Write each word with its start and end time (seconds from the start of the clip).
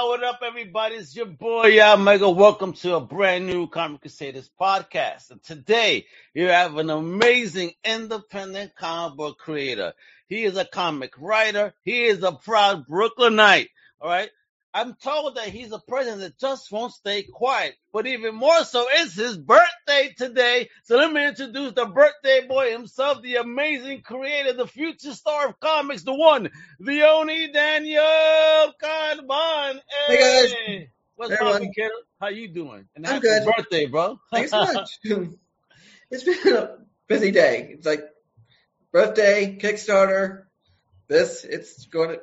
What 0.00 0.22
up, 0.22 0.40
everybody? 0.44 0.94
It's 0.94 1.14
your 1.16 1.26
boy, 1.26 1.80
Al 1.80 1.96
Mega. 1.96 2.30
Welcome 2.30 2.72
to 2.74 2.94
a 2.94 3.00
brand 3.00 3.46
new 3.46 3.66
Comic 3.66 4.00
Crusaders 4.00 4.48
podcast. 4.58 5.32
And 5.32 5.42
today, 5.42 6.06
you 6.34 6.46
have 6.46 6.76
an 6.76 6.88
amazing 6.88 7.72
independent 7.84 8.76
comic 8.76 9.16
book 9.16 9.38
creator. 9.38 9.94
He 10.28 10.44
is 10.44 10.56
a 10.56 10.64
comic 10.64 11.14
writer. 11.18 11.74
He 11.82 12.04
is 12.04 12.22
a 12.22 12.30
proud 12.30 12.86
Brooklynite. 12.86 13.70
All 14.00 14.08
right. 14.08 14.30
I'm 14.78 14.94
told 14.94 15.34
that 15.34 15.48
he's 15.48 15.72
a 15.72 15.80
person 15.80 16.20
that 16.20 16.38
just 16.38 16.70
won't 16.70 16.92
stay 16.92 17.24
quiet. 17.24 17.74
But 17.92 18.06
even 18.06 18.36
more 18.36 18.62
so, 18.64 18.86
it's 18.88 19.14
his 19.16 19.36
birthday 19.36 20.14
today. 20.16 20.68
So 20.84 20.96
let 20.96 21.12
me 21.12 21.26
introduce 21.26 21.72
the 21.72 21.86
birthday 21.86 22.46
boy 22.46 22.70
himself, 22.70 23.20
the 23.20 23.36
amazing 23.36 24.02
creator, 24.02 24.52
the 24.52 24.68
future 24.68 25.14
star 25.14 25.48
of 25.48 25.58
comics, 25.58 26.04
the 26.04 26.14
one, 26.14 26.50
the 26.78 27.02
only 27.02 27.50
Daniel 27.50 28.72
Carban. 28.80 29.80
Hey, 30.06 30.16
guys. 30.16 30.54
What's 31.16 31.32
Hey, 31.32 31.44
up? 31.44 31.60
How 32.20 32.28
you 32.28 32.46
doing? 32.46 32.86
And 32.94 33.04
I'm 33.04 33.14
happy 33.14 33.26
good. 33.26 33.42
birthday, 33.56 33.86
bro. 33.86 34.20
Thanks 34.30 34.52
so 34.52 34.58
much. 34.58 35.00
it's 36.12 36.22
been 36.22 36.54
a 36.54 36.76
busy 37.08 37.32
day. 37.32 37.70
It's 37.72 37.86
like 37.86 38.04
birthday, 38.92 39.58
Kickstarter, 39.60 40.44
this. 41.08 41.42
It's 41.42 41.86
going 41.86 42.10
to. 42.10 42.20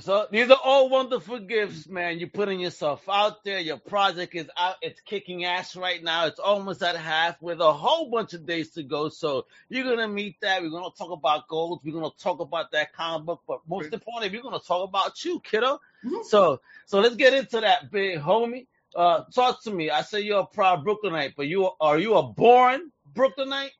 So 0.00 0.26
these 0.30 0.50
are 0.50 0.58
all 0.62 0.88
wonderful 0.88 1.38
gifts, 1.40 1.88
man. 1.88 2.18
You're 2.18 2.28
putting 2.28 2.60
yourself 2.60 3.08
out 3.08 3.42
there. 3.44 3.58
Your 3.58 3.78
project 3.78 4.34
is 4.34 4.48
out. 4.56 4.76
It's 4.82 5.00
kicking 5.00 5.44
ass 5.44 5.76
right 5.76 6.02
now. 6.02 6.26
It's 6.26 6.38
almost 6.38 6.82
at 6.82 6.96
half 6.96 7.40
with 7.42 7.60
a 7.60 7.72
whole 7.72 8.10
bunch 8.10 8.34
of 8.34 8.46
days 8.46 8.70
to 8.72 8.82
go. 8.82 9.08
So 9.08 9.46
you're 9.68 9.84
gonna 9.84 10.08
meet 10.08 10.40
that. 10.42 10.62
We're 10.62 10.70
gonna 10.70 10.90
talk 10.96 11.10
about 11.10 11.48
goals. 11.48 11.80
We're 11.84 11.94
gonna 11.94 12.10
talk 12.18 12.40
about 12.40 12.72
that 12.72 12.92
comic 12.92 13.26
book. 13.26 13.42
But 13.46 13.60
most 13.68 13.92
importantly, 13.92 14.36
we're 14.36 14.42
gonna 14.42 14.60
talk 14.60 14.88
about 14.88 15.24
you, 15.24 15.40
kiddo. 15.40 15.80
Mhm. 16.04 16.24
So 16.24 16.60
so 16.86 17.00
let's 17.00 17.16
get 17.16 17.34
into 17.34 17.60
that, 17.60 17.90
big 17.90 18.18
homie. 18.20 18.66
Uh, 18.94 19.24
talk 19.34 19.62
to 19.64 19.70
me. 19.70 19.90
I 19.90 20.02
say 20.02 20.20
you're 20.20 20.40
a 20.40 20.46
proud 20.46 20.84
Brooklynite, 20.84 21.34
but 21.36 21.46
you 21.46 21.70
are 21.80 21.98
you 21.98 22.16
a 22.16 22.22
born 22.22 22.92
Brooklynite? 23.14 23.72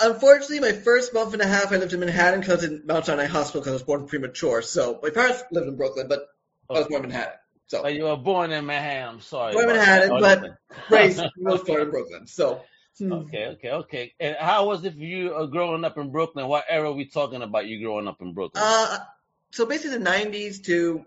Unfortunately, 0.00 0.60
my 0.60 0.72
first 0.72 1.12
month 1.12 1.34
and 1.34 1.42
a 1.42 1.46
half, 1.46 1.72
I 1.72 1.76
lived 1.76 1.92
in 1.92 2.00
Manhattan 2.00 2.40
because 2.40 2.64
in 2.64 2.82
Mount 2.86 3.06
Sinai 3.06 3.26
Hospital 3.26 3.60
because 3.60 3.72
I 3.72 3.74
was 3.74 3.82
born 3.82 4.06
premature. 4.06 4.62
So 4.62 4.98
my 5.02 5.10
parents 5.10 5.42
lived 5.50 5.68
in 5.68 5.76
Brooklyn, 5.76 6.08
but 6.08 6.26
I 6.68 6.74
was 6.74 6.86
born 6.86 7.04
in 7.04 7.10
Manhattan. 7.10 7.38
So 7.66 7.82
But 7.82 7.94
you 7.94 8.04
were 8.04 8.16
born 8.16 8.50
in 8.50 8.66
Manhattan. 8.66 9.08
I'm 9.16 9.20
sorry. 9.20 9.52
Born 9.52 9.70
in 9.70 9.76
Manhattan, 9.76 10.20
that. 10.20 10.40
but 10.40 10.90
raised 10.90 11.22
most 11.38 11.66
part 11.66 11.82
in 11.82 11.90
Brooklyn. 11.90 12.26
So 12.26 12.62
hmm. 12.98 13.12
Okay, 13.12 13.46
okay, 13.48 13.70
okay. 13.70 14.12
And 14.18 14.36
how 14.40 14.66
was 14.66 14.84
it 14.84 14.94
for 14.94 15.04
you 15.04 15.34
uh, 15.34 15.46
growing 15.46 15.84
up 15.84 15.98
in 15.98 16.10
Brooklyn? 16.10 16.48
What 16.48 16.64
era 16.68 16.88
are 16.88 16.94
we 16.94 17.04
talking 17.04 17.42
about 17.42 17.66
you 17.66 17.80
growing 17.84 18.08
up 18.08 18.20
in 18.20 18.32
Brooklyn? 18.32 18.64
Uh, 18.66 18.98
so 19.50 19.66
basically 19.66 19.98
the 19.98 20.04
90s 20.04 20.64
to 20.64 21.04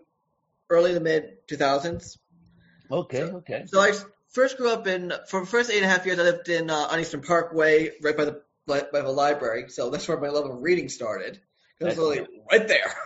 early 0.69 0.93
to 0.93 0.99
mid 0.99 1.47
2000s. 1.47 2.17
okay, 2.91 3.23
okay. 3.23 3.63
So 3.67 3.79
I 3.79 3.91
first 4.29 4.57
grew 4.57 4.71
up 4.71 4.87
in, 4.87 5.13
for 5.27 5.41
the 5.41 5.45
first 5.45 5.69
eight 5.69 5.77
and 5.77 5.85
a 5.85 5.89
half 5.89 6.05
years, 6.05 6.19
I 6.19 6.23
lived 6.23 6.49
in 6.49 6.69
uh, 6.69 6.87
on 6.91 6.99
Eastern 6.99 7.21
Parkway, 7.21 7.91
right 8.01 8.15
by 8.15 8.25
the 8.25 8.41
by, 8.67 8.83
by 8.91 9.01
the 9.01 9.09
library. 9.09 9.69
So 9.69 9.89
that's 9.89 10.07
where 10.07 10.19
my 10.19 10.29
love 10.29 10.45
of 10.49 10.61
reading 10.61 10.89
started. 10.89 11.39
It 11.79 11.83
was 11.85 11.97
literally 11.97 12.27
right 12.51 12.67
there. 12.67 12.93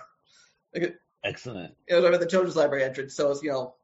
Like, 0.76 0.96
Excellent. 1.24 1.74
it 1.88 1.96
was 1.96 2.04
right 2.04 2.14
at 2.14 2.20
the 2.20 2.28
children's 2.28 2.56
library 2.58 2.84
entrance. 2.84 3.16
So 3.16 3.28
it 3.28 3.30
was, 3.30 3.42
you 3.44 3.50
know, 3.52 3.76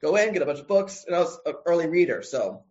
go 0.00 0.14
in, 0.16 0.32
get 0.32 0.40
a 0.40 0.46
bunch 0.46 0.60
of 0.60 0.68
books, 0.68 1.04
and 1.06 1.14
I 1.14 1.18
was 1.18 1.38
an 1.44 1.54
early 1.66 1.88
reader. 1.88 2.22
So, 2.22 2.62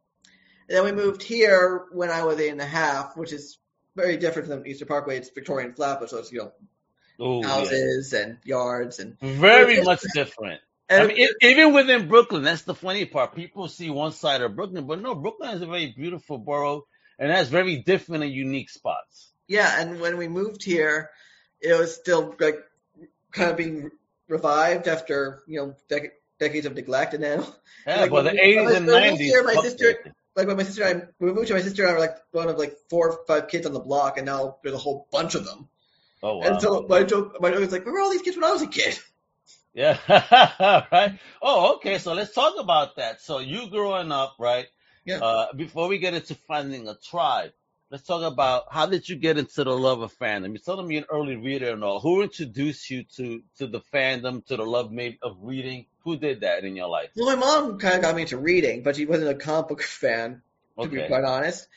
and 0.68 0.78
then 0.78 0.86
we 0.86 0.94
moved 0.94 1.22
here 1.22 1.86
when 1.92 2.10
I 2.10 2.24
was 2.24 2.40
eight 2.40 2.50
and 2.50 2.62
a 2.62 2.66
half, 2.66 3.16
which 3.18 3.34
is 3.34 3.60
very 3.96 4.18
different 4.18 4.48
from 4.48 4.66
Eastern 4.66 4.88
Parkway. 4.88 5.18
It's 5.18 5.30
Victorian 5.30 5.74
Flatbush, 5.74 6.10
so 6.10 6.18
it's 6.20 6.32
you 6.32 6.40
know 6.40 6.52
Oh, 7.20 7.42
yeah. 7.42 7.50
houses 7.50 8.14
and 8.14 8.38
yards 8.44 9.00
and 9.00 9.20
Very 9.20 9.82
much 9.84 10.02
different. 10.14 10.62
I 10.90 11.06
mean, 11.08 11.18
e- 11.18 11.34
even 11.42 11.74
within 11.74 12.08
Brooklyn, 12.08 12.44
that's 12.44 12.62
the 12.62 12.76
funny 12.76 13.06
part. 13.06 13.36
People 13.36 13.68
see 13.68 13.90
one 13.90 14.12
side 14.14 14.42
of 14.42 14.56
Brooklyn, 14.56 14.88
but 14.88 15.02
no, 15.02 15.16
Brooklyn 15.16 15.50
is 15.52 15.62
a 15.62 15.66
very 15.66 15.88
beautiful 15.88 16.38
borough 16.38 16.86
and 17.20 17.32
has 17.32 17.50
very 17.50 17.78
different 17.78 18.24
and 18.24 18.32
unique 18.34 18.70
spots. 18.70 19.32
Yeah, 19.48 19.80
and 19.80 20.00
when 20.00 20.18
we 20.18 20.28
moved 20.28 20.64
here, 20.64 21.10
it 21.62 21.78
was 21.78 21.96
still 21.96 22.36
like 22.40 22.58
kind 23.32 23.52
of 23.52 23.58
being 23.58 23.92
revived 24.28 24.88
after 24.88 25.42
you 25.48 25.60
know 25.60 25.76
dec- 25.90 26.12
decades 26.40 26.66
of 26.66 26.76
neglect, 26.76 27.14
and 27.14 27.24
then 27.24 27.46
Yeah, 27.86 28.02
Like, 28.02 28.12
but 28.12 28.24
the 28.24 28.32
80s 28.32 28.76
and 28.76 28.88
when 28.88 29.02
we 29.02 29.10
moved 29.10 29.22
90s. 29.22 29.32
here, 29.32 29.44
my 29.44 29.56
sister- 29.56 30.14
like 30.36 30.48
when 30.48 30.58
my 30.58 30.64
sister 30.64 30.84
and 30.84 31.02
I 31.02 31.06
when 31.18 31.32
we 31.32 31.34
moved 31.34 31.48
here, 31.48 31.58
my 31.58 31.64
sister 31.64 31.84
and 31.84 31.92
I 31.92 31.94
were 31.94 32.00
like 32.00 32.18
one 32.32 32.50
of 32.50 32.58
like 32.58 32.76
four 32.90 33.12
or 33.12 33.26
five 33.26 33.48
kids 33.48 33.66
on 33.66 33.74
the 33.74 33.80
block, 33.80 34.18
and 34.18 34.26
now 34.26 34.58
there's 34.64 34.76
a 34.76 34.80
whole 34.80 35.08
bunch 35.12 35.36
of 35.36 35.46
them. 35.46 35.68
Oh, 36.22 36.38
wow. 36.38 36.44
And 36.48 36.62
so 36.62 36.86
my 36.90 37.04
joke, 37.04 37.38
my 37.40 37.50
joke 37.52 37.60
was 37.60 37.72
like, 37.72 37.86
where 37.86 37.94
were 37.94 38.02
all 38.02 38.12
these 38.12 38.22
kids 38.22 38.36
when 38.38 38.44
I 38.46 38.52
was 38.52 38.62
a 38.62 38.68
kid? 38.68 39.00
Yeah. 39.74 39.98
right. 40.92 41.20
Oh, 41.42 41.76
okay. 41.76 41.98
So 42.00 42.14
let's 42.14 42.34
talk 42.34 42.56
about 42.60 42.96
that. 42.98 43.22
So 43.22 43.40
you 43.40 43.70
growing 43.70 44.12
up, 44.12 44.36
right? 44.40 44.68
Yeah. 45.08 45.20
Uh, 45.20 45.54
before 45.54 45.88
we 45.88 46.00
get 46.00 46.14
into 46.14 46.36
finding 46.36 46.88
a 46.88 46.96
tribe, 46.96 47.52
let's 47.90 48.04
talk 48.04 48.24
about 48.24 48.66
how 48.70 48.86
did 48.86 49.08
you 49.08 49.16
get 49.16 49.38
into 49.38 49.64
the 49.64 49.72
love 49.72 50.02
of 50.02 50.14
fandom? 50.20 50.52
You 50.52 50.60
told 50.60 50.86
me 50.86 50.96
you're 50.96 51.04
an 51.04 51.10
early 51.10 51.38
reader 51.38 51.72
and 51.72 51.84
all. 51.84 52.02
Who 52.02 52.22
introduced 52.22 52.90
you 52.90 53.04
to 53.16 53.42
to 53.60 53.68
the 53.68 53.80
fandom, 53.94 54.46
to 54.48 54.58
the 54.58 54.66
love 54.66 54.92
maybe 54.92 55.18
of 55.22 55.38
reading? 55.42 55.86
Who 56.04 56.18
did 56.18 56.42
that 56.42 56.66
in 56.66 56.76
your 56.76 56.90
life? 56.90 57.10
Well, 57.16 57.34
my 57.34 57.40
mom 57.40 57.80
kind 57.80 57.96
of 57.96 58.02
got 58.02 58.16
me 58.16 58.24
into 58.24 58.38
reading, 58.38 58.84
but 58.84 58.98
she 58.98 59.06
wasn't 59.06 59.30
a 59.30 59.36
comic 59.36 59.70
book 59.70 59.82
fan, 60.04 60.42
to 60.80 60.88
be 60.88 61.02
quite 61.08 61.24
honest. 61.24 61.68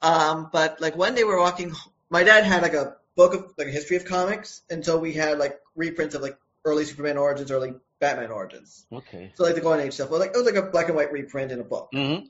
Um, 0.00 0.48
but 0.52 0.80
like 0.80 0.96
one 0.96 1.16
day 1.16 1.24
we 1.24 1.30
were 1.30 1.40
walking, 1.40 1.72
my 2.08 2.22
dad 2.22 2.44
had 2.44 2.62
like 2.62 2.74
a 2.74 2.96
book 3.16 3.34
of 3.34 3.54
like 3.58 3.66
a 3.66 3.72
history 3.72 3.96
of 3.96 4.04
comics, 4.04 4.62
and 4.70 4.84
so 4.84 4.98
we 4.98 5.12
had 5.12 5.38
like 5.38 5.58
reprints 5.74 6.14
of 6.14 6.22
like 6.22 6.38
early 6.64 6.84
Superman 6.84 7.18
origins, 7.18 7.50
early 7.50 7.74
Batman 7.98 8.30
origins. 8.30 8.86
Okay. 8.92 9.32
So 9.34 9.42
like 9.42 9.56
the 9.56 9.60
Golden 9.60 9.84
Age 9.84 9.94
stuff. 9.94 10.10
Well, 10.10 10.20
like 10.20 10.30
it 10.30 10.36
was 10.36 10.46
like 10.46 10.54
a 10.54 10.70
black 10.70 10.86
and 10.86 10.94
white 10.94 11.10
reprint 11.12 11.50
in 11.50 11.58
a 11.58 11.64
book. 11.64 11.88
Mm-hmm. 11.92 12.26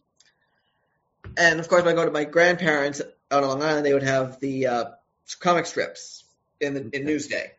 And 1.36 1.60
of 1.60 1.68
course, 1.68 1.84
when 1.84 1.92
I 1.92 1.96
go 1.96 2.04
to 2.04 2.10
my 2.10 2.24
grandparents 2.24 3.00
out 3.30 3.44
on 3.44 3.48
Long 3.48 3.62
Island, 3.62 3.86
they 3.86 3.92
would 3.92 4.02
have 4.02 4.40
the 4.40 4.66
uh, 4.66 4.84
comic 5.40 5.66
strips 5.66 6.24
in 6.60 6.74
the 6.74 6.80
in 6.80 7.06
Newsday. 7.06 7.50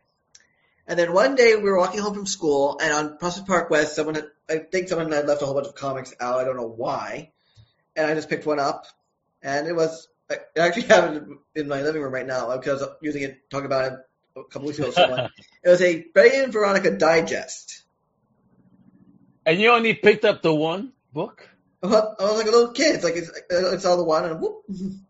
And 0.86 0.98
then 0.98 1.12
one 1.12 1.36
day 1.36 1.54
we 1.54 1.62
were 1.62 1.78
walking 1.78 2.00
home 2.00 2.14
from 2.14 2.26
school, 2.26 2.78
and 2.82 2.92
on 2.92 3.18
Prospect 3.18 3.46
Park 3.46 3.70
West, 3.70 3.94
someone 3.94 4.16
had, 4.16 4.26
I 4.48 4.58
think 4.58 4.88
someone 4.88 5.12
had 5.12 5.26
left 5.26 5.40
a 5.40 5.46
whole 5.46 5.54
bunch 5.54 5.68
of 5.68 5.74
comics 5.74 6.12
out. 6.20 6.40
I 6.40 6.44
don't 6.44 6.56
know 6.56 6.66
why. 6.66 7.30
And 7.94 8.06
I 8.06 8.14
just 8.14 8.28
picked 8.28 8.44
one 8.44 8.58
up, 8.58 8.86
and 9.42 9.68
it 9.68 9.74
was 9.74 10.08
I 10.30 10.38
actually 10.56 10.82
have 10.88 11.14
it 11.14 11.24
in 11.54 11.68
my 11.68 11.82
living 11.82 12.02
room 12.02 12.12
right 12.12 12.26
now 12.26 12.56
because 12.56 12.82
I 12.82 12.86
was 12.86 12.96
using 13.00 13.22
it, 13.22 13.50
talking 13.50 13.66
about 13.66 13.92
it 13.92 13.98
a 14.36 14.44
couple 14.44 14.68
weeks 14.68 14.78
ago. 14.78 14.90
Someone. 14.90 15.30
it 15.64 15.68
was 15.68 15.82
a 15.82 16.02
Betty 16.14 16.38
and 16.38 16.52
Veronica 16.52 16.96
digest. 16.96 17.82
And 19.44 19.58
you 19.60 19.70
only 19.70 19.94
picked 19.94 20.24
up 20.24 20.42
the 20.42 20.54
one 20.54 20.92
book? 21.12 21.48
I 21.82 21.86
was 21.86 22.36
like 22.36 22.46
a 22.46 22.50
little 22.50 22.72
kid. 22.72 22.96
It's 22.96 23.04
like 23.04 23.16
it's, 23.16 23.30
it's 23.48 23.84
all 23.86 23.96
the 23.96 24.04
one, 24.04 24.26
and 24.26 24.40
whoop. 24.40 24.64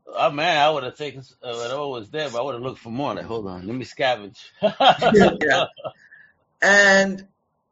Oh 0.06 0.30
man, 0.30 0.56
I 0.56 0.70
would 0.70 0.84
have 0.84 0.96
taken 0.96 1.22
uh, 1.42 1.54
whatever 1.54 1.86
was 1.88 2.10
there, 2.10 2.30
but 2.30 2.40
I 2.40 2.42
would 2.44 2.54
have 2.54 2.62
looked 2.62 2.80
for 2.80 2.90
more. 2.90 3.14
Like, 3.14 3.24
hold 3.24 3.46
on, 3.46 3.66
let 3.66 3.74
me 3.76 3.84
scavenge. 3.84 4.38
yeah. 4.62 5.64
And 6.62 7.26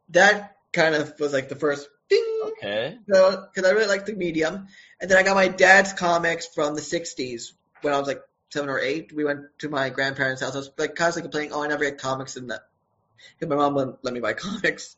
that 0.09 0.57
kind 0.73 0.95
of 0.95 1.19
was 1.19 1.33
like 1.33 1.49
the 1.49 1.55
first 1.55 1.87
ding, 2.09 2.39
Okay. 2.43 2.97
because 3.05 3.63
I 3.63 3.69
really 3.71 3.87
liked 3.87 4.07
the 4.07 4.13
medium. 4.13 4.67
And 4.99 5.09
then 5.09 5.17
I 5.17 5.23
got 5.23 5.35
my 5.35 5.47
dad's 5.47 5.93
comics 5.93 6.47
from 6.47 6.75
the 6.75 6.81
60s 6.81 7.53
when 7.81 7.93
I 7.93 7.99
was 7.99 8.07
like 8.07 8.21
seven 8.49 8.69
or 8.69 8.79
eight. 8.79 9.13
We 9.13 9.23
went 9.23 9.41
to 9.59 9.69
my 9.69 9.89
grandparents' 9.89 10.41
house. 10.41 10.55
I 10.55 10.59
was 10.59 10.71
like 10.77 10.95
constantly 10.95 11.29
complaining, 11.29 11.53
oh, 11.53 11.63
I 11.63 11.67
never 11.67 11.83
get 11.85 11.99
comics 11.99 12.35
in 12.35 12.47
that. 12.47 12.61
Because 13.37 13.49
my 13.49 13.55
mom 13.55 13.75
wouldn't 13.75 14.03
let 14.03 14.13
me 14.13 14.19
buy 14.19 14.33
comics. 14.47 14.95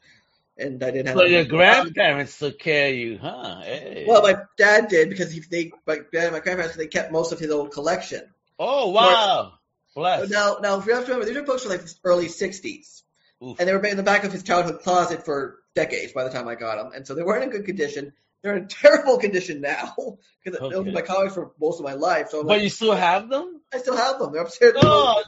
And 0.62 0.84
I 0.84 0.92
didn't 0.92 1.08
have 1.08 1.18
So 1.18 1.24
your 1.25 1.46
grandparents 1.46 2.38
took 2.38 2.60
care 2.60 2.90
of 2.90 2.96
you, 2.96 3.18
huh? 3.18 3.62
Hey. 3.62 4.06
Well, 4.08 4.22
my 4.22 4.36
dad 4.58 4.88
did 4.88 5.10
because 5.10 5.31
he, 5.31 5.40
they, 5.40 5.72
my 5.88 6.00
dad 6.13 6.25
and 6.25 6.34
my 6.34 6.40
grandparents, 6.40 6.75
they 6.75 6.88
kept 6.88 7.12
most 7.12 7.31
of 7.31 7.40
his 7.40 7.52
old 7.52 7.72
collection. 7.72 8.22
oh 8.60 8.90
wow, 8.90 9.54
bless. 9.96 10.30
Now, 10.30 10.58
now, 10.62 10.80
if 10.80 10.86
you 10.86 10.94
have 10.94 11.06
to 11.06 11.12
remember, 11.12 11.25
these 11.25 11.38
are 11.38 11.44
books 11.44 11.63
from 11.63 11.72
like 11.72 11.81
the 11.81 11.94
early 12.04 12.28
60s. 12.28 13.02
Oof. 13.44 13.60
and 13.60 13.68
they 13.68 13.74
were 13.74 13.84
in 13.84 13.98
the 13.98 14.04
back 14.04 14.24
of 14.24 14.31
his 14.31 14.44
childhood 14.44 14.81
closet 14.81 15.25
for 15.25 15.58
decades 15.74 16.13
by 16.13 16.24
the 16.24 16.30
time 16.30 16.48
I 16.48 16.54
got 16.54 16.75
them, 16.75 16.92
and 16.94 17.08
so 17.08 17.16
they 17.16 17.24
weren't 17.24 17.44
in 17.44 17.50
good 17.50 17.66
condition. 17.66 18.13
They're 18.44 18.58
in 18.58 18.68
terrible 18.70 19.18
condition 19.18 19.62
now 19.62 19.96
because 20.44 20.60
those 20.70 20.80
Okay. 20.82 20.86
were 20.86 20.92
my 20.92 21.02
comics 21.02 21.34
for 21.36 21.54
most 21.60 21.80
of 21.80 21.86
my 21.86 21.94
life. 21.94 22.30
So 22.30 22.40
I'm 22.42 22.48
But 22.48 22.54
like, 22.54 22.64
you 22.64 22.70
still 22.70 22.94
have 22.94 23.30
them? 23.30 23.62
I 23.74 23.78
still 23.80 23.98
have 23.98 24.20
them. 24.20 24.32
They're 24.34 24.42
upstairs. 24.42 24.74
Oh. 24.76 25.24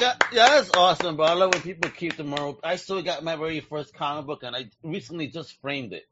Yeah, 0.00 0.14
yeah, 0.32 0.48
that's 0.48 0.70
awesome, 0.70 1.16
bro. 1.16 1.26
I 1.26 1.34
love 1.34 1.52
when 1.52 1.62
people 1.62 1.88
keep 1.90 2.16
them 2.16 2.34
around. 2.34 2.56
I 2.64 2.76
still 2.76 3.00
got 3.02 3.22
my 3.22 3.36
very 3.36 3.60
first 3.60 3.94
comic 3.94 4.26
book, 4.26 4.42
and 4.42 4.56
I 4.56 4.70
recently 4.82 5.28
just 5.28 5.60
framed 5.60 5.92
it. 5.92 6.04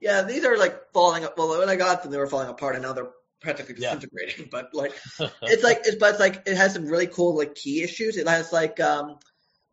Yeah, 0.00 0.22
these 0.22 0.44
are 0.44 0.56
like 0.58 0.92
falling. 0.92 1.24
up. 1.24 1.38
Well, 1.38 1.58
when 1.58 1.68
I 1.68 1.76
got 1.76 2.02
them, 2.02 2.12
they 2.12 2.18
were 2.18 2.26
falling 2.26 2.48
apart, 2.48 2.74
and 2.74 2.82
now 2.84 2.92
they're 2.92 3.10
practically 3.40 3.74
Yeah. 3.76 3.98
disintegrating. 3.98 4.48
But 4.50 4.74
like 4.74 4.92
it's 5.46 5.62
like 5.64 5.78
it's 5.84 5.96
but 5.96 6.10
it's 6.12 6.20
like 6.20 6.42
it 6.46 6.56
has 6.56 6.74
some 6.74 6.86
really 6.86 7.06
cool 7.06 7.36
like 7.36 7.54
key 7.54 7.82
issues. 7.82 8.16
It 8.16 8.28
has 8.28 8.52
like 8.52 8.80
um 8.80 9.18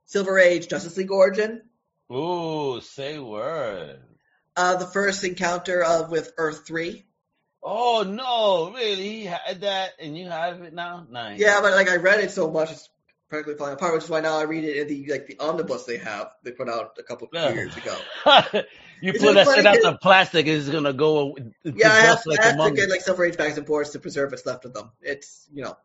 Silver 0.05 0.39
Age 0.39 0.67
Justice 0.67 0.97
League 0.97 1.11
origin. 1.11 1.63
Ooh, 2.11 2.79
say 2.81 3.17
word. 3.17 4.03
Uh, 4.55 4.75
the 4.75 4.85
first 4.85 5.23
encounter 5.23 5.83
of 5.83 6.11
with 6.11 6.33
Earth 6.37 6.65
Three. 6.67 7.05
Oh 7.63 8.03
no, 8.07 8.73
really? 8.75 9.09
He 9.09 9.25
had 9.25 9.61
that, 9.61 9.91
and 9.99 10.17
you 10.17 10.29
have 10.29 10.61
it 10.61 10.73
now. 10.73 11.05
Nice. 11.09 11.39
Yeah, 11.39 11.61
but 11.61 11.73
like 11.73 11.89
I 11.89 11.97
read 11.97 12.19
it 12.19 12.31
so 12.31 12.49
much, 12.49 12.71
it's 12.71 12.89
practically 13.29 13.55
falling 13.55 13.73
apart. 13.73 13.93
Which 13.93 14.03
is 14.03 14.09
why 14.09 14.21
now 14.21 14.37
I 14.37 14.43
read 14.43 14.63
it 14.63 14.77
in 14.77 14.87
the 14.87 15.11
like 15.11 15.27
the 15.27 15.39
omnibus 15.39 15.85
they 15.85 15.97
have. 15.97 16.31
They 16.43 16.51
put 16.51 16.69
out 16.69 16.97
a 16.99 17.03
couple 17.03 17.29
of 17.33 17.55
years 17.55 17.75
ago. 17.77 17.97
you 19.01 19.11
It's 19.11 19.23
pull 19.23 19.33
that 19.33 19.47
shit 19.47 19.65
out 19.65 19.77
the 19.81 19.97
plastic, 20.01 20.47
it's 20.47 20.69
gonna 20.69 20.93
go. 20.93 21.37
Yeah, 21.63 21.91
I 21.91 21.99
have, 22.01 22.21
like 22.25 22.39
I 22.39 22.47
have 22.47 22.57
to 22.57 22.71
get 22.71 22.89
like 22.89 23.19
Age 23.19 23.37
bags 23.37 23.57
and 23.57 23.65
boards 23.65 23.91
to 23.91 23.99
preserve 23.99 24.31
what's 24.31 24.45
left 24.45 24.65
of 24.65 24.73
them. 24.73 24.91
It's 25.01 25.47
you 25.53 25.63
know 25.63 25.77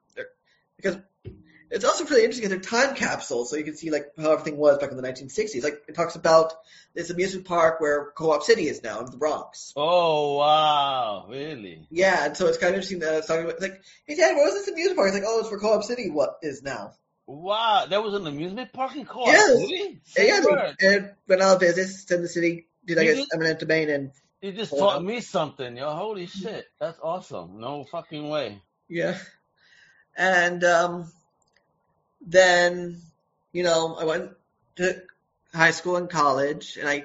because 0.76 0.96
it's 1.70 1.84
also 1.84 2.04
pretty 2.04 2.24
interesting 2.24 2.48
because 2.48 2.68
they're 2.68 2.80
time 2.80 2.94
capsules, 2.94 3.50
so 3.50 3.56
you 3.56 3.64
can 3.64 3.76
see 3.76 3.90
like 3.90 4.12
how 4.18 4.32
everything 4.32 4.56
was 4.56 4.78
back 4.78 4.90
in 4.90 4.96
the 4.96 5.02
1960s. 5.02 5.62
Like 5.64 5.82
it 5.88 5.94
talks 5.94 6.14
about 6.14 6.52
this 6.94 7.10
amusement 7.10 7.46
park 7.46 7.80
where 7.80 8.12
Co-op 8.16 8.42
City 8.42 8.68
is 8.68 8.82
now 8.82 9.00
in 9.00 9.10
the 9.10 9.16
Bronx. 9.16 9.72
Oh 9.76 10.36
wow, 10.36 11.26
really? 11.28 11.86
Yeah, 11.90 12.26
and 12.26 12.36
so 12.36 12.46
it's 12.46 12.58
kind 12.58 12.70
of 12.70 12.76
interesting 12.76 13.00
that 13.00 13.14
it's 13.14 13.26
talking 13.26 13.44
about 13.44 13.60
like, 13.60 13.82
hey 14.06 14.14
Dad, 14.16 14.36
what 14.36 14.44
was 14.44 14.54
this 14.54 14.68
amusement 14.68 14.96
park? 14.96 15.08
It's 15.08 15.16
like, 15.16 15.24
oh, 15.26 15.40
it's 15.40 15.50
where 15.50 15.60
Co-op 15.60 15.84
City 15.84 16.10
what 16.10 16.38
is 16.42 16.62
now. 16.62 16.92
Wow, 17.26 17.86
there 17.90 18.00
was 18.00 18.14
an 18.14 18.26
amusement 18.26 18.72
park 18.72 18.94
in 18.94 19.04
Co-op 19.04 19.26
Yes. 19.26 19.58
City? 19.58 20.00
Yeah, 20.16 20.40
they, 20.78 20.86
and 20.86 21.12
when 21.26 21.42
I 21.42 21.56
visits 21.56 22.08
in 22.10 22.22
the 22.22 22.28
city, 22.28 22.68
did 22.84 22.98
I 22.98 23.04
guess 23.04 23.26
eminent 23.34 23.58
domain 23.58 23.90
and 23.90 24.12
You 24.40 24.52
just 24.52 24.70
taught 24.70 25.02
me 25.02 25.20
something, 25.20 25.76
yo. 25.76 25.92
Holy 25.92 26.26
shit, 26.26 26.66
that's 26.78 27.00
awesome. 27.02 27.58
No 27.58 27.84
fucking 27.84 28.28
way. 28.28 28.62
Yeah. 28.88 29.18
And 30.16 30.62
um, 30.64 31.12
then, 32.26 33.00
you 33.52 33.62
know, 33.62 33.94
I 33.94 34.04
went 34.04 34.32
to 34.76 35.02
high 35.54 35.70
school 35.70 35.96
and 35.96 36.10
college, 36.10 36.76
and 36.76 36.88
I 36.88 37.04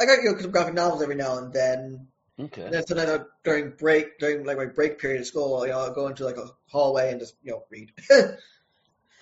I 0.00 0.06
got 0.06 0.22
you 0.22 0.32
know 0.32 0.38
some 0.38 0.50
graphic 0.50 0.74
novels 0.74 1.02
every 1.02 1.14
now 1.14 1.38
and 1.38 1.52
then. 1.52 2.08
Okay. 2.38 2.62
And 2.62 2.74
then 2.74 2.86
so 2.86 2.94
then 2.94 3.08
uh, 3.08 3.24
during 3.44 3.70
break, 3.70 4.18
during 4.18 4.44
like 4.44 4.56
my 4.56 4.66
break 4.66 4.98
period 4.98 5.20
of 5.20 5.26
school, 5.26 5.64
you 5.66 5.72
know, 5.72 5.80
I'll 5.80 5.94
go 5.94 6.08
into 6.08 6.24
like 6.24 6.36
a 6.36 6.50
hallway 6.68 7.10
and 7.10 7.20
just 7.20 7.34
you 7.42 7.52
know 7.52 7.64
read. 7.70 7.92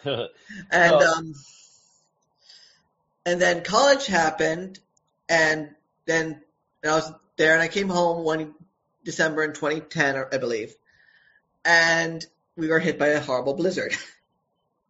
and 0.04 0.30
Oh. 0.72 1.12
um, 1.16 1.34
and 3.26 3.40
then 3.40 3.62
college 3.62 4.06
happened, 4.06 4.78
and 5.28 5.74
then 6.06 6.42
and 6.82 6.92
I 6.92 6.96
was 6.96 7.12
there, 7.36 7.54
and 7.54 7.62
I 7.62 7.68
came 7.68 7.88
home 7.88 8.24
one 8.24 8.54
December 9.04 9.42
in 9.44 9.52
2010, 9.52 10.24
I 10.32 10.38
believe, 10.38 10.74
and 11.64 12.24
we 12.56 12.68
were 12.68 12.78
hit 12.78 12.98
by 12.98 13.08
a 13.08 13.20
horrible 13.20 13.54
blizzard. 13.54 13.94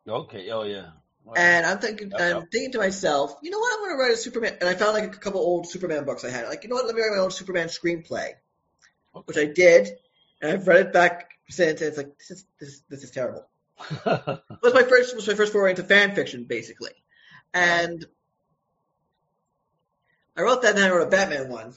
okay. 0.08 0.50
Oh 0.50 0.62
yeah. 0.62 0.90
Wow. 1.24 1.34
And 1.36 1.64
I'm 1.64 1.78
thinking, 1.78 2.10
Yep, 2.10 2.20
I'm 2.20 2.36
yep. 2.40 2.50
thinking 2.52 2.72
to 2.72 2.78
myself, 2.78 3.36
you 3.42 3.50
know 3.50 3.58
what? 3.58 3.72
I'm 3.72 3.80
going 3.80 3.96
to 3.96 4.02
write 4.02 4.12
a 4.12 4.16
Superman. 4.16 4.58
And 4.60 4.68
I 4.68 4.74
found 4.74 4.92
like 4.92 5.04
a 5.04 5.18
couple 5.18 5.40
old 5.40 5.66
Superman 5.66 6.04
books 6.04 6.22
I 6.24 6.30
had. 6.30 6.46
Like, 6.48 6.64
you 6.64 6.68
know 6.68 6.76
what? 6.76 6.84
Let 6.86 6.94
me 6.94 7.00
write 7.00 7.16
my 7.16 7.22
own 7.22 7.30
Superman 7.30 7.68
screenplay, 7.68 8.32
which 9.24 9.38
I 9.38 9.46
did, 9.46 9.88
and 10.42 10.52
I've 10.52 10.68
read 10.68 10.86
it 10.86 10.92
back 10.92 11.30
since. 11.48 11.80
And 11.80 11.88
it's 11.88 11.96
like 11.96 12.18
this 12.18 12.30
is 12.30 12.44
this, 12.60 12.80
this 12.90 13.04
is 13.04 13.10
terrible. 13.10 13.46
It 14.06 14.62
was 14.62 14.74
my 14.74 14.82
first 14.82 15.16
was 15.16 15.26
my 15.26 15.34
first 15.34 15.52
foray 15.52 15.70
into 15.70 15.82
fan 15.82 16.14
fiction, 16.14 16.44
basically. 16.44 16.92
And 17.52 18.04
I 20.36 20.42
wrote 20.42 20.62
that, 20.62 20.70
and 20.70 20.78
then 20.78 20.90
I 20.90 20.94
wrote 20.94 21.06
a 21.06 21.10
Batman 21.10 21.48
one. 21.48 21.74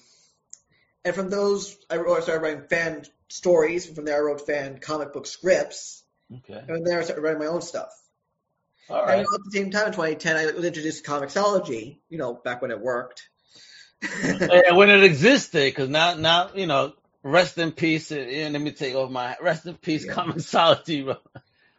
And 1.05 1.15
from 1.15 1.29
those, 1.29 1.77
I 1.89 1.97
wrote, 1.97 2.17
I 2.17 2.21
started 2.21 2.41
writing 2.41 2.67
fan 2.67 3.05
stories. 3.29 3.87
And 3.87 3.95
from 3.95 4.05
there, 4.05 4.17
I 4.17 4.19
wrote 4.19 4.45
fan 4.45 4.79
comic 4.79 5.13
book 5.13 5.25
scripts. 5.25 6.03
okay. 6.33 6.61
And 6.67 6.85
then 6.85 6.97
I 6.97 7.03
started 7.03 7.21
writing 7.21 7.39
my 7.39 7.47
own 7.47 7.61
stuff. 7.61 7.91
All 8.89 9.05
And 9.05 9.21
at 9.21 9.27
the 9.43 9.51
same 9.51 9.71
time, 9.71 9.87
in 9.87 9.93
2010, 9.93 10.37
I 10.37 10.45
was 10.51 10.65
introduced 10.65 11.03
to 11.03 11.11
Comixology, 11.11 11.97
you 12.09 12.17
know, 12.17 12.33
back 12.33 12.61
when 12.61 12.71
it 12.71 12.79
worked. 12.79 13.27
And 14.21 14.77
when 14.77 14.89
it 14.89 15.03
existed, 15.03 15.65
because 15.65 15.89
now, 15.89 16.13
now, 16.15 16.51
you 16.55 16.67
know, 16.67 16.93
rest 17.23 17.57
in 17.57 17.71
peace. 17.71 18.11
And, 18.11 18.53
let 18.53 18.61
me 18.61 18.71
take 18.71 18.95
off 18.95 19.09
my 19.11 19.35
rest 19.41 19.65
in 19.65 19.75
peace, 19.75 20.05
Yeah. 20.05 20.13
Comixology. 20.13 21.03
bro. 21.03 21.15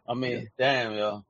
I 0.07 0.13
mean, 0.13 0.49
damn, 0.57 0.93
yo. 0.93 1.23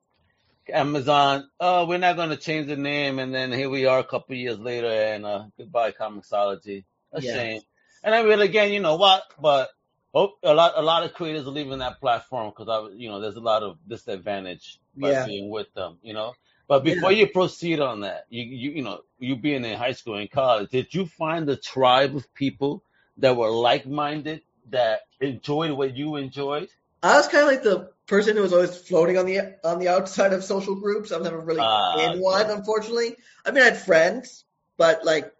Amazon, 0.71 1.49
oh, 1.59 1.85
we're 1.85 1.97
not 1.97 2.15
going 2.15 2.29
to 2.29 2.37
change 2.37 2.67
the 2.67 2.75
name. 2.75 3.19
And 3.19 3.33
then 3.33 3.51
here 3.51 3.69
we 3.69 3.85
are 3.85 3.99
a 3.99 4.03
couple 4.03 4.35
years 4.35 4.59
later, 4.59 4.87
and 4.87 5.25
uh, 5.25 5.45
goodbye, 5.57 5.91
Comixology. 5.91 6.85
A 7.13 7.21
Yeah. 7.21 7.33
shame. 7.33 7.61
And 8.03 8.13
I 8.15 8.23
mean, 8.23 8.39
again, 8.39 8.71
you 8.71 8.79
know 8.79 8.95
what? 8.95 9.23
But 9.41 9.69
oh, 10.13 10.33
a 10.44 10.53
lot, 10.53 10.73
a 10.75 10.81
lot 10.81 11.03
of 11.03 11.13
creators 11.13 11.45
are 11.47 11.51
leaving 11.51 11.79
that 11.79 12.00
platform 12.00 12.51
because 12.51 12.67
I, 12.69 12.94
you 12.95 13.09
know, 13.09 13.19
there's 13.19 13.35
a 13.35 13.41
lot 13.41 13.63
of 13.63 13.77
disadvantage 13.88 14.79
by 14.95 15.13
Yeah. 15.13 15.25
being 15.25 15.50
with 15.50 15.73
them, 15.73 15.97
you 16.01 16.13
know. 16.13 16.33
But 16.67 16.83
before 16.83 17.11
you 17.11 17.27
proceed 17.27 17.79
on 17.79 18.01
that, 18.01 18.25
you, 18.29 18.44
you, 18.44 18.71
you 18.71 18.83
know, 18.83 19.01
you 19.19 19.35
being 19.35 19.65
in 19.65 19.77
high 19.77 19.94
school 19.94 20.15
and 20.15 20.29
college, 20.29 20.69
did 20.69 20.94
you 20.94 21.06
find 21.07 21.50
a 21.50 21.56
tribe 21.56 22.15
of 22.15 22.31
people 22.35 22.83
that 23.17 23.35
were 23.35 23.50
like-minded 23.50 24.41
that 24.69 25.01
enjoyed 25.19 25.71
what 25.71 25.95
you 25.97 26.15
enjoyed? 26.15 26.69
I 27.01 27.15
was 27.17 27.27
kind 27.27 27.44
of 27.44 27.47
like 27.47 27.63
the 27.63 27.91
person 28.07 28.35
who 28.35 28.41
was 28.44 28.53
always 28.53 28.75
floating 28.77 29.17
on 29.17 29.25
the 29.25 29.56
on 29.63 29.79
the 29.79 29.88
outside 29.89 30.33
of 30.33 30.44
social 30.44 30.75
groups. 30.75 31.11
I 31.11 31.17
was 31.17 31.25
never 31.25 31.39
really 31.39 31.65
Ah, 31.65 31.91
in 31.91 32.19
one, 32.19 32.50
unfortunately. 32.50 33.15
I 33.45 33.51
mean, 33.51 33.61
I 33.63 33.67
had 33.67 33.77
friends, 33.81 34.45
but 34.77 35.06
like, 35.06 35.33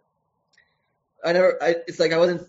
I 1.24 1.32
never. 1.32 1.62
I, 1.62 1.76
it's 1.86 1.98
like 2.00 2.12
I 2.12 2.18
wasn't 2.18 2.42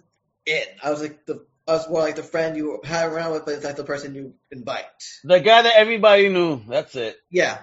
in. 0.46 0.64
I 0.84 0.90
was 0.92 1.02
like 1.02 1.26
the. 1.26 1.46
Was 1.68 1.88
more 1.88 2.02
like 2.02 2.16
the 2.16 2.24
friend 2.24 2.58
you 2.58 2.82
hang 2.84 3.10
around 3.10 3.34
with, 3.34 3.46
but 3.46 3.54
it's 3.54 3.64
like 3.64 3.76
the 3.76 3.84
person 3.84 4.16
you 4.16 4.34
invite. 4.52 4.86
The 5.24 5.40
guy 5.40 5.62
that 5.62 5.74
everybody 5.76 6.28
knew. 6.28 6.62
That's 6.68 6.96
it. 6.96 7.16
Yeah, 7.30 7.60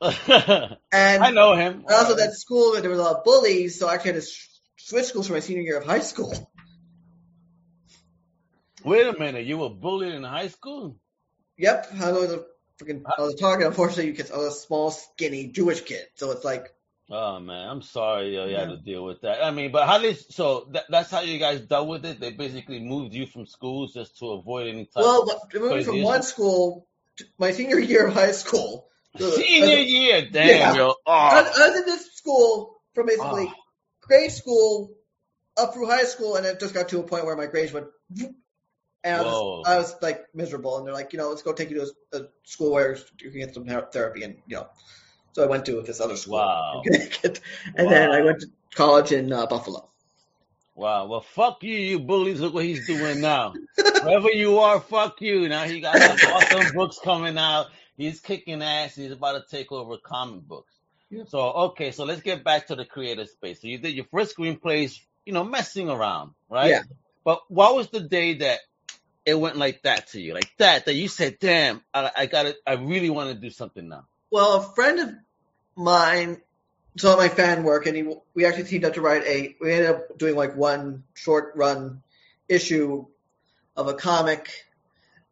and 0.00 0.78
I 0.92 1.30
know 1.30 1.54
him. 1.54 1.84
And 1.86 1.90
also 1.90 2.16
that 2.16 2.34
school 2.34 2.80
there 2.80 2.90
was 2.90 2.98
a 2.98 3.02
lot 3.02 3.16
of 3.16 3.24
bullies, 3.24 3.78
so 3.78 3.88
I 3.88 3.94
actually 3.94 4.12
had 4.12 4.22
to 4.22 4.28
switch 4.76 5.06
schools 5.06 5.28
for 5.28 5.34
my 5.34 5.40
senior 5.40 5.62
year 5.62 5.78
of 5.78 5.86
high 5.86 6.00
school. 6.00 6.32
Wait 8.84 9.06
a 9.06 9.18
minute, 9.18 9.46
you 9.46 9.58
were 9.58 9.70
bullied 9.70 10.12
in 10.12 10.22
high 10.22 10.48
school? 10.48 10.96
Yep, 11.56 11.92
I 12.00 12.12
was 12.12 12.32
a 12.32 12.44
freaking 12.78 13.02
I 13.06 13.22
was 13.22 13.36
target. 13.36 13.66
Unfortunately, 13.66 14.10
because 14.10 14.30
I 14.30 14.36
was 14.36 14.48
a 14.48 14.60
small, 14.60 14.90
skinny 14.90 15.48
Jewish 15.48 15.80
kid, 15.82 16.04
so 16.16 16.32
it's 16.32 16.44
like 16.44 16.74
Oh 17.10 17.38
man, 17.38 17.68
I'm 17.68 17.82
sorry 17.82 18.38
uh, 18.38 18.46
you 18.46 18.56
had 18.56 18.70
to 18.70 18.78
deal 18.78 19.04
with 19.04 19.20
that. 19.22 19.44
I 19.44 19.50
mean, 19.50 19.72
but 19.72 19.86
how 19.86 19.98
did 19.98 20.16
so 20.32 20.68
that, 20.72 20.84
that's 20.88 21.10
how 21.10 21.20
you 21.20 21.38
guys 21.38 21.60
dealt 21.60 21.86
with 21.86 22.04
it? 22.06 22.18
They 22.18 22.32
basically 22.32 22.80
moved 22.80 23.12
you 23.12 23.26
from 23.26 23.46
schools 23.46 23.92
just 23.92 24.18
to 24.20 24.30
avoid 24.30 24.68
any 24.68 24.86
type 24.86 25.04
well, 25.04 25.22
of 25.30 25.60
moving 25.60 25.84
from 25.84 26.02
one 26.02 26.22
school, 26.22 26.86
to 27.16 27.24
my 27.38 27.52
senior 27.52 27.78
year 27.92 28.06
of 28.06 28.14
high 28.14 28.32
school. 28.32 28.88
to- 29.18 29.30
senior 29.36 29.76
year. 29.76 30.28
Damn, 30.32 30.48
Yeah. 30.48 30.74
yo. 30.74 30.94
I, 31.06 31.42
was, 31.42 31.52
Oh, 31.56 31.62
I 31.64 31.68
was 31.68 31.78
in 31.80 31.86
this 31.86 32.12
school 32.14 32.80
from 32.94 33.06
basically 33.06 33.48
Oh. 33.48 33.54
grade 34.00 34.32
school 34.32 34.94
up 35.58 35.74
through 35.74 35.86
high 35.86 36.04
school, 36.04 36.36
and 36.36 36.46
it 36.46 36.58
just 36.58 36.72
got 36.72 36.88
to 36.88 37.00
a 37.00 37.02
point 37.02 37.26
where 37.26 37.36
my 37.36 37.46
grades 37.46 37.72
went. 37.72 37.86
And 39.04 39.20
I 39.20 39.22
was, 39.22 39.64
I 39.66 39.76
was 39.76 39.94
like 40.00 40.24
miserable, 40.34 40.78
and 40.78 40.86
they're 40.86 40.94
like, 40.94 41.12
you 41.12 41.18
know, 41.18 41.28
let's 41.28 41.42
go 41.42 41.52
take 41.52 41.68
you 41.68 41.76
to 41.76 41.92
a, 42.14 42.22
a 42.22 42.28
school 42.44 42.72
where 42.72 42.96
you 43.20 43.30
can 43.30 43.40
get 43.40 43.54
some 43.54 43.66
therapy, 43.66 44.22
and 44.22 44.38
you 44.46 44.56
know, 44.56 44.68
so 45.34 45.44
I 45.44 45.46
went 45.46 45.66
to 45.66 45.82
this 45.82 46.00
other 46.00 46.16
school 46.16 46.34
Wow. 46.38 46.82
in 46.86 46.92
Connecticut, 46.92 47.40
and 47.76 47.90
then 47.90 48.10
I 48.10 48.22
went 48.22 48.40
to 48.40 48.46
college 48.74 49.12
in 49.12 49.32
uh, 49.32 49.46
Buffalo. 49.46 49.90
wow. 50.74 51.06
Well, 51.06 51.20
fuck 51.20 51.62
you, 51.62 51.74
you 51.74 51.98
bullies. 52.00 52.40
Look 52.40 52.54
what 52.54 52.64
he's 52.64 52.86
doing 52.86 53.20
now. 53.20 53.52
Wherever 54.02 54.30
you 54.30 54.58
are, 54.60 54.80
fuck 54.80 55.20
you. 55.20 55.48
Now 55.48 55.64
he 55.64 55.80
got 55.80 55.96
some 55.98 56.32
awesome 56.32 56.72
books 56.74 56.98
coming 57.04 57.36
out. 57.38 57.66
He's 57.96 58.20
kicking 58.20 58.62
ass. 58.62 58.96
He's 58.96 59.12
about 59.12 59.34
to 59.48 59.56
take 59.56 59.70
over 59.70 59.96
comic 59.98 60.42
books. 60.42 60.72
Yeah. 61.10 61.24
So 61.28 61.38
okay, 61.68 61.92
so 61.92 62.04
let's 62.04 62.22
get 62.22 62.42
back 62.42 62.68
to 62.68 62.74
the 62.76 62.84
creative 62.84 63.28
space. 63.28 63.60
So 63.60 63.68
you 63.68 63.78
did 63.78 63.94
your 63.94 64.06
first 64.10 64.36
screenplays, 64.36 64.98
you 65.26 65.32
know, 65.32 65.44
messing 65.44 65.88
around, 65.90 66.32
right? 66.48 66.70
Yeah. 66.70 66.82
But 67.24 67.42
what 67.48 67.74
was 67.76 67.88
the 67.90 68.00
day 68.00 68.34
that 68.38 68.60
it 69.24 69.34
went 69.38 69.56
like 69.56 69.82
that 69.82 70.08
to 70.08 70.20
you, 70.20 70.34
like 70.34 70.50
that, 70.58 70.86
that 70.86 70.94
you 70.94 71.08
said, 71.08 71.38
"Damn, 71.40 71.82
I, 71.94 72.10
I 72.16 72.26
got 72.26 72.46
it. 72.46 72.56
I 72.66 72.72
really 72.74 73.10
want 73.10 73.28
to 73.30 73.34
do 73.36 73.50
something 73.50 73.88
now." 73.88 74.06
Well, 74.34 74.54
a 74.54 74.62
friend 74.74 74.98
of 74.98 75.14
mine 75.76 76.42
saw 76.98 77.16
my 77.16 77.28
fan 77.28 77.62
work, 77.62 77.86
and 77.86 77.96
he 77.96 78.02
we 78.34 78.44
actually 78.44 78.64
teamed 78.64 78.84
up 78.84 78.94
to 78.94 79.00
write 79.00 79.22
a. 79.22 79.54
We 79.60 79.72
ended 79.72 79.90
up 79.90 80.18
doing 80.18 80.34
like 80.34 80.56
one 80.56 81.04
short 81.14 81.52
run 81.54 82.02
issue 82.48 83.06
of 83.76 83.86
a 83.86 83.94
comic 83.94 84.50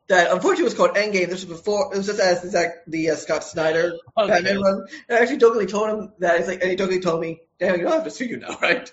that 0.07 0.31
unfortunately 0.31 0.67
was 0.67 0.75
called 0.75 0.95
Endgame. 0.95 1.31
This 1.31 1.45
was 1.45 1.47
before. 1.47 1.93
It 1.93 1.97
was 1.97 2.07
just 2.07 2.21
as 2.21 2.49
Zack, 2.49 2.85
the 2.87 3.11
uh, 3.11 3.17
Scott 3.17 3.43
Snyder 3.43 3.99
Okay. 4.17 4.35
Batman 4.35 4.61
run. 4.61 4.87
And 5.09 5.19
I 5.19 5.21
actually 5.21 5.39
jokingly 5.39 5.67
told 5.67 5.91
him 5.91 6.13
that. 6.21 6.39
He's 6.39 6.47
like, 6.47 6.61
and 6.61 6.71
he 6.71 6.77
jokingly 6.77 7.03
told 7.03 7.21
me, 7.21 7.41
"Damn, 7.59 7.79
you 7.79 7.83
don't 7.83 7.95
have 7.95 8.05
to 8.05 8.11
sue 8.13 8.27
you 8.27 8.37
now, 8.37 8.57
right?" 8.63 8.89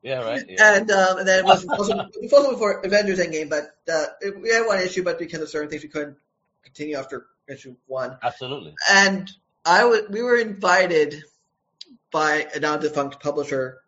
Yeah, 0.00 0.20
right. 0.20 0.44
Yeah. 0.48 0.76
And 0.76 0.90
um, 0.92 1.18
and 1.18 1.26
then 1.26 1.40
it 1.40 1.44
was 1.44 1.66
also, 1.66 1.98
also 1.98 2.52
before 2.52 2.82
Avengers 2.82 3.18
Endgame, 3.18 3.50
but 3.50 3.64
uh, 3.92 4.06
it, 4.20 4.40
we 4.40 4.50
had 4.50 4.64
one 4.68 4.78
issue, 4.78 5.02
but 5.02 5.18
because 5.18 5.40
of 5.40 5.48
certain 5.48 5.70
things, 5.70 5.82
we 5.82 5.88
couldn't 5.88 6.18
continue 6.62 6.96
after 6.96 7.26
issue 7.50 7.76
one. 7.86 8.16
Absolutely. 8.22 8.74
And 8.90 9.30
I 9.64 9.84
was, 9.84 10.02
we 10.08 10.22
were 10.22 10.36
invited 10.36 11.22
by 12.10 12.46
a 12.54 12.60
now 12.60 12.76
defunct 12.76 13.20
publisher, 13.22 13.78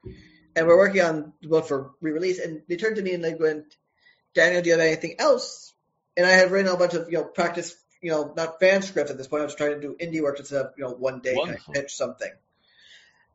and 0.55 0.67
we're 0.67 0.79
working 0.79 1.03
on 1.03 1.33
the 1.41 1.49
book 1.49 1.67
for 1.67 1.93
re-release. 2.01 2.39
And 2.39 2.63
they 2.69 2.77
turned 2.77 2.97
to 2.97 3.03
me 3.03 3.15
and 3.15 3.25
they 3.25 3.35
went, 3.35 3.77
"Daniel, 4.35 4.63
do 4.63 4.69
you 4.69 4.77
have 4.77 4.85
anything 4.85 5.17
else 5.19 5.73
and 6.17 6.27
I 6.27 6.31
had 6.31 6.51
written 6.51 6.73
a 6.73 6.77
bunch 6.77 6.95
of 6.95 7.11
you 7.11 7.19
know 7.19 7.25
practice 7.25 7.77
you 8.01 8.11
know 8.11 8.33
not 8.37 8.61
fan 8.61 8.83
scripts 8.83 9.11
at 9.11 9.19
this 9.19 9.29
point. 9.29 9.43
I 9.43 9.45
was 9.45 9.55
trying 9.55 9.73
to 9.73 9.81
do 9.81 9.97
indie 10.01 10.23
work 10.23 10.39
instead 10.39 10.67
of 10.67 10.73
you 10.77 10.85
know 10.85 10.93
one 10.93 11.21
day 11.21 11.35
kind 11.35 11.57
of 11.57 11.75
pitch 11.75 11.95
something. 11.95 12.31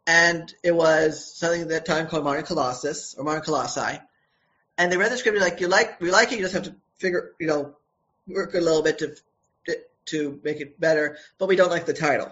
And 0.05 0.53
it 0.63 0.74
was 0.74 1.38
something 1.38 1.63
at 1.63 1.69
that 1.69 1.86
time 1.86 2.07
called 2.07 2.24
Modern 2.24 2.46
Colossus 2.46 3.13
or 3.15 3.25
Modern 3.25 3.41
Colossi. 3.41 4.00
And 4.77 4.89
they 4.89 4.96
read 4.96 5.12
the 5.12 5.17
script 5.17 5.36
and 5.36 5.43
like 5.43 5.60
you 5.60 5.67
like 5.67 6.00
we 6.00 6.12
like 6.12 6.31
it, 6.31 6.38
you 6.38 6.43
just 6.43 6.53
have 6.53 6.63
to 6.63 6.75
figure 6.98 7.31
you 7.39 7.48
know 7.48 7.75
work 8.27 8.53
a 8.53 8.60
little 8.60 8.84
bit 8.84 9.00
to 9.00 9.15
to 10.08 10.40
make 10.44 10.60
it 10.62 10.80
better, 10.80 11.18
but 11.38 11.48
we 11.48 11.56
don't 11.56 11.70
like 11.72 11.86
the 11.86 11.94
title. 11.94 12.32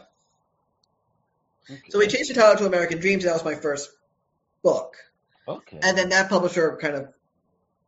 So 1.89 1.97
we 1.99 2.07
changed 2.07 2.29
the 2.29 2.35
title 2.35 2.57
to 2.57 2.65
American 2.67 2.99
Dreams, 2.99 3.23
and 3.23 3.29
that 3.31 3.43
was 3.43 3.45
my 3.45 3.55
first 3.59 3.89
book. 4.63 4.97
Okay. 5.47 5.79
And 5.81 5.97
then 5.97 6.09
that 6.09 6.29
publisher 6.29 6.77
kind 6.79 6.95
of 6.95 7.07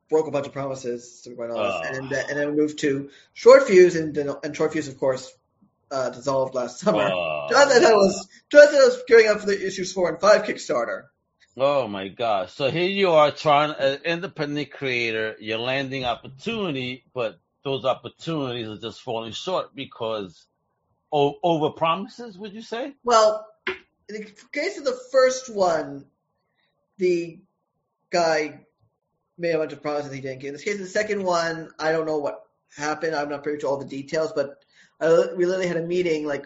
broke 0.09 0.27
a 0.27 0.31
bunch 0.31 0.47
of 0.47 0.53
promises 0.53 1.21
to 1.23 1.31
everyone 1.31 1.51
else, 1.57 1.59
Oh. 1.75 1.81
Ah. 1.83 1.93
and, 1.93 2.13
uh, 2.13 2.23
and 2.29 2.39
then 2.39 2.51
we 2.51 2.55
moved 2.61 2.79
to 2.79 3.09
Short 3.33 3.67
Fuse, 3.67 3.95
and, 3.95 4.15
and 4.17 4.55
Short 4.55 4.73
Fuse, 4.73 4.87
of 4.87 4.97
course, 4.97 5.31
uh, 5.91 6.09
dissolved 6.09 6.55
last 6.55 6.79
summer. 6.83 7.09
Ah. 7.11 7.47
Just 7.49 7.75
as 7.75 7.83
I 7.83 7.93
was, 7.93 8.27
I 8.53 8.57
was 8.57 9.03
gearing 9.07 9.27
up 9.27 9.41
for 9.41 9.45
the 9.47 9.65
issues 9.67 9.91
four 9.93 10.09
and 10.09 10.19
five 10.19 10.43
Kickstarter. 10.43 11.03
oh 11.55 11.87
my 11.87 12.07
gosh. 12.07 12.53
So 12.53 12.71
here 12.71 12.89
you 12.89 13.11
are 13.11 13.31
trying 13.31 13.75
an 13.77 13.99
independent 14.05 14.71
creator, 14.71 15.35
you're 15.39 15.57
landing 15.59 16.03
opportunity, 16.05 17.03
but 17.13 17.39
those 17.67 17.83
opportunities 17.83 18.69
are 18.69 18.77
just 18.77 19.01
falling 19.01 19.33
short 19.33 19.75
because 19.75 20.47
o- 21.11 21.37
over 21.43 21.69
promises, 21.71 22.37
would 22.37 22.53
you 22.53 22.61
say? 22.61 22.93
Well, 23.03 23.45
in 23.67 24.21
the 24.21 24.31
case 24.53 24.77
of 24.77 24.85
the 24.85 24.97
first 25.11 25.53
one, 25.53 26.05
the 26.97 27.39
guy 28.09 28.61
made 29.37 29.53
a 29.53 29.57
bunch 29.57 29.73
of 29.73 29.81
promises 29.81 30.13
he 30.13 30.21
didn't 30.21 30.39
keep. 30.39 30.47
In 30.47 30.53
this 30.53 30.63
case 30.63 30.75
of 30.75 30.79
the 30.79 30.87
second 30.87 31.21
one, 31.23 31.69
I 31.77 31.91
don't 31.91 32.05
know 32.05 32.19
what 32.19 32.43
happened. 32.77 33.13
I'm 33.13 33.27
not 33.27 33.43
privy 33.43 33.59
to 33.59 33.67
all 33.67 33.77
the 33.77 33.85
details, 33.85 34.31
but 34.33 34.63
I, 35.01 35.09
we 35.35 35.45
literally 35.45 35.67
had 35.67 35.75
a 35.75 35.85
meeting 35.85 36.25
like 36.25 36.45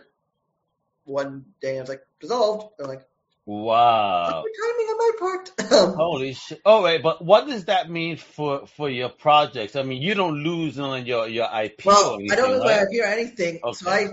one 1.03 1.45
day. 1.61 1.77
and 1.77 1.79
I 1.79 1.81
was 1.81 1.89
like, 1.89 2.01
dissolved. 2.19 2.73
I'm 2.79 2.87
like, 2.87 3.05
Wow. 3.45 4.43
timing 4.43 4.87
on 4.87 4.97
my 4.97 5.11
part. 5.19 5.51
Holy 5.95 6.33
shit. 6.33 6.61
Oh 6.63 6.83
wait, 6.83 7.01
but 7.01 7.23
what 7.23 7.47
does 7.47 7.65
that 7.65 7.89
mean 7.89 8.17
for 8.17 8.67
for 8.67 8.89
your 8.89 9.09
projects? 9.09 9.75
I 9.75 9.83
mean, 9.83 10.01
you 10.01 10.13
don't 10.13 10.43
lose 10.43 10.79
on 10.79 11.05
your 11.05 11.27
your 11.27 11.47
IP 11.51 11.85
well, 11.85 12.11
or 12.11 12.13
anything, 12.15 12.31
I 12.31 12.35
don't 12.35 12.51
know 12.51 12.57
if 12.57 12.63
I 12.63 12.69
right? 12.69 12.79
have 12.79 12.87
here 12.91 13.05
anything. 13.05 13.59
So 13.73 13.89
I, 13.89 14.09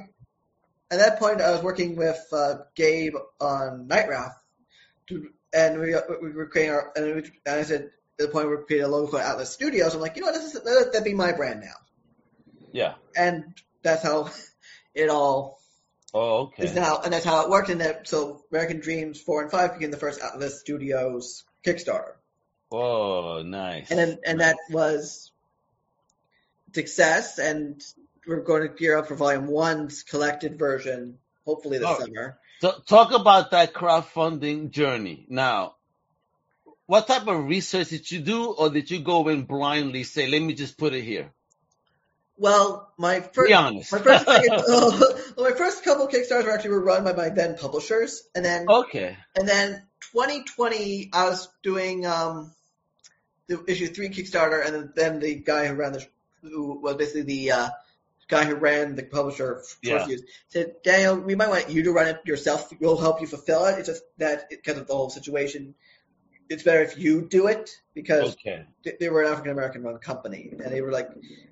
at 0.90 0.98
that 0.98 1.18
point, 1.18 1.42
I 1.42 1.50
was 1.50 1.62
working 1.62 1.96
with 1.96 2.18
uh, 2.32 2.54
Gabe 2.74 3.14
on 3.40 3.86
Night 3.86 4.08
Wraith, 4.08 4.32
to, 5.08 5.28
and 5.52 5.78
we 5.78 5.94
we 6.22 6.32
were 6.32 6.46
creating 6.46 6.74
our. 6.74 6.92
And, 6.96 7.16
we, 7.16 7.30
and 7.44 7.60
I 7.60 7.62
said 7.64 7.82
at 7.82 7.90
the 8.18 8.28
point 8.28 8.48
where 8.48 8.56
we 8.56 8.64
created 8.64 8.84
a 8.84 8.88
logo 8.88 9.10
for 9.10 9.20
Atlas 9.20 9.50
Studios. 9.50 9.94
I'm 9.94 10.00
like, 10.00 10.16
you 10.16 10.22
know 10.22 10.28
what? 10.28 10.34
This 10.34 10.54
is, 10.54 10.60
let 10.64 10.92
that 10.94 11.04
be 11.04 11.14
my 11.14 11.32
brand 11.32 11.60
now. 11.60 11.74
Yeah. 12.72 12.94
and 13.16 13.54
that's 13.82 14.02
how 14.02 14.30
it 14.94 15.08
all 15.08 15.57
Oh, 16.14 16.52
is 16.58 16.70
okay. 16.70 16.96
and 17.04 17.12
that's 17.12 17.24
how 17.24 17.44
it 17.44 17.50
worked. 17.50 17.68
And 17.68 17.80
that 17.80 18.08
so 18.08 18.42
American 18.50 18.80
Dreams 18.80 19.20
four 19.20 19.42
and 19.42 19.50
five 19.50 19.74
became 19.74 19.90
the 19.90 19.98
first 19.98 20.20
Atlas 20.20 20.60
Studios 20.60 21.44
Kickstarter, 21.64 22.14
Oh, 22.72 23.42
nice. 23.42 23.90
and 23.90 23.98
then 23.98 24.18
and 24.24 24.40
that 24.40 24.56
was 24.70 25.30
success. 26.72 27.38
And 27.38 27.82
we're 28.26 28.42
going 28.42 28.62
to 28.62 28.68
gear 28.68 28.96
up 28.96 29.08
for 29.08 29.14
Volume 29.16 29.46
One's 29.46 30.02
collected 30.02 30.58
version, 30.58 31.18
hopefully 31.44 31.78
this 31.78 31.88
Oh. 31.88 31.98
summer. 32.00 32.38
So 32.60 32.72
talk 32.86 33.12
about 33.12 33.50
that 33.52 33.72
crowdfunding 33.72 34.70
journey. 34.70 35.26
Now, 35.28 35.76
what 36.86 37.06
type 37.06 37.26
of 37.26 37.44
research 37.46 37.90
did 37.90 38.10
you 38.10 38.20
do, 38.20 38.46
or 38.52 38.70
did 38.70 38.90
you 38.90 39.00
go 39.00 39.28
in 39.28 39.44
blindly 39.44 40.04
say, 40.04 40.26
"Let 40.26 40.40
me 40.42 40.54
just 40.54 40.76
put 40.78 40.94
it 40.94 41.02
here"? 41.02 41.32
Well, 42.38 42.92
my 42.96 43.20
first. 43.20 43.48
Be 43.48 43.54
honest. 43.54 43.92
My 43.92 43.98
first, 43.98 44.26
well, 44.26 45.14
my 45.38 45.52
first 45.52 45.84
couple 45.84 46.06
Kickstarters 46.08 46.44
were 46.44 46.52
actually 46.52 46.70
were 46.70 46.84
run 46.84 47.04
by 47.04 47.12
my 47.12 47.28
then 47.30 47.56
publishers, 47.56 48.22
and 48.34 48.44
then 48.44 48.66
okay. 48.68 49.16
And 49.36 49.48
then 49.48 49.82
2020, 50.12 51.10
I 51.12 51.24
was 51.24 51.48
doing 51.62 52.06
um, 52.06 52.52
the 53.48 53.64
issue 53.66 53.88
three 53.88 54.10
Kickstarter, 54.10 54.64
and 54.64 54.90
then, 54.94 55.18
the 55.18 55.34
guy 55.34 55.66
who 55.66 55.74
ran 55.74 55.92
the, 55.92 56.06
who 56.42 56.80
was 56.80 56.94
basically 56.94 57.22
the 57.22 57.50
uh, 57.52 57.68
guy 58.28 58.44
who 58.44 58.54
ran 58.54 58.94
the 58.94 59.02
publisher 59.02 59.62
for 59.64 59.76
Yeah. 59.82 60.06
Fuse, 60.06 60.22
said, 60.48 60.76
Daniel, 60.84 61.16
we 61.16 61.34
might 61.34 61.48
want 61.48 61.70
you 61.70 61.82
to 61.84 61.92
run 61.92 62.06
it 62.06 62.20
yourself. 62.24 62.72
We'll 62.78 62.98
help 62.98 63.20
you 63.20 63.26
fulfill 63.26 63.66
it. 63.66 63.78
It's 63.78 63.88
just 63.88 64.02
that 64.18 64.48
because 64.50 64.78
of 64.78 64.86
the 64.86 64.94
whole 64.94 65.10
situation, 65.10 65.74
it's 66.48 66.62
better 66.62 66.82
if 66.82 66.98
you 66.98 67.22
do 67.28 67.46
it 67.48 67.70
because 67.94 68.34
Okay. 68.34 68.64
they- 68.84 69.08
were 69.08 69.22
an 69.22 69.32
African 69.32 69.52
American 69.52 69.82
run 69.82 69.98
company, 69.98 70.50
and 70.52 70.72
they 70.72 70.80
were 70.80 70.92
like, 70.92 71.08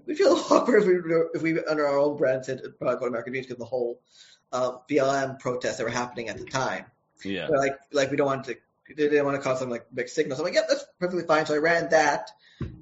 we 0.06 0.14
feel 0.14 0.32
awkward 0.50 0.82
if 0.82 0.86
we 0.86 0.94
were- 1.00 1.30
if 1.34 1.42
we 1.42 1.62
under 1.64 1.86
our 1.86 1.98
own 1.98 2.16
brand 2.16 2.44
said 2.44 2.60
product 2.78 3.00
called 3.00 3.08
American 3.08 3.32
Dreams 3.32 3.46
because 3.46 3.54
of 3.54 3.60
the 3.60 3.64
whole 3.66 4.00
uh, 4.52 4.78
BLM 4.88 5.38
protests 5.38 5.76
that 5.78 5.84
were 5.84 5.90
happening 5.90 6.28
at 6.28 6.38
the 6.38 6.44
time. 6.44 6.86
Yeah. 7.24 7.46
They're 7.48 7.58
like 7.58 7.78
like 7.92 8.10
we 8.10 8.16
don't 8.16 8.26
want 8.26 8.44
to 8.44 8.56
they 8.88 9.08
didn't 9.08 9.24
want 9.24 9.36
to 9.36 9.42
cause 9.42 9.58
some 9.58 9.68
like 9.70 9.86
big 9.92 10.08
signals. 10.08 10.38
I'm 10.38 10.44
like, 10.44 10.54
yep, 10.54 10.66
that's 10.68 10.84
perfectly 11.00 11.24
fine. 11.26 11.44
So 11.46 11.54
I 11.54 11.58
ran 11.58 11.88
that. 11.90 12.30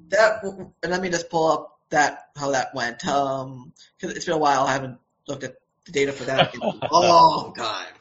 That 0.09 0.43
and 0.45 0.93
let 0.93 1.01
me 1.01 1.09
just 1.09 1.31
pull 1.31 1.51
up 1.51 1.81
that 1.91 2.29
how 2.37 2.51
that 2.51 2.75
went. 2.75 3.07
Um, 3.07 3.73
because 3.99 4.15
it's 4.15 4.27
been 4.27 4.35
a 4.35 4.39
while. 4.39 4.65
I 4.65 4.73
haven't 4.73 4.99
looked 5.27 5.45
at 5.45 5.55
the 5.87 5.93
data 5.93 6.13
for 6.13 6.25
that 6.25 6.55
in 6.55 6.61
a 6.91 6.93
long 6.93 7.55
time. 7.55 7.93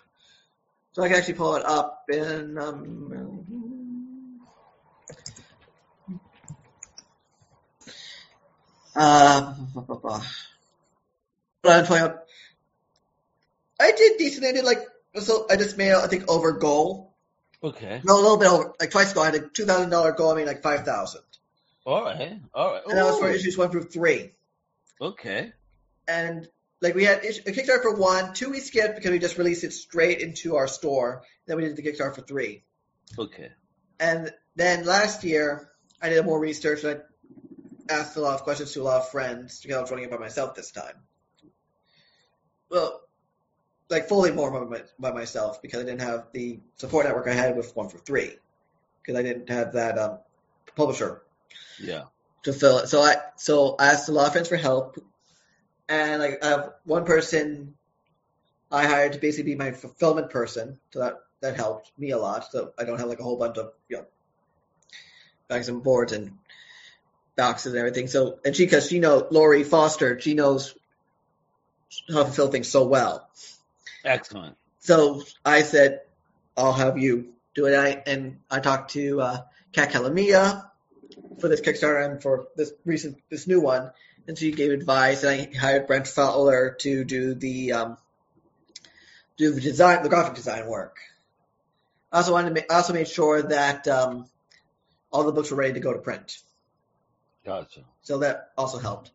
So 0.92 1.02
I 1.02 1.08
can 1.08 1.18
actually 1.18 1.36
pull 1.36 1.56
it 1.56 1.66
up 1.66 2.04
in 2.12 2.58
um. 2.58 3.63
Uh, 8.96 9.56
but 11.62 11.72
I'm 11.72 11.86
pulling. 11.86 12.14
I 13.80 13.92
did 13.92 14.18
decent. 14.18 14.46
I 14.46 14.52
did 14.52 14.66
like 14.66 14.80
so. 15.16 15.46
I 15.50 15.56
just 15.56 15.78
made 15.78 15.92
I 15.94 16.08
think 16.08 16.30
over 16.30 16.52
goal. 16.54 17.14
Okay. 17.64 18.02
No, 18.04 18.16
a 18.16 18.22
little 18.22 18.38
bit 18.38 18.48
over. 18.50 18.74
Like 18.80 18.92
twice 18.92 19.12
ago, 19.12 19.22
I 19.22 19.26
had 19.26 19.36
a 19.36 19.48
two 19.48 19.66
thousand 19.66 19.90
dollar 19.90 20.12
goal. 20.12 20.32
I 20.32 20.36
made 20.36 20.48
like 20.48 20.62
five 20.62 20.86
thousand, 20.86 21.22
All 21.86 22.04
right. 22.04 22.40
All 22.54 22.74
right. 22.74 22.82
and 22.88 22.98
that 22.98 23.06
was 23.06 23.20
for 23.20 23.30
issues 23.30 23.58
one 23.58 23.72
through 23.72 23.86
three. 23.86 24.32
Okay. 25.02 25.52
And 26.08 26.48
like 26.82 26.96
we 26.96 27.06
had 27.06 27.24
a 27.24 27.52
Kickstarter 27.52 27.82
for 27.82 27.96
one, 27.96 28.34
two 28.34 28.50
we 28.52 28.60
skipped 28.60 28.96
because 28.96 29.12
we 29.12 29.20
just 29.20 29.38
released 29.38 29.64
it 29.64 29.72
straight 29.74 30.20
into 30.20 30.58
our 30.58 30.68
store. 30.68 31.24
Then 31.48 31.58
we 31.58 31.64
did 31.64 31.76
the 31.78 31.82
Kickstarter 31.84 32.14
for 32.16 32.22
three, 32.22 32.64
Okay. 33.18 33.50
and 34.00 34.32
then 34.56 34.86
last 34.86 35.24
year 35.24 35.70
I 36.02 36.10
did 36.10 36.26
more 36.26 36.40
research. 36.40 36.84
And 36.84 36.98
I 36.98 37.02
asked 37.90 38.16
a 38.18 38.22
lot 38.22 38.36
of 38.36 38.44
questions 38.44 38.72
to 38.74 38.82
a 38.82 38.84
lot 38.84 39.02
of 39.02 39.10
friends 39.10 39.62
because 39.62 39.78
I 39.78 39.82
was 39.82 39.92
running 39.92 40.06
it 40.06 40.12
by 40.12 40.18
myself 40.18 40.56
this 40.56 40.72
time. 40.72 40.96
Well, 42.70 43.02
like 43.90 44.08
fully 44.08 44.32
more 44.32 44.66
by, 44.66 44.82
by 45.00 45.12
myself 45.12 45.62
because 45.62 45.82
I 45.82 45.84
didn't 45.86 46.02
have 46.02 46.28
the 46.34 46.60
support 46.78 47.06
network 47.06 47.28
I 47.28 47.34
had 47.34 47.56
with 47.56 47.76
one 47.76 47.90
for 47.90 48.00
three 48.00 48.38
because 49.02 49.20
I 49.20 49.24
didn't 49.24 49.50
have 49.50 49.74
that 49.74 49.98
um, 49.98 50.20
publisher 50.76 51.24
Yeah. 51.78 52.06
to 52.44 52.54
fill 52.54 52.80
it. 52.80 52.88
So 52.88 53.02
I 53.02 53.16
so 53.38 53.76
I 53.80 53.88
asked 53.88 54.10
a 54.10 54.12
lot 54.12 54.28
of 54.28 54.34
friends 54.34 54.50
for 54.50 54.58
help, 54.58 54.98
and 55.90 56.22
like 56.22 56.44
I 56.44 56.48
have 56.50 56.74
one 56.86 57.06
person 57.06 57.76
I 58.72 58.86
hired 58.88 59.14
to 59.14 59.20
basically 59.20 59.52
be 59.54 59.58
my 59.58 59.72
fulfillment 59.72 60.30
person. 60.30 60.80
So 60.92 61.00
that 61.00 61.16
that 61.42 61.56
helped 61.56 61.92
me 61.98 62.12
a 62.12 62.18
lot. 62.18 62.52
So 62.52 62.74
I 62.78 62.84
don't 62.86 63.00
have 63.00 63.10
like 63.10 63.20
a 63.20 63.24
whole 63.24 63.38
bunch 63.38 63.58
of 63.58 63.74
you 63.90 63.98
know 63.98 64.06
bags 65.48 65.70
and 65.70 65.84
boards 65.84 66.14
and 66.14 66.38
boxes 67.36 67.74
and 67.74 67.80
everything. 67.80 68.08
So 68.08 68.40
and 68.46 68.56
she 68.56 68.66
because 68.66 68.88
she 68.88 69.00
knows 69.00 69.28
Lori 69.32 69.64
Foster, 69.64 70.20
she 70.20 70.34
knows 70.34 70.76
how 72.12 72.24
to 72.24 72.32
fill 72.32 72.50
things 72.50 72.68
so 72.68 72.86
well. 72.86 73.30
Excellent. 74.04 74.58
So 74.80 75.24
I 75.46 75.62
said, 75.62 76.02
I'll 76.58 76.74
have 76.74 76.98
you 76.98 77.34
do 77.56 77.68
it. 77.68 77.76
I, 77.76 78.04
and 78.06 78.40
I 78.50 78.60
talked 78.60 78.92
to 78.92 79.22
uh, 79.22 79.42
Kat 79.72 79.92
Calamia 79.92 80.70
for 81.40 81.48
this 81.48 81.62
Kickstarter 81.62 82.06
and 82.06 82.22
for 82.22 82.48
this 82.56 82.74
recent, 82.86 83.18
this 83.30 83.48
new 83.48 83.62
one. 83.62 83.92
And 84.28 84.38
she 84.38 84.52
gave 84.52 84.72
advice, 84.72 85.24
and 85.24 85.32
I 85.32 85.58
hired 85.58 85.88
Brent 85.88 86.08
Fowler 86.08 86.78
to 86.80 87.04
do 87.04 87.34
the 87.34 87.74
um, 87.74 87.98
do 89.36 89.52
the 89.52 89.60
design, 89.60 90.02
the 90.02 90.10
graphic 90.10 90.36
design 90.36 90.68
work. 90.68 90.98
I 92.12 92.18
also 92.18 92.32
wanted 92.32 92.50
to 92.50 92.54
make, 92.54 92.72
I 92.72 92.76
also 92.76 92.94
made 92.94 93.08
sure 93.08 93.42
that 93.42 93.88
um, 93.88 94.30
all 95.12 95.24
the 95.24 95.34
books 95.34 95.52
were 95.52 95.58
ready 95.58 95.74
to 95.74 95.82
go 95.82 95.92
to 95.92 96.00
print. 96.00 96.38
Gotcha. 97.46 97.82
So 98.02 98.20
that 98.20 98.52
also 98.58 98.78
helped. 98.78 99.12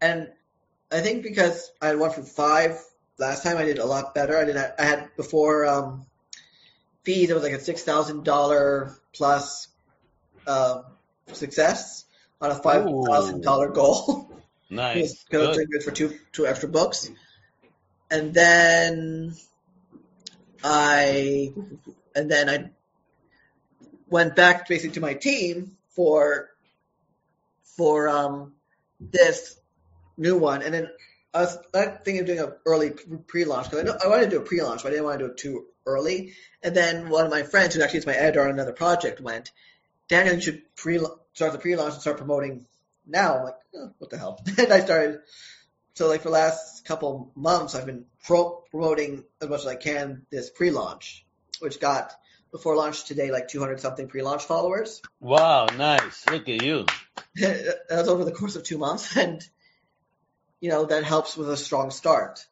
And 0.00 0.28
I 0.90 1.00
think 1.00 1.22
because 1.22 1.70
I 1.80 1.88
had 1.88 1.98
one 1.98 2.10
from 2.10 2.24
five 2.24 2.78
last 3.18 3.42
time, 3.42 3.56
I 3.56 3.64
did 3.64 3.78
a 3.78 3.86
lot 3.86 4.14
better. 4.14 4.36
I 4.36 4.44
did. 4.44 4.56
I 4.56 4.72
had 4.78 5.10
before 5.16 5.66
um, 5.66 6.06
fees. 7.04 7.30
It 7.30 7.34
was 7.34 7.42
like 7.42 7.52
a 7.52 7.60
six 7.60 7.82
thousand 7.82 8.24
dollar 8.24 8.94
plus 9.12 9.68
uh, 10.46 10.82
success 11.32 12.04
on 12.40 12.50
a 12.50 12.56
five 12.56 12.84
thousand 12.84 13.42
dollar 13.42 13.68
goal. 13.70 14.30
Nice. 14.70 15.22
because 15.24 15.44
I 15.44 15.48
was 15.48 15.48
Good. 15.48 15.54
doing 15.54 15.68
good 15.70 15.82
for 15.84 15.90
two 15.90 16.18
two 16.32 16.46
extra 16.46 16.68
books. 16.68 17.08
And 18.10 18.34
then 18.34 19.34
I 20.64 21.52
and 22.16 22.30
then 22.30 22.48
I 22.48 22.70
went 24.08 24.34
back 24.34 24.66
basically 24.66 24.94
to 24.94 25.00
my 25.00 25.14
team 25.14 25.76
for 25.90 26.48
for 27.76 28.08
um 28.08 28.52
this 29.00 29.56
new 30.16 30.38
one, 30.38 30.62
and 30.62 30.72
then 30.72 30.88
I 31.34 31.40
was 31.40 31.58
thinking 31.72 32.20
of 32.20 32.26
doing 32.26 32.38
an 32.38 32.52
early 32.64 32.90
pre-launch 32.90 33.68
because 33.68 33.90
I, 33.90 34.06
I 34.06 34.08
wanted 34.08 34.26
to 34.26 34.30
do 34.30 34.38
a 34.38 34.44
pre-launch, 34.44 34.82
but 34.82 34.88
I 34.88 34.90
didn't 34.90 35.04
want 35.04 35.18
to 35.18 35.26
do 35.26 35.30
it 35.32 35.36
too 35.36 35.66
early. 35.84 36.34
And 36.62 36.76
then 36.76 37.08
one 37.08 37.24
of 37.24 37.30
my 37.30 37.42
friends, 37.42 37.74
who 37.74 37.82
actually 37.82 37.98
is 37.98 38.06
my 38.06 38.14
editor 38.14 38.42
on 38.42 38.50
another 38.50 38.72
project, 38.72 39.20
went, 39.20 39.50
"Daniel, 40.08 40.36
you 40.36 40.40
should 40.40 40.62
pre 40.76 41.04
start 41.32 41.52
the 41.52 41.58
pre-launch 41.58 41.94
and 41.94 42.00
start 42.00 42.18
promoting 42.18 42.66
now." 43.06 43.38
I'm 43.38 43.44
like, 43.44 43.56
oh, 43.74 43.90
"What 43.98 44.10
the 44.10 44.18
hell?" 44.18 44.40
and 44.58 44.72
I 44.72 44.80
started. 44.80 45.20
So 45.94 46.08
like 46.08 46.22
for 46.22 46.28
the 46.28 46.34
last 46.34 46.84
couple 46.84 47.32
months, 47.34 47.74
I've 47.74 47.86
been 47.86 48.06
pro- 48.24 48.62
promoting 48.70 49.24
as 49.40 49.48
much 49.48 49.60
as 49.60 49.66
I 49.66 49.76
can 49.76 50.26
this 50.30 50.50
pre-launch, 50.50 51.24
which 51.60 51.80
got 51.80 52.12
before 52.50 52.76
launch 52.76 53.04
today 53.04 53.30
like 53.32 53.48
200 53.48 53.80
something 53.80 54.08
pre-launch 54.08 54.44
followers. 54.44 55.02
Wow, 55.20 55.66
nice! 55.66 56.24
Look 56.30 56.48
at 56.48 56.62
you. 56.62 56.86
That 57.36 57.84
was 57.90 58.08
over 58.08 58.24
the 58.24 58.32
course 58.32 58.56
of 58.56 58.62
two 58.62 58.78
months, 58.78 59.16
and 59.16 59.46
you 60.60 60.70
know 60.70 60.84
that 60.86 61.04
helps 61.04 61.36
with 61.36 61.50
a 61.50 61.56
strong 61.56 61.90
start. 61.90 62.46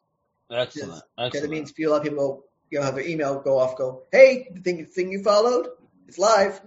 Excellent. 0.51 1.03
Because 1.15 1.35
Excellent. 1.35 1.45
it 1.45 1.49
means 1.49 1.73
a 1.79 1.87
lot 1.87 1.97
of 1.97 2.03
people 2.03 2.45
you 2.69 2.79
know 2.79 2.85
have 2.85 2.95
their 2.95 3.05
email 3.05 3.39
go 3.39 3.59
off, 3.59 3.77
go, 3.77 4.03
hey, 4.11 4.47
the 4.51 4.61
thing, 4.61 4.85
thing 4.85 5.11
you 5.11 5.23
followed, 5.23 5.67
it's 6.07 6.17
live. 6.17 6.59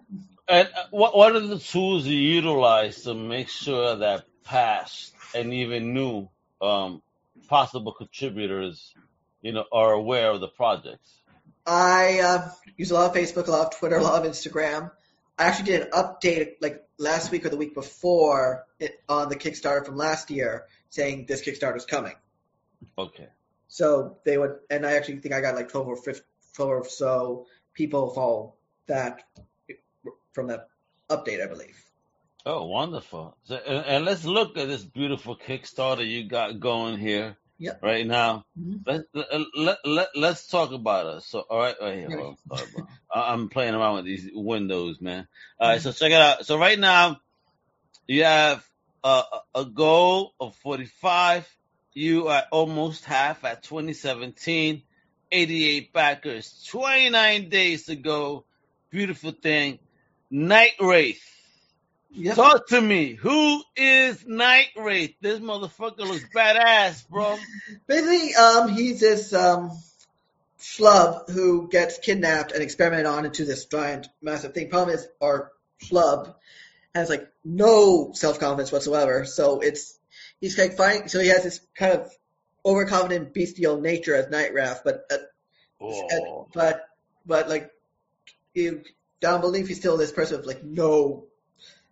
And 0.49 0.69
uh, 0.69 0.85
what 0.91 1.17
what 1.17 1.35
are 1.35 1.41
the 1.41 1.59
tools 1.59 2.07
you 2.07 2.19
utilize 2.19 3.03
to 3.03 3.15
make 3.15 3.49
sure 3.49 3.97
that 3.97 4.25
past 4.45 5.13
and 5.35 5.53
even 5.53 5.93
new 5.93 6.29
um, 6.61 7.03
possible 7.49 7.93
contributors, 7.93 8.95
you 9.43 9.53
know, 9.53 9.65
are 9.73 9.93
aware 9.93 10.31
of 10.31 10.41
the 10.41 10.49
projects? 10.49 11.13
I 11.67 12.21
uh, 12.21 12.51
use 12.77 12.93
a 12.93 12.95
lot 12.95 13.11
of 13.11 13.17
Facebook, 13.17 13.49
a 13.49 13.51
lot 13.51 13.67
of 13.67 13.79
Twitter, 13.79 13.97
a 13.97 14.03
lot 14.03 14.25
of 14.25 14.31
Instagram. 14.31 14.93
I 15.39 15.45
actually 15.45 15.67
did 15.67 15.83
an 15.83 15.91
update 15.91 16.55
like 16.61 16.85
last 16.99 17.31
week 17.31 17.45
or 17.45 17.51
the 17.51 17.57
week 17.57 17.75
before 17.75 18.65
it, 18.81 19.01
on 19.09 19.29
the 19.29 19.37
Kickstarter 19.37 19.85
from 19.85 19.97
last 19.97 20.31
year, 20.31 20.65
saying 20.89 21.27
this 21.27 21.45
Kickstarter 21.45 21.77
is 21.77 21.85
coming. 21.85 22.15
Okay. 22.97 23.29
So 23.69 24.17
they 24.25 24.39
would, 24.39 24.57
and 24.71 24.87
I 24.87 24.95
actually 24.95 25.19
think 25.19 25.35
I 25.35 25.41
got 25.41 25.55
like 25.55 25.69
12 25.71 25.89
or 25.89 25.97
15, 25.97 26.23
12 26.55 26.71
or 26.71 26.89
so 26.89 27.47
people 27.75 28.15
follow 28.15 28.55
that 28.87 29.25
from 30.33 30.47
that 30.49 30.69
update, 31.11 31.43
I 31.43 31.47
believe. 31.47 31.83
Oh, 32.47 32.67
wonderful. 32.67 33.37
So, 33.45 33.57
and, 33.57 33.85
and 33.85 34.05
let's 34.05 34.25
look 34.25 34.57
at 34.57 34.69
this 34.69 34.85
beautiful 34.85 35.37
Kickstarter 35.37 36.07
you 36.07 36.29
got 36.29 36.61
going 36.61 36.99
here 36.99 37.37
Yep. 37.59 37.81
right 37.83 38.07
now. 38.07 38.45
Mhm. 38.59 38.83
Let, 38.87 39.03
let, 39.15 39.27
let, 39.57 39.79
let, 39.85 40.09
let's 40.15 40.47
talk 40.47 40.73
about 40.73 41.17
it. 41.17 41.23
So, 41.23 41.41
all 41.41 41.59
right, 41.59 41.75
right 41.81 41.95
here. 41.95 42.09
Yeah. 42.11 42.17
hold 42.17 42.37
on, 42.51 42.57
sorry, 42.59 42.71
bro. 42.75 42.87
I- 43.15 43.33
I'm 43.33 43.49
playing 43.49 43.75
around 43.75 43.97
with 43.97 44.05
these 44.05 44.29
windows, 44.33 45.01
man. 45.01 45.27
All 45.59 45.71
right, 45.71 45.81
so 45.81 45.93
check 45.93 46.13
it 46.13 46.21
out. 46.21 46.45
So 46.47 46.59
right 46.59 46.79
now, 46.79 47.19
you 48.07 48.25
have 48.25 48.65
a, 49.03 49.23
a 49.55 49.65
goal 49.65 50.35
of 50.39 50.55
45. 50.57 51.49
You 51.95 52.29
are 52.29 52.45
almost 52.53 53.05
half 53.05 53.45
at 53.45 53.63
2017. 53.63 54.83
88 55.33 55.93
backers. 55.93 56.65
29 56.71 57.49
days 57.49 57.87
to 57.87 57.97
go. 57.97 58.45
Beautiful 58.91 59.33
thing. 59.33 59.79
Night 60.31 60.73
Wraith. 60.81 61.23
Yep. 62.17 62.35
Talk 62.35 62.69
to 62.69 62.81
me. 62.81 63.13
Who 63.15 63.63
is 63.77 64.27
Night 64.27 64.69
Wraith? 64.77 65.15
This 65.21 65.39
motherfucker 65.39 65.99
looks 65.99 66.25
badass, 66.35 67.07
bro. 67.09 67.37
Basically, 67.87 68.35
um, 68.35 68.69
he's 68.71 69.01
this 69.01 69.35
um, 69.35 69.71
schlub 70.59 71.29
who 71.31 71.69
gets 71.69 71.99
kidnapped 71.99 72.53
and 72.53 72.63
experimented 72.63 73.07
on 73.07 73.27
into 73.27 73.45
this 73.45 73.67
giant, 73.67 74.09
massive 74.23 74.55
thing. 74.55 74.71
Problem 74.71 74.97
is, 74.97 75.07
our 75.21 75.53
schlub 75.85 76.35
has 76.95 77.11
like 77.11 77.31
no 77.45 78.13
self 78.15 78.41
confidence 78.41 78.73
whatsoever. 78.73 79.27
So 79.27 79.61
it's 79.61 79.99
he's 80.41 80.57
like 80.57 80.77
finding. 80.77 81.09
So 81.09 81.21
he 81.21 81.29
has 81.29 81.43
this 81.45 81.61
kind 81.75 81.93
of 82.01 82.11
overconfident, 82.65 83.35
bestial 83.35 83.81
nature 83.81 84.15
as 84.15 84.31
Night 84.31 84.55
Wraith, 84.55 84.81
but 84.85 85.05
uh, 85.11 85.17
Oh. 85.79 86.49
but 86.55 86.89
but 87.27 87.49
like 87.51 87.71
you 88.55 88.83
down 89.21 89.43
beneath, 89.43 89.69
he's 89.69 89.79
still 89.79 89.99
this 89.99 90.13
person 90.13 90.39
with 90.39 90.47
like 90.47 90.65
no 90.65 91.27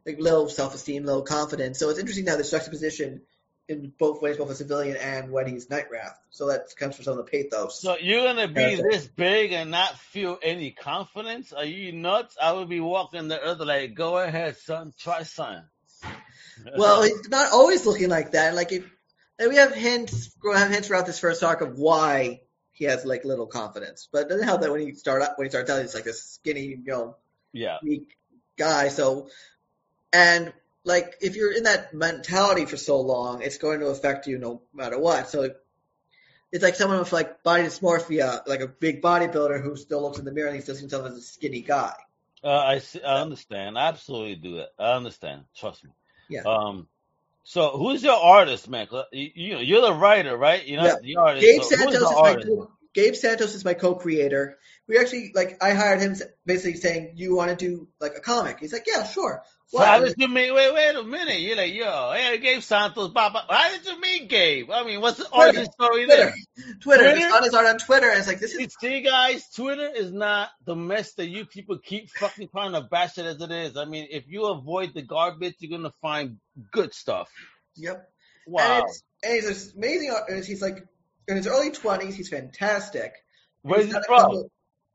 like 0.07 0.17
low 0.19 0.49
self 0.49 0.75
esteem, 0.75 1.05
low 1.05 1.23
confidence. 1.23 1.79
So 1.79 1.91
it's 1.91 1.99
interesting 1.99 2.25
now 2.25 2.37
this 2.37 2.51
juxtaposition 2.51 3.23
in 3.69 3.93
both 3.99 4.21
ways, 4.21 4.37
both 4.37 4.51
a 4.51 4.55
civilian 4.55 4.97
and 4.97 5.33
when 5.33 5.47
he's 5.47 5.71
Night 5.71 5.87
Wraith. 5.91 6.13
So 6.31 6.49
that 6.49 6.67
comes 6.77 6.97
from 6.97 7.05
some 7.05 7.19
of 7.19 7.25
the 7.25 7.31
pathos. 7.31 7.81
So 7.81 7.97
you're 7.99 8.23
gonna 8.23 8.49
be 8.49 8.77
this 8.77 9.07
big 9.07 9.53
and 9.53 9.71
not 9.71 9.99
feel 9.99 10.39
any 10.43 10.71
confidence? 10.71 11.53
Are 11.53 11.65
you 11.65 11.93
nuts? 11.93 12.37
I 12.41 12.53
would 12.53 12.69
be 12.69 12.81
walking 12.81 13.29
the 13.29 13.41
earth 13.41 13.61
like, 13.61 13.95
go 13.95 14.19
ahead, 14.19 14.59
son, 14.59 14.93
try 14.99 15.23
something. 15.23 15.65
well, 16.77 17.03
he's 17.03 17.29
not 17.31 17.53
always 17.53 17.87
looking 17.87 18.11
like 18.11 18.33
that. 18.33 18.55
Like 18.55 18.73
if 18.73 18.85
and 19.39 19.49
we 19.49 19.57
have 19.57 19.75
hints, 19.75 20.35
we 20.43 20.55
have 20.55 20.71
hints 20.71 20.89
throughout 20.89 21.07
this 21.07 21.19
first 21.19 21.43
arc 21.43 21.61
of 21.61 21.79
why 21.79 22.43
he 22.73 22.85
has 22.85 23.05
like 23.05 23.25
little 23.25 23.47
confidence. 23.47 24.09
But 24.13 24.23
it 24.23 24.29
doesn't 24.29 24.47
help 24.47 24.61
that 24.61 24.71
when 24.71 24.81
he 24.81 24.93
start 24.93 25.23
out, 25.23 25.39
when 25.39 25.47
he 25.47 25.51
starts 25.51 25.71
out, 25.71 25.81
he's 25.81 25.95
like 25.95 26.05
this 26.05 26.23
skinny, 26.23 26.67
you 26.67 26.85
know, 26.85 27.17
yeah, 27.53 27.79
weak 27.83 28.17
guy. 28.57 28.89
So, 28.89 29.29
and 30.15 30.53
like 30.85 31.17
if 31.21 31.35
you're 31.35 31.53
in 31.53 31.65
that 31.65 31.93
mentality 31.93 32.65
for 32.67 32.77
so 32.77 33.01
long, 33.01 33.43
it's 33.43 33.59
going 33.59 33.81
to 33.81 33.87
affect 33.87 34.27
you 34.27 34.39
no 34.39 34.63
matter 34.73 34.99
what. 34.99 35.29
So 35.29 35.51
it's 36.53 36.63
like 36.63 36.77
someone 36.77 37.01
with 37.01 37.13
like 37.13 37.43
body 37.43 37.65
dysmorphia, 37.65 38.47
like 38.47 38.61
a 38.61 38.69
big 38.69 39.03
bodybuilder 39.03 39.61
who 39.61 39.77
still 39.77 40.03
looks 40.03 40.19
in 40.19 40.25
the 40.25 40.33
mirror 40.33 40.49
and 40.49 40.57
he 40.57 40.63
sees 40.63 40.79
himself 40.79 41.07
as 41.07 41.17
a 41.17 41.21
skinny 41.21 41.63
guy. 41.63 41.95
uh, 42.45 42.49
I 42.49 42.79
see, 42.79 43.03
I 43.03 43.23
understand. 43.23 43.77
I 43.77 43.89
absolutely 43.89 44.37
do 44.37 44.57
that. 44.57 44.69
I 44.79 44.93
understand. 44.93 45.45
Trust 45.57 45.85
me. 45.85 45.91
Yeah. 46.29 46.43
Um. 46.47 46.87
So 47.43 47.77
who's 47.77 48.03
your 48.03 48.17
artist, 48.17 48.69
man? 48.69 48.87
You, 49.13 49.31
you 49.35 49.57
you're 49.59 49.83
the 49.83 49.93
writer, 49.93 50.37
right? 50.37 50.65
You 50.65 50.77
know, 50.77 50.85
not 50.85 51.03
the 51.03 51.17
artist. 51.17 51.45
Gabe 51.45 51.63
so 51.63 51.77
Santos 51.77 51.95
is 51.95 52.01
the 52.01 52.15
my 52.15 52.31
artist? 52.31 52.49
Gabe 52.95 53.15
Santos 53.15 53.55
is 53.55 53.65
my 53.65 53.75
co-creator. 53.75 54.59
We 54.89 54.99
actually 54.99 55.33
like 55.35 55.63
I 55.63 55.75
hired 55.75 56.01
him 56.01 56.17
basically 56.47 56.79
saying, 56.79 57.13
you 57.17 57.35
want 57.35 57.51
to 57.51 57.57
do 57.57 57.89
like 58.01 58.17
a 58.17 58.21
comic?" 58.21 58.61
He's 58.61 58.73
like, 58.73 58.87
"Yeah, 58.87 59.05
sure." 59.05 59.43
So 59.69 59.79
Why? 59.79 59.87
how 59.87 60.01
did 60.01 60.15
you 60.19 60.29
meet? 60.29 60.53
Wait, 60.53 60.75
wait 60.75 60.95
a 60.95 61.03
minute. 61.03 61.41
You're 61.41 61.57
like, 61.57 61.73
yo, 61.73 62.13
hey, 62.13 62.39
Gabe 62.39 62.61
Santos, 62.61 63.09
blah. 63.09 63.33
How 63.49 63.71
did 63.71 63.87
you 63.87 63.99
meet 63.99 64.29
Gabe? 64.29 64.71
I 64.71 64.85
mean, 64.85 65.01
what's 65.01 65.19
the 65.19 65.29
origin 65.31 65.67
story 65.71 66.05
Twitter, 66.05 66.23
there? 66.23 66.35
Twitter. 66.81 67.03
Twitter? 67.05 67.27
It's 67.27 67.35
on 67.35 67.43
his 67.45 67.55
art 67.55 67.67
on 67.67 67.79
Twitter, 67.79 68.11
and 68.11 68.19
it's 68.19 68.29
like 68.29 68.41
this 68.41 68.55
is 68.55 68.75
see, 68.79 69.01
guys, 69.01 69.49
Twitter 69.57 69.89
is 69.89 70.13
not 70.13 70.51
the 70.67 70.77
mess 70.77 71.15
that 71.15 71.29
you 71.29 71.47
people 71.47 71.79
keep 71.79 72.11
fucking 72.11 72.49
trying 72.49 72.73
to 72.73 72.83
bash 72.83 73.17
it 73.17 73.25
as 73.25 73.41
it 73.41 73.51
is. 73.51 73.77
I 73.77 73.87
mean, 73.87 74.09
if 74.11 74.25
you 74.29 74.47
avoid 74.47 74.93
the 74.95 75.03
garbage, 75.03 75.55
you're 75.61 75.77
gonna 75.77 75.95
find 76.03 76.37
good 76.71 76.93
stuff. 76.93 77.31
yep. 77.75 78.11
Wow. 78.47 78.61
And, 78.63 78.85
it's, 78.85 79.03
and 79.23 79.35
he's 79.35 79.75
amazing. 79.75 80.45
He's 80.47 80.63
like 80.63 80.87
in 81.29 81.37
his 81.37 81.47
early 81.47 81.71
twenties. 81.71 82.15
He's 82.17 82.29
fantastic. 82.29 83.13
Where's 83.63 83.87
He's 83.87 83.95
he 83.95 84.01
from? 84.07 84.19
couple- 84.21 84.51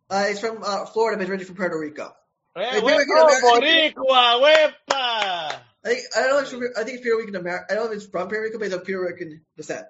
Uh, 0.10 0.26
he's 0.28 0.40
from 0.40 0.64
uh, 0.64 0.86
Florida, 0.86 1.18
but 1.18 1.24
he's 1.24 1.30
originally 1.30 1.46
from 1.46 1.56
Puerto 1.56 1.80
Rico. 1.80 2.12
Hey, 2.56 2.80
American- 2.80 3.16
oh, 3.16 3.60
Boricua, 3.60 4.42
wepa. 4.42 4.92
I 4.92 5.60
think 5.86 6.00
I 6.16 6.22
don't 6.22 6.30
know. 6.32 6.38
If 6.40 6.44
it's 6.44 6.52
from, 6.52 6.64
I 6.78 6.84
think 6.84 6.98
it's 6.98 7.04
Puerto 7.08 7.18
Rican 7.20 7.36
American. 7.36 7.66
I 7.70 7.76
don't 7.76 7.86
know 7.86 7.92
if 7.92 7.98
it's 7.98 8.06
from 8.08 8.28
Puerto 8.28 8.42
Rico, 8.44 8.58
but 8.58 8.66
he's 8.66 8.74
of 8.74 8.84
Puerto 8.86 9.06
Rican 9.06 9.42
descent. 9.56 9.86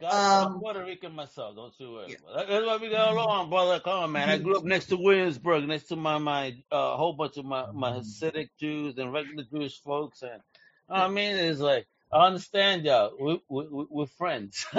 God, 0.00 0.12
I'm 0.12 0.52
Um, 0.54 0.60
Puerto 0.60 0.84
Rican 0.84 1.14
myself. 1.14 1.56
Don't 1.56 1.72
you 1.78 1.92
worry. 1.92 2.10
Yeah. 2.10 2.16
That- 2.34 2.48
That's 2.48 2.66
why 2.66 2.76
we 2.76 2.90
got 2.90 3.12
along, 3.12 3.50
brother. 3.50 3.80
Come 3.80 4.04
on, 4.04 4.12
man. 4.12 4.28
I 4.28 4.38
grew 4.38 4.56
up 4.56 4.64
next 4.64 4.86
to 4.86 4.96
Williamsburg, 4.96 5.66
next 5.68 5.84
to 5.88 5.96
my 5.96 6.18
my 6.18 6.56
uh, 6.70 6.96
whole 6.96 7.12
bunch 7.14 7.36
of 7.36 7.44
my 7.44 7.70
my 7.72 7.92
Hasidic 7.92 8.50
Jews 8.58 8.98
and 8.98 9.12
regular 9.12 9.44
Jewish 9.44 9.80
folks, 9.82 10.22
and 10.22 10.40
I 10.88 11.08
mean, 11.08 11.36
it's 11.36 11.60
like 11.60 11.86
I 12.12 12.26
understand 12.26 12.84
y'all. 12.84 13.12
We, 13.18 13.40
we, 13.48 13.66
we- 13.68 13.86
we're 13.88 14.06
friends. 14.06 14.66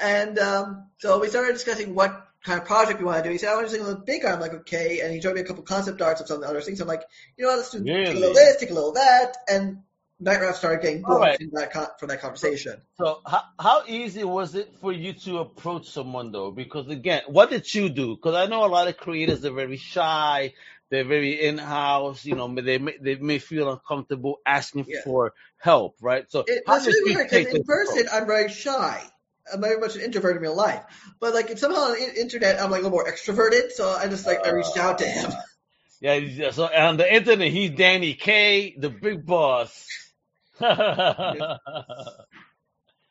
And 0.00 0.38
um, 0.38 0.86
so 0.98 1.20
we 1.20 1.28
started 1.28 1.52
discussing 1.52 1.94
what 1.94 2.26
kind 2.44 2.60
of 2.60 2.66
project 2.66 2.98
we 2.98 3.04
want 3.04 3.18
to 3.18 3.22
do. 3.22 3.30
He 3.30 3.38
said, 3.38 3.50
I 3.50 3.54
want 3.54 3.68
to 3.68 3.76
do 3.76 3.84
something 3.84 4.04
bigger. 4.04 4.28
I'm 4.28 4.40
like, 4.40 4.52
okay. 4.52 5.00
And 5.00 5.14
he 5.14 5.20
showed 5.20 5.34
me 5.34 5.42
a 5.42 5.44
couple 5.44 5.62
concept 5.62 6.02
arts 6.02 6.20
of 6.20 6.26
some 6.26 6.36
of 6.36 6.42
the 6.42 6.48
other 6.48 6.60
things. 6.60 6.80
I'm 6.80 6.88
like, 6.88 7.04
you 7.36 7.44
know 7.44 7.50
what, 7.50 7.58
let's 7.58 7.70
do 7.70 7.84
take 7.84 8.08
a 8.08 8.18
little 8.18 8.34
this, 8.34 8.56
take 8.56 8.70
a 8.70 8.74
little 8.74 8.92
that. 8.94 9.36
And 9.48 9.82
Night 10.18 10.40
Wraith 10.40 10.56
started 10.56 10.82
getting 10.82 11.02
booked 11.02 11.20
right. 11.20 11.36
from, 11.36 11.50
that 11.52 11.72
con- 11.72 11.88
from 11.98 12.08
that 12.08 12.20
conversation. 12.20 12.80
So 12.96 13.20
how 13.26 13.42
how 13.58 13.82
easy 13.86 14.24
was 14.24 14.54
it 14.54 14.72
for 14.80 14.92
you 14.92 15.12
to 15.14 15.38
approach 15.38 15.90
someone 15.90 16.32
though? 16.32 16.50
Because 16.50 16.88
again, 16.88 17.22
what 17.26 17.50
did 17.50 17.72
you 17.74 17.88
do? 17.88 18.16
Because 18.16 18.34
I 18.34 18.46
know 18.46 18.64
a 18.64 18.68
lot 18.68 18.88
of 18.88 18.96
creators 18.96 19.44
are 19.44 19.52
very 19.52 19.76
shy. 19.76 20.54
They're 20.92 21.04
very 21.04 21.40
in 21.40 21.56
house. 21.56 22.22
You 22.26 22.34
know, 22.34 22.54
they 22.54 22.76
may, 22.76 22.98
they 23.00 23.14
may 23.14 23.38
feel 23.38 23.72
uncomfortable 23.72 24.40
asking 24.44 24.84
Yeah. 24.88 25.00
for 25.02 25.32
help, 25.56 25.96
right? 26.02 26.30
So 26.30 26.44
It, 26.46 26.64
how 26.66 26.74
that's 26.74 26.86
really 26.86 27.12
you 27.12 27.16
weird 27.16 27.30
take 27.30 27.46
because 27.46 27.60
in 27.60 27.64
person 27.64 28.06
approach? 28.06 28.20
I'm 28.20 28.26
very 28.26 28.50
shy. 28.50 29.02
I'm 29.50 29.62
very 29.62 29.80
much 29.80 29.96
an 29.96 30.02
introvert 30.02 30.36
in 30.36 30.42
real 30.42 30.54
life. 30.54 30.82
But 31.18 31.32
like 31.32 31.48
if 31.48 31.58
somehow 31.58 31.80
on 31.80 31.92
the 31.92 32.20
internet 32.20 32.60
I'm 32.60 32.70
like 32.70 32.80
a 32.80 32.84
little 32.84 32.90
more 32.98 33.06
extroverted, 33.06 33.70
so 33.72 33.88
I 33.88 34.06
just 34.08 34.26
like 34.26 34.46
I 34.46 34.50
reached 34.50 34.76
out 34.76 34.98
to 34.98 35.06
him. 35.06 35.32
Yeah, 36.04 36.50
so 36.50 36.64
on 36.66 36.96
the 36.96 37.14
internet, 37.14 37.52
he's 37.52 37.70
Danny 37.70 38.14
K, 38.14 38.74
the 38.76 38.90
big 38.90 39.24
boss. 39.24 39.86
Love 40.60 41.58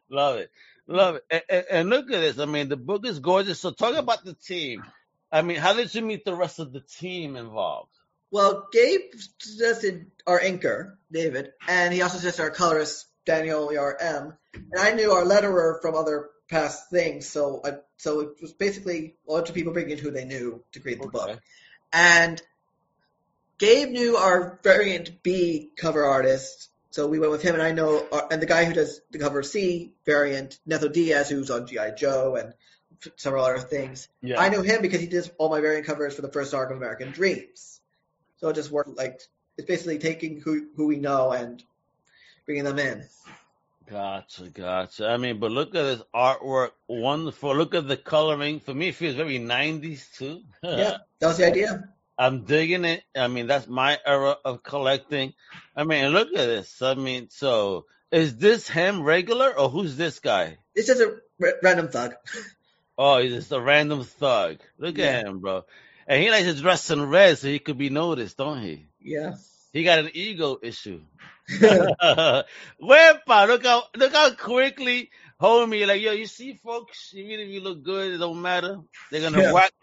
it. 0.10 0.52
Love 0.88 1.15
it. 1.15 1.24
And, 1.32 1.41
and, 1.50 1.65
and 1.72 1.89
look 1.89 2.12
at 2.12 2.20
this. 2.20 2.38
I 2.38 2.46
mean, 2.46 2.67
the 2.67 2.76
book 2.76 3.06
is 3.08 3.20
gorgeous. 3.20 3.62
So 3.62 3.72
talk 3.72 3.96
about 3.96 4.26
the 4.26 4.34
team. 4.34 4.84
I 5.32 5.41
mean, 5.41 5.58
how 5.58 5.74
did 5.74 5.94
you 5.96 6.02
meet 6.02 6.26
the 6.26 6.36
rest 6.36 6.60
of 6.60 6.74
the 6.74 6.82
team 6.82 7.36
involved? 7.36 7.91
Well, 8.32 8.67
Gabe 8.72 9.12
suggested 9.39 10.12
our 10.26 10.39
inker, 10.39 10.96
David, 11.12 11.52
and 11.67 11.94
he 11.94 12.02
also 12.02 12.17
suggested 12.17 12.44
our 12.44 12.50
colorist, 12.50 13.08
Daniel 13.26 13.72
E 13.72 13.78
R 13.78 13.98
M, 14.00 14.34
and 14.54 14.80
I 14.80 14.91
knew 14.91 15.12
our 15.12 15.24
letterer 15.24 15.82
from 15.82 15.96
other 15.96 16.30
past 16.50 16.89
things. 16.89 17.28
So 17.28 17.62
I, 17.63 17.74
so 17.98 18.22
it 18.22 18.41
was 18.41 18.54
basically 18.54 19.15
a 19.28 19.32
bunch 19.32 19.50
of 19.50 19.56
people 19.56 19.74
bringing 19.74 19.98
in 19.98 20.04
who 20.04 20.12
they 20.12 20.26
knew 20.26 20.63
to 20.72 20.80
create 20.80 21.02
the 21.02 21.08
book. 21.08 21.39
And 21.94 22.41
Gabe 23.58 23.89
knew 23.89 24.15
our 24.15 24.60
variant 24.63 25.22
B 25.24 25.70
cover 25.78 26.04
artist, 26.04 26.70
so 26.89 27.08
we 27.08 27.20
went 27.20 27.32
with 27.32 27.41
him. 27.41 27.54
And 27.54 27.63
I 27.63 27.74
know, 27.74 28.06
uh, 28.12 28.28
and 28.32 28.41
the 28.41 28.48
guy 28.48 28.65
who 28.65 28.74
does 28.74 29.02
the 29.12 29.20
cover 29.20 29.44
C 29.44 29.94
variant, 30.06 30.58
Netho 30.67 30.91
Diaz, 30.91 31.30
who's 31.30 31.52
on 31.52 31.67
GI 31.67 31.91
Joe 31.98 32.36
and 32.36 32.54
several 33.16 33.46
other 33.46 33.60
things. 33.60 34.08
Yeah. 34.22 34.40
I 34.40 34.50
knew 34.50 34.62
him 34.62 34.82
because 34.82 35.00
he 35.00 35.08
did 35.08 35.30
all 35.38 35.50
my 35.50 35.62
variant 35.62 35.86
covers 35.86 36.16
for 36.16 36.22
the 36.22 36.32
first 36.32 36.54
arc 36.54 36.72
of 36.72 36.78
American 36.78 37.12
Dreams. 37.12 37.80
So 38.38 38.50
it 38.50 38.56
just 38.56 38.72
worked 38.72 38.98
like 38.98 39.22
it's 39.58 39.68
basically 39.68 40.00
taking 40.00 40.40
who 40.40 40.68
who 40.76 40.88
we 40.88 40.98
know 40.98 41.32
and 41.32 41.64
bringing 42.46 42.64
them 42.64 42.80
in. 42.80 43.04
Gotcha, 43.90 44.50
gotcha. 44.50 45.08
I 45.10 45.18
mean, 45.18 45.40
but 45.40 45.52
look 45.52 45.70
at 45.76 45.84
this 45.84 46.02
artwork, 46.16 46.72
wonderful. 46.88 47.56
Look 47.56 47.76
at 47.76 47.88
the 47.88 47.98
coloring. 47.98 48.62
For 48.62 48.74
me, 48.74 48.90
it 48.90 48.96
feels 48.96 49.16
very 49.16 49.40
'90s 49.40 50.18
too. 50.18 50.42
Yeah, 50.64 50.98
that 51.20 51.28
was 51.28 51.38
the 51.38 51.48
idea. 51.48 51.90
I'm 52.18 52.44
digging 52.44 52.86
it. 52.86 53.04
I 53.16 53.28
mean, 53.28 53.48
that's 53.48 53.68
my 53.68 53.98
era 54.06 54.38
of 54.46 54.64
collecting. 54.64 55.34
I 55.76 55.84
mean, 55.84 56.10
look 56.10 56.30
at 56.30 56.36
this. 56.36 56.82
I 56.82 56.94
mean, 56.94 57.30
so 57.30 57.86
is 58.12 58.38
this 58.38 58.68
him 58.68 59.04
regular 59.04 59.58
or 59.58 59.70
who's 59.70 59.98
this 59.98 60.20
guy? 60.20 60.58
It's 60.76 60.88
just 60.88 61.02
a 61.02 61.18
r- 61.42 61.54
random 61.64 61.88
thug. 61.90 62.14
Oh, 63.04 63.18
he's 63.18 63.34
just 63.34 63.52
a 63.52 63.60
random 63.60 64.04
thug. 64.04 64.60
Look 64.78 64.98
Yeah. 64.98 65.22
at 65.22 65.26
him, 65.26 65.40
bro. 65.40 65.64
And 66.08 66.22
he 66.22 66.30
likes 66.30 66.46
to 66.46 66.54
dress 66.54 66.92
in 66.92 67.10
red 67.10 67.38
so 67.40 67.48
he 67.48 67.58
could 67.58 67.78
be 67.80 67.90
noticed, 67.90 68.38
don't 68.38 68.62
he? 68.62 68.86
Yeah. 69.00 69.34
He 69.74 69.84
got 69.84 70.00
an 70.00 70.12
ego 70.14 70.60
issue. 70.62 71.02
Wepa, 72.82 73.48
look 73.48 73.66
how 73.66 73.84
look 73.96 74.14
how 74.14 74.32
quickly 74.36 75.10
homie 75.42 75.88
like 75.88 76.02
yo, 76.02 76.12
you 76.12 76.28
see 76.28 76.54
folks, 76.54 77.14
even 77.16 77.40
if 77.40 77.50
you 77.50 77.62
look 77.62 77.84
good, 77.84 78.14
it 78.14 78.18
don't 78.20 78.42
matter. 78.42 78.78
They're 79.10 79.22
gonna 79.22 79.42
Yeah. 79.42 79.52
whack 79.52 79.74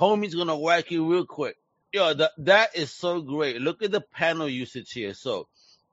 homie's 0.00 0.34
gonna 0.34 0.56
whack 0.56 0.90
you 0.90 1.10
real 1.12 1.26
quick. 1.26 1.56
Yo, 1.92 2.14
that 2.14 2.32
that 2.38 2.74
is 2.76 2.90
so 2.90 3.20
great. 3.20 3.60
Look 3.60 3.82
at 3.82 3.90
the 3.92 4.00
panel 4.00 4.48
usage 4.48 4.92
here. 4.92 5.12
So 5.14 5.46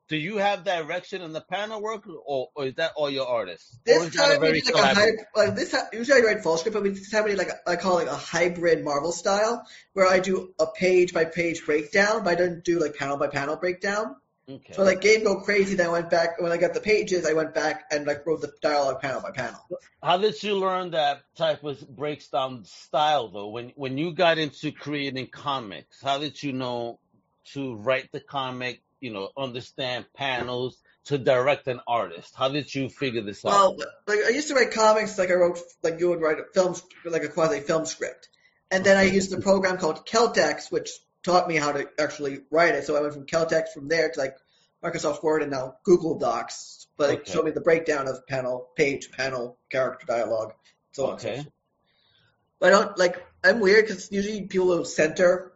do 0.10 0.18
you 0.18 0.38
have 0.38 0.64
direction 0.64 1.22
in 1.22 1.34
the 1.34 1.42
panel 1.42 1.82
work 1.82 2.04
or, 2.08 2.50
or 2.56 2.66
is 2.66 2.76
that 2.76 2.92
all 2.96 3.10
your 3.10 3.28
artists? 3.28 3.78
This 3.86 4.04
is 4.04 4.14
that 4.14 4.32
a 4.32 4.34
time 4.34 4.42
we 4.42 4.62
did 4.62 4.74
like 4.74 4.74
a 4.74 4.96
collaborative? 4.96 5.18
hy- 5.36 5.46
like 5.46 5.56
this. 5.56 5.76
Usually 5.94 6.22
I 6.22 6.26
write 6.26 6.44
full 6.44 6.58
script, 6.58 6.74
but 6.74 6.84
we 6.84 6.90
this 6.90 7.12
time 7.12 7.24
we 7.24 7.30
did 7.30 7.38
like 7.38 7.50
a, 7.50 7.70
I 7.70 7.76
call 7.76 8.00
it 8.00 8.08
like 8.08 8.14
a 8.14 8.18
hybrid 8.18 8.84
Marvel 8.84 9.12
style, 9.12 9.66
where 9.94 10.08
I 10.08 10.20
do 10.20 10.54
a 10.60 10.66
page 10.66 11.14
by 11.14 11.26
page 11.26 11.66
breakdown, 11.66 12.24
but 12.24 12.32
I 12.32 12.36
don't 12.36 12.64
do 12.64 12.80
like 12.80 12.96
panel 12.96 13.18
by 13.18 13.28
panel 13.28 13.56
breakdown. 13.56 14.16
Okay. 14.50 14.74
So 14.74 14.84
like 14.84 15.02
Gabe 15.02 15.24
go 15.24 15.42
crazy, 15.42 15.76
then 15.76 15.88
I 15.88 15.92
went 15.92 16.10
back 16.10 16.42
when 16.42 16.52
I 16.52 16.58
got 16.58 16.74
the 16.74 16.80
pages, 16.80 17.24
I 17.28 17.34
went 17.34 17.54
back 17.54 17.84
and 17.92 18.08
like 18.08 18.26
wrote 18.26 18.42
the 18.42 18.52
dialogue 18.62 19.00
panel 19.00 19.22
by 19.22 19.30
panel. 19.30 19.60
How 20.02 20.18
did 20.18 20.42
you 20.42 20.56
learn 20.56 20.92
that 20.92 21.22
type 21.36 21.64
of 21.64 21.88
breaks 21.88 22.30
down 22.30 22.66
style 22.66 23.28
though? 23.28 23.50
When 23.50 23.74
when 23.76 24.00
you 24.00 24.12
got 24.12 24.40
into 24.40 24.72
creating 24.72 25.28
comics, 25.28 26.02
how 26.02 26.18
did 26.18 26.42
you 26.42 26.52
know 26.52 27.00
to 27.54 27.76
write 27.76 28.12
the 28.12 28.20
comic? 28.20 28.82
You 29.02 29.12
know, 29.12 29.30
understand 29.38 30.06
panels 30.14 30.78
to 31.06 31.18
direct 31.18 31.68
an 31.68 31.80
artist. 31.88 32.34
How 32.36 32.50
did 32.50 32.74
you 32.74 32.90
figure 32.90 33.22
this 33.22 33.46
out? 33.46 33.52
Well, 33.52 33.78
like 34.08 34.20
I 34.26 34.30
used 34.30 34.50
to 34.50 34.56
write 34.56 34.72
comics, 34.72 35.18
like 35.18 35.32
I 35.32 35.36
wrote, 35.36 35.60
like 35.82 36.00
you 36.00 36.10
would 36.10 36.22
write 36.22 36.38
a 36.40 36.44
film, 36.54 36.76
like 37.06 37.24
a 37.24 37.30
quasi 37.30 37.62
film 37.62 37.86
script, 37.86 38.30
and 38.70 38.84
then 38.84 38.98
I 38.98 39.04
used 39.04 39.34
a 39.34 39.42
program 39.42 39.78
called 39.78 40.06
Celtx, 40.06 40.72
which 40.72 40.92
taught 41.24 41.48
me 41.48 41.56
how 41.56 41.72
to 41.72 41.90
actually 42.00 42.42
write 42.52 42.76
it. 42.76 42.86
So 42.86 42.96
I 42.96 43.02
went 43.02 43.14
from 43.14 43.26
Celtx 43.26 43.70
from 43.74 43.88
there 43.88 44.10
to 44.10 44.20
like 44.20 44.36
Microsoft 44.84 45.24
Word 45.24 45.42
and 45.42 45.52
now 45.52 45.76
Google 45.84 46.20
Docs, 46.20 46.88
but 46.98 47.10
it 47.12 47.28
showed 47.28 47.46
me 47.46 47.52
the 47.52 47.62
breakdown 47.62 48.08
of 48.08 48.28
panel, 48.28 48.70
page, 48.76 49.12
panel, 49.12 49.58
character 49.70 50.06
dialogue, 50.06 50.54
so 50.92 51.08
on. 51.08 51.14
Okay. 51.16 51.46
But 52.60 52.74
I 52.74 52.78
don't 52.78 52.98
like. 52.98 53.26
I'm 53.44 53.62
weird 53.62 53.86
because 53.88 54.12
usually 54.12 54.42
people 54.48 54.68
will 54.68 54.86
center 54.86 55.54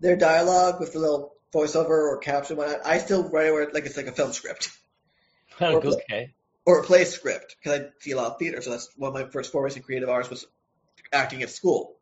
their 0.00 0.16
dialogue 0.16 0.78
with 0.80 0.94
a 0.94 0.98
little 0.98 1.35
voiceover 1.56 1.88
or 1.88 2.18
caption. 2.18 2.56
When 2.56 2.68
I, 2.84 2.98
still 2.98 3.28
write 3.28 3.46
it 3.46 3.74
like 3.74 3.86
it's 3.86 3.96
like 3.96 4.06
a 4.06 4.12
film 4.12 4.32
script 4.32 4.70
okay. 5.60 6.34
or 6.64 6.80
a 6.80 6.82
play 6.84 7.04
script 7.04 7.56
because 7.62 7.80
I 7.80 7.84
see 8.00 8.10
a 8.12 8.16
lot 8.16 8.32
of 8.32 8.38
theater. 8.38 8.60
So 8.60 8.70
that's 8.70 8.90
one 8.96 9.08
of 9.08 9.14
my 9.14 9.30
first 9.30 9.52
forays 9.52 9.76
in 9.76 9.82
creative 9.82 10.08
arts 10.08 10.28
was 10.28 10.46
acting 11.12 11.42
at 11.42 11.50
school. 11.50 11.96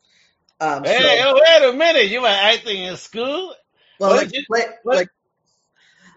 Um, 0.60 0.84
Hey, 0.84 0.98
so, 0.98 1.08
oh, 1.08 1.40
wait 1.44 1.68
a 1.68 1.76
minute! 1.76 2.08
You 2.10 2.22
were 2.22 2.28
acting 2.28 2.84
in 2.84 2.96
school. 2.96 3.54
well, 3.98 4.10
what 4.10 4.16
like, 4.16 4.34
you- 4.34 4.44
play, 4.46 4.66
what- 4.82 4.96
like 4.96 5.08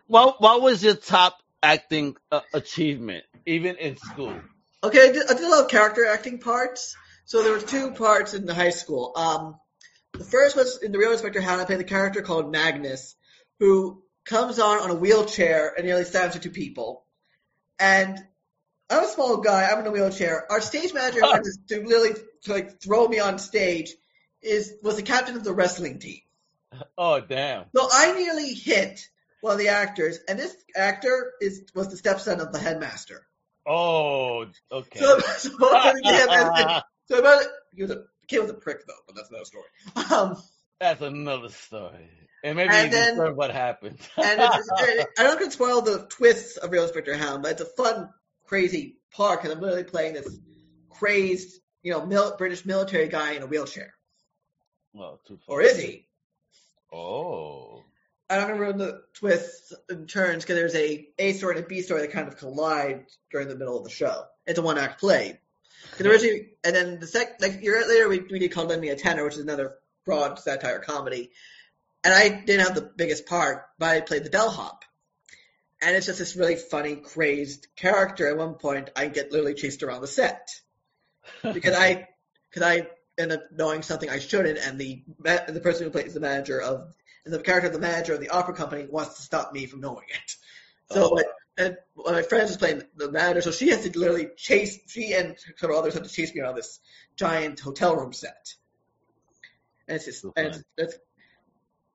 What 0.07 0.41
what 0.41 0.61
was 0.61 0.83
your 0.83 0.95
top 0.95 1.37
acting 1.61 2.15
uh, 2.31 2.41
achievement, 2.53 3.25
even 3.45 3.75
in 3.77 3.97
school? 3.97 4.39
okay, 4.83 5.09
I 5.09 5.11
did, 5.11 5.23
I 5.29 5.33
did 5.33 5.43
a 5.43 5.49
lot 5.49 5.63
of 5.65 5.69
character 5.69 6.05
acting 6.05 6.39
parts. 6.39 6.95
So 7.25 7.43
there 7.43 7.51
were 7.51 7.59
two 7.59 7.91
parts 7.91 8.33
in 8.33 8.45
the 8.45 8.53
high 8.53 8.69
school. 8.69 9.11
Um, 9.15 9.55
the 10.13 10.23
first 10.23 10.55
was 10.55 10.81
in 10.81 10.91
the 10.93 10.97
Real 10.97 11.11
Inspector 11.11 11.41
Hound. 11.41 11.59
I 11.59 11.65
played 11.65 11.79
the 11.79 11.83
character 11.83 12.21
called 12.21 12.51
Magnus, 12.51 13.15
who 13.59 14.03
comes 14.25 14.59
on 14.59 14.79
on 14.79 14.91
a 14.91 14.95
wheelchair 14.95 15.73
and 15.75 15.85
nearly 15.85 16.03
stabs 16.03 16.35
into 16.35 16.49
people. 16.49 17.05
And 17.79 18.17
I'm 18.89 19.03
a 19.03 19.07
small 19.07 19.37
guy. 19.37 19.67
I'm 19.69 19.79
in 19.79 19.87
a 19.87 19.91
wheelchair. 19.91 20.49
Our 20.51 20.61
stage 20.61 20.93
manager 20.93 21.21
Oh. 21.23 21.39
to, 21.69 21.81
literally 21.81 22.15
to 22.43 22.53
like 22.53 22.81
throw 22.81 23.07
me 23.07 23.19
on 23.19 23.39
stage. 23.39 23.93
Is 24.41 24.75
was 24.83 24.95
the 24.97 25.01
captain 25.01 25.35
of 25.35 25.43
the 25.43 25.51
wrestling 25.51 25.97
team. 25.97 26.21
Oh 26.95 27.19
damn! 27.19 27.65
So 27.75 27.87
I 27.91 28.13
nearly 28.13 28.53
hit 28.53 29.01
one 29.41 29.53
of 29.53 29.59
the 29.59 29.69
actors, 29.69 30.19
and 30.29 30.37
this 30.37 30.55
actor 30.75 31.33
is 31.41 31.63
was 31.73 31.89
the 31.89 31.97
stepson 31.97 32.39
of 32.39 32.53
the 32.53 32.59
headmaster. 32.59 33.25
Oh, 33.65 34.45
okay. 34.71 34.99
So, 34.99 35.19
so 35.37 35.57
both 35.57 35.73
of 35.73 35.83
them 35.83 36.03
him 36.03 36.29
and, 36.29 36.69
and 36.69 36.83
so 37.09 37.17
about 37.17 37.43
he 37.73 37.81
was 37.81 37.91
a 37.91 38.03
kid 38.27 38.39
was 38.39 38.51
a 38.51 38.53
prick 38.53 38.85
though, 38.85 38.93
but 39.07 39.15
that's 39.15 39.29
another 39.29 39.45
story. 39.45 39.65
Um, 40.11 40.37
That's 40.79 41.01
another 41.01 41.49
story. 41.49 42.09
And 42.43 42.55
maybe 42.55 42.69
And 42.73 42.91
you 42.91 42.97
then- 42.97 43.15
can 43.17 43.35
what 43.35 43.51
happened. 43.51 43.97
and 44.17 44.39
it's, 44.41 44.69
it, 44.81 45.07
I 45.17 45.23
don't 45.23 45.39
gonna 45.39 45.51
spoil 45.51 45.81
the 45.81 46.05
twists 46.09 46.57
of 46.57 46.71
Real 46.71 46.83
Inspector 46.83 47.15
Hound, 47.17 47.43
but 47.43 47.53
it's 47.53 47.61
a 47.61 47.65
fun, 47.65 48.09
crazy 48.45 48.97
part 49.11 49.41
because 49.41 49.55
I'm 49.55 49.61
literally 49.61 49.83
playing 49.83 50.13
this 50.13 50.37
crazed, 50.89 51.59
you 51.83 51.91
know, 51.91 52.05
mil- 52.05 52.35
British 52.37 52.65
military 52.65 53.07
guy 53.07 53.33
in 53.33 53.41
a 53.43 53.47
wheelchair, 53.47 53.93
well, 54.93 55.19
too 55.27 55.39
or 55.47 55.61
is 55.61 55.77
he? 55.77 56.07
Oh. 56.91 57.83
I 58.29 58.35
don't 58.37 58.59
remember 58.59 58.77
the 58.85 59.01
twists 59.13 59.73
and 59.89 60.07
turns 60.09 60.43
because 60.43 60.57
there's 60.57 60.75
a 60.75 61.07
A 61.17 61.33
story 61.33 61.55
and 61.55 61.65
a 61.65 61.67
B 61.67 61.81
story 61.81 62.01
that 62.01 62.11
kind 62.11 62.27
of 62.27 62.37
collide 62.37 63.05
during 63.31 63.47
the 63.47 63.55
middle 63.55 63.77
of 63.77 63.83
the 63.83 63.89
show. 63.89 64.25
It's 64.45 64.59
a 64.59 64.61
one 64.61 64.77
act 64.77 64.99
play. 64.99 65.39
'Cause 65.91 65.99
hmm. 66.05 66.07
originally, 66.07 66.49
and 66.63 66.75
then 66.75 66.99
the 66.99 67.07
sec, 67.07 67.39
like 67.41 67.55
a 67.55 67.61
year 67.61 67.87
later, 67.87 68.09
we, 68.09 68.19
we 68.19 68.39
did 68.39 68.51
called 68.51 68.69
Lend 68.69 68.81
Me 68.81 68.89
a 68.89 68.95
Tenor, 68.95 69.23
which 69.23 69.35
is 69.35 69.39
another 69.41 69.75
broad 70.05 70.39
satire 70.39 70.79
comedy. 70.79 71.31
And 72.07 72.15
I 72.15 72.29
didn't 72.29 72.65
have 72.65 72.73
the 72.73 72.89
biggest 72.95 73.25
part, 73.25 73.65
but 73.77 73.89
I 73.89 73.99
played 73.99 74.23
the 74.23 74.29
bellhop. 74.29 74.85
And 75.81 75.93
it's 75.93 76.05
just 76.05 76.19
this 76.19 76.37
really 76.37 76.55
funny, 76.55 76.95
crazed 76.95 77.67
character. 77.75 78.29
At 78.29 78.37
one 78.37 78.53
point, 78.53 78.91
I 78.95 79.07
get 79.07 79.33
literally 79.33 79.55
chased 79.55 79.83
around 79.83 79.99
the 79.99 80.07
set 80.07 80.47
because 81.43 81.75
I, 81.75 82.07
because 82.49 82.63
I 82.63 82.87
end 83.17 83.33
up 83.33 83.41
knowing 83.51 83.81
something 83.81 84.09
I 84.09 84.19
shouldn't, 84.19 84.57
and 84.57 84.79
the 84.79 85.03
the 85.19 85.59
person 85.61 85.83
who 85.83 85.89
plays 85.89 86.13
the 86.13 86.21
manager 86.21 86.61
of 86.61 86.93
and 87.25 87.33
the 87.33 87.39
character 87.39 87.67
of 87.67 87.73
the 87.73 87.79
manager 87.79 88.13
of 88.13 88.21
the 88.21 88.29
opera 88.29 88.53
company 88.53 88.87
wants 88.89 89.15
to 89.15 89.23
stop 89.23 89.51
me 89.51 89.65
from 89.65 89.81
knowing 89.81 90.05
it. 90.07 90.35
So 90.93 91.09
Oh. 91.09 91.09
like, 91.09 91.25
and 91.57 91.75
one 91.93 92.13
of 92.15 92.21
my 92.21 92.25
friends 92.25 92.51
is 92.51 92.57
playing 92.57 92.83
the 92.95 93.11
manager, 93.11 93.41
so 93.41 93.51
she 93.51 93.67
has 93.67 93.83
to 93.83 93.99
literally 93.99 94.29
chase. 94.37 94.79
She 94.87 95.11
and 95.11 95.35
several 95.57 95.77
others 95.77 95.95
have 95.95 96.03
to 96.03 96.09
chase 96.09 96.33
me 96.33 96.39
around 96.39 96.55
this 96.55 96.79
giant 97.17 97.59
hotel 97.59 97.97
room 97.97 98.13
set. 98.13 98.53
And 99.89 99.97
it's 99.97 100.05
just, 100.05 100.23
and 100.23 100.47
it's, 100.47 100.63
it's, 100.77 100.97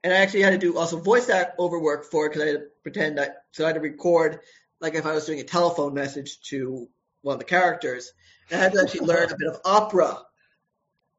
and 0.04 0.12
I 0.12 0.16
actually 0.16 0.42
had 0.42 0.50
to 0.50 0.58
do 0.58 0.76
also 0.78 0.98
voice 0.98 1.28
act 1.28 1.56
over 1.58 1.78
work 1.78 2.10
for 2.10 2.26
it 2.26 2.30
because 2.30 2.42
I 2.42 2.46
had 2.46 2.56
to 2.56 2.66
pretend 2.82 3.18
that, 3.18 3.44
so 3.52 3.64
I 3.64 3.68
had 3.68 3.74
to 3.74 3.80
record 3.80 4.40
like 4.80 4.94
if 4.94 5.06
I 5.06 5.12
was 5.12 5.26
doing 5.26 5.40
a 5.40 5.44
telephone 5.44 5.94
message 5.94 6.40
to 6.48 6.88
one 7.22 7.34
of 7.34 7.38
the 7.38 7.44
characters. 7.44 8.12
And 8.50 8.60
I 8.60 8.64
had 8.64 8.72
to 8.72 8.80
actually 8.80 9.06
learn 9.06 9.30
a 9.30 9.36
bit 9.36 9.48
of 9.48 9.60
opera 9.64 10.18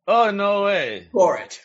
oh 0.08 0.32
no 0.32 0.64
way. 0.64 1.08
for 1.12 1.38
it. 1.38 1.62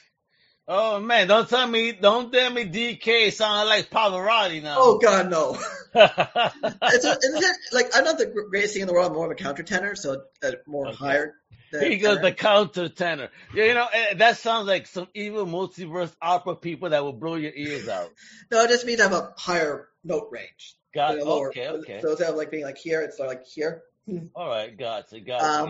Oh 0.70 1.00
man, 1.00 1.28
don't 1.28 1.48
tell 1.48 1.66
me, 1.66 1.92
don't 1.92 2.31
tell 2.31 2.50
me 2.52 2.66
DK 2.66 3.33
sound 3.33 3.68
like 3.68 3.90
Pavarotti 3.90 4.62
now. 4.62 4.76
Oh 4.78 4.98
God, 4.98 5.31
no! 5.31 5.54
it's, 5.94 7.04
a, 7.04 7.12
it's 7.22 7.44
a, 7.72 7.74
like 7.74 7.87
I'm 7.94 8.04
not 8.04 8.18
the 8.18 8.26
greatest 8.50 8.74
singer 8.74 8.83
in 8.83 8.87
the 8.87 8.92
world. 8.92 9.07
I'm 9.09 9.14
more 9.14 9.24
of 9.24 9.33
a 9.33 9.42
countertenor, 9.42 9.96
so 9.96 10.22
uh, 10.42 10.50
more 10.66 10.88
Okay. 10.88 10.96
higher. 10.96 11.35
He 11.72 11.96
goes 11.98 12.20
the 12.20 12.33
counter 12.33 12.88
tenor. 12.88 13.28
Yeah, 13.54 13.64
you 13.64 13.74
know 13.74 13.87
eh, 13.92 14.14
that 14.14 14.37
sounds 14.38 14.66
like 14.66 14.87
some 14.87 15.09
evil 15.14 15.46
multiverse 15.46 16.14
opera 16.22 16.57
people 16.57 16.90
that 16.90 17.02
will 17.04 17.12
blow 17.12 17.35
your 17.37 17.52
ears 17.54 17.88
out. 17.88 18.11
No, 18.50 18.62
it 18.62 18.68
just 18.68 18.87
means 18.87 19.00
I 19.00 19.04
have 19.04 19.12
a 19.12 19.35
higher 19.37 19.88
note 20.04 20.28
range. 20.31 20.76
Got 20.94 21.18
lower- 21.18 21.48
okay, 21.50 21.68
okay. 21.68 22.00
So 22.00 22.11
instead 22.11 22.31
of 22.31 22.37
like 22.37 22.50
being 22.50 22.64
like 22.64 22.78
here, 22.78 23.02
it's 23.02 23.18
like 23.18 23.44
here. 23.46 23.83
All 24.35 24.48
right, 24.48 24.74
gotcha, 24.76 25.20
gotcha, 25.20 25.44
Um, 25.44 25.68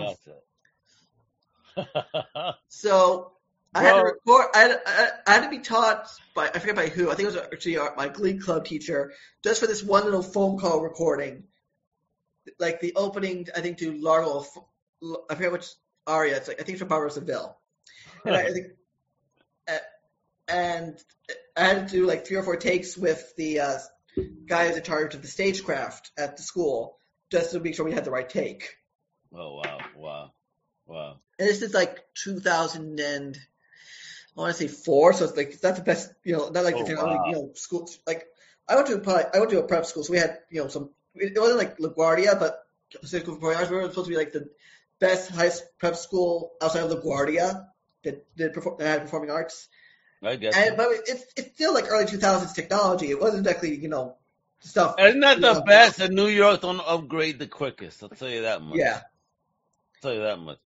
gotcha. 1.76 2.56
So 2.68 3.32
I 3.74 3.82
had 3.82 3.94
to 3.96 4.02
record. 4.04 4.46
I 4.54 4.58
had, 4.60 4.80
I, 4.86 5.08
I 5.26 5.32
had 5.34 5.42
to 5.44 5.50
be 5.50 5.58
taught 5.58 6.08
by 6.34 6.46
I 6.48 6.58
forget 6.58 6.76
by 6.76 6.88
who. 6.88 7.10
I 7.10 7.14
think 7.14 7.28
it 7.28 7.34
was 7.34 7.42
actually 7.52 7.76
our, 7.78 7.94
my 7.96 8.08
Glee 8.08 8.38
Club 8.38 8.64
teacher, 8.64 9.12
just 9.44 9.60
for 9.60 9.66
this 9.66 9.82
one 9.82 10.04
little 10.04 10.22
phone 10.22 10.58
call 10.58 10.80
recording, 10.80 11.44
like 12.58 12.80
the 12.80 12.94
opening. 12.96 13.48
I 13.54 13.60
think 13.60 13.78
to 13.78 13.92
Largo. 13.92 14.44
I 15.30 15.34
forget 15.34 15.52
which 15.52 15.66
aria. 16.08 16.36
It's 16.36 16.48
like 16.48 16.60
I 16.60 16.64
think 16.64 16.74
it's 16.74 16.80
from 16.80 16.88
Barber 16.88 17.06
of 17.06 17.12
Seville, 17.12 17.56
and 18.24 18.36
I, 18.36 18.40
I 18.42 18.52
think, 18.52 18.66
uh, 19.68 19.78
and 20.48 20.98
I 21.56 21.64
had 21.64 21.88
to 21.88 21.92
do 21.94 22.06
like 22.06 22.26
three 22.26 22.36
or 22.36 22.42
four 22.42 22.56
takes 22.56 22.96
with 22.96 23.34
the 23.36 23.60
uh, 23.60 23.78
guys 24.46 24.76
in 24.76 24.82
charge 24.82 25.14
of 25.14 25.22
the 25.22 25.28
stagecraft 25.28 26.10
at 26.18 26.36
the 26.36 26.42
school, 26.42 26.98
just 27.30 27.52
to 27.52 27.60
make 27.60 27.74
sure 27.76 27.84
we 27.84 27.92
had 27.92 28.04
the 28.04 28.10
right 28.10 28.28
take. 28.28 28.76
Oh 29.34 29.56
wow, 29.62 29.78
wow, 29.96 30.32
wow. 30.86 31.16
And 31.38 31.48
this 31.48 31.62
is 31.62 31.74
like 31.74 31.98
2000 32.14 32.98
and 33.00 33.38
I 34.36 34.40
want 34.40 34.56
to 34.56 34.58
say 34.58 34.68
four, 34.68 35.12
so 35.12 35.24
it's 35.24 35.36
like 35.36 35.48
it's 35.48 35.62
not 35.62 35.76
the 35.76 35.82
best, 35.82 36.12
you 36.24 36.32
know, 36.36 36.48
not 36.48 36.64
like 36.64 36.76
Oh, 36.76 36.84
the 36.84 36.94
wow. 36.94 37.24
you 37.26 37.32
know 37.34 37.50
school. 37.54 37.88
Like 38.06 38.26
I 38.68 38.76
went 38.76 38.86
to 38.88 38.94
a 38.94 39.00
pri- 39.00 39.26
I 39.34 39.38
went 39.38 39.50
to 39.50 39.58
a 39.60 39.66
prep 39.66 39.86
school, 39.86 40.04
so 40.04 40.12
we 40.12 40.18
had 40.18 40.38
you 40.50 40.62
know 40.62 40.68
some. 40.68 40.90
It 41.14 41.38
wasn't 41.38 41.58
like 41.58 41.78
LaGuardia, 41.78 42.38
but 42.38 42.64
Performing 43.02 43.56
Arts. 43.56 43.70
We 43.70 43.76
were 43.76 43.88
supposed 43.88 44.06
to 44.06 44.10
be 44.10 44.16
like 44.16 44.32
the 44.32 44.48
best 44.98 45.30
high 45.30 45.50
prep 45.78 45.96
school 45.96 46.52
outside 46.60 46.84
of 46.84 46.90
LaGuardia 46.90 47.66
that 48.04 48.36
did 48.36 48.52
perform, 48.52 48.76
that 48.78 48.86
had 48.86 49.02
performing 49.02 49.30
arts. 49.30 49.68
I 50.22 50.36
guess. 50.36 50.56
And 50.56 50.76
but 50.76 50.88
it's 50.90 51.24
it's 51.36 51.54
still 51.54 51.74
like 51.74 51.90
early 51.90 52.06
2000s 52.06 52.54
technology. 52.54 53.10
It 53.10 53.20
wasn't 53.20 53.46
exactly 53.46 53.76
you 53.76 53.88
know 53.88 54.16
stuff. 54.60 54.96
Isn't 54.98 55.20
that 55.20 55.40
the 55.40 55.54
Yeah. 55.54 55.60
best? 55.60 56.00
And 56.00 56.14
New 56.14 56.26
York 56.28 56.60
don't 56.60 56.80
upgrade 56.80 57.38
the 57.38 57.46
quickest. 57.46 58.02
I'll 58.02 58.08
tell 58.08 58.28
you 58.28 58.42
that 58.42 58.60
much. 58.62 58.78
Yeah, 58.78 58.94
I'll 58.96 60.02
tell 60.02 60.14
you 60.14 60.22
that 60.22 60.38
much. 60.38 60.58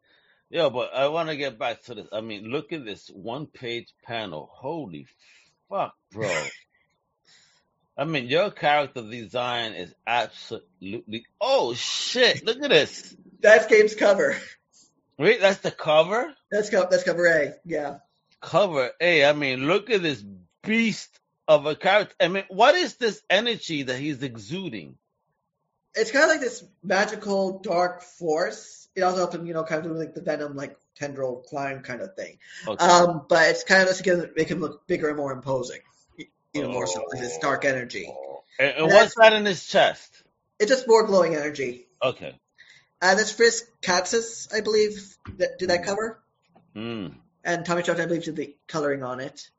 Yeah, 0.50 0.70
but 0.70 0.94
I 0.94 1.08
want 1.08 1.30
to 1.30 1.38
get 1.38 1.58
back 1.58 1.84
to 1.84 1.96
this. 1.96 2.08
I 2.12 2.22
mean, 2.22 2.46
look 2.46 2.74
at 2.74 2.84
this 2.86 3.08
one 3.08 3.46
page 3.48 3.94
panel. 4.04 4.50
Holy 4.54 5.08
fuck, 5.70 5.96
bro. 6.12 6.30
I 7.98 8.06
mean, 8.06 8.28
your 8.28 8.52
character 8.52 9.02
design 9.02 9.74
is 9.74 9.94
absolutely. 10.08 11.26
Oh 11.40 11.74
shit! 11.74 12.46
Look 12.46 12.64
at 12.64 12.70
this. 12.70 13.16
That's 13.42 13.68
Gabe's 13.68 13.96
cover. 13.96 14.38
Wait, 15.18 15.42
that's 15.42 15.60
the 15.60 15.72
cover. 15.72 16.34
That's 16.52 16.70
co- 16.70 16.88
that's 16.90 17.04
cover 17.04 17.26
A. 17.26 17.54
Yeah. 17.66 17.98
Cover. 18.42 18.92
A. 19.00 19.26
I 19.26 19.34
mean, 19.34 19.68
look 19.68 19.90
at 19.90 20.02
this 20.02 20.24
beast 20.64 21.20
of 21.48 21.66
a 21.66 21.76
character. 21.76 22.16
I 22.20 22.28
mean, 22.28 22.46
what 22.50 22.76
is 22.76 22.96
this 22.96 23.22
energy 23.30 23.84
that 23.84 23.98
he's 23.98 24.24
exuding? 24.24 24.98
it's 25.96 26.12
kind 26.12 26.24
of 26.24 26.30
like 26.30 26.40
this 26.40 26.64
magical 26.84 27.60
dark 27.60 28.02
force. 28.02 28.88
It 28.96 29.02
also 29.02 29.18
helps 29.18 29.36
him, 29.36 29.46
you 29.46 29.54
know, 29.54 29.64
kind 29.64 29.86
of 29.86 29.92
do 29.92 29.98
like 29.98 30.14
the 30.14 30.22
venom, 30.22 30.56
like 30.56 30.78
tendril 30.96 31.44
climb 31.48 31.82
kind 31.82 32.02
of 32.02 32.16
thing. 32.16 32.38
Okay. 32.68 32.84
Um, 32.84 33.26
but 33.28 33.50
it's 33.50 33.64
kind 33.64 33.82
of 33.82 33.88
just 33.90 34.04
to 34.04 34.30
make 34.36 34.50
him 34.50 34.60
look 34.60 34.88
bigger 34.88 35.08
and 35.08 35.18
more 35.18 35.32
imposing, 35.32 35.80
even 36.54 36.72
more 36.72 36.88
so 36.88 37.04
with 37.08 37.20
this 37.20 37.38
dark 37.40 37.66
energy. 37.66 38.14
and, 38.60 38.70
and 38.70 38.78
and 38.86 38.94
what's 38.94 39.16
that 39.16 39.34
in 39.34 39.46
his 39.46 39.66
chest? 39.66 40.24
It's 40.60 40.70
just 40.70 40.88
more 40.88 41.06
glowing 41.06 41.36
energy. 41.36 41.88
Okay. 42.04 42.40
And 43.02 43.18
this 43.18 43.32
Fritz 43.32 43.64
Casas, 43.82 44.48
I 44.54 44.62
believe, 44.62 45.18
that 45.38 45.58
did 45.60 45.70
that 45.70 45.84
cover, 45.86 46.20
Mm. 46.76 47.16
and 47.44 47.66
Tommy 47.66 47.84
Trout, 47.84 48.00
I 48.00 48.06
believe, 48.06 48.24
did 48.24 48.36
the 48.36 48.56
coloring 48.68 49.04
on 49.04 49.20
it. 49.20 49.50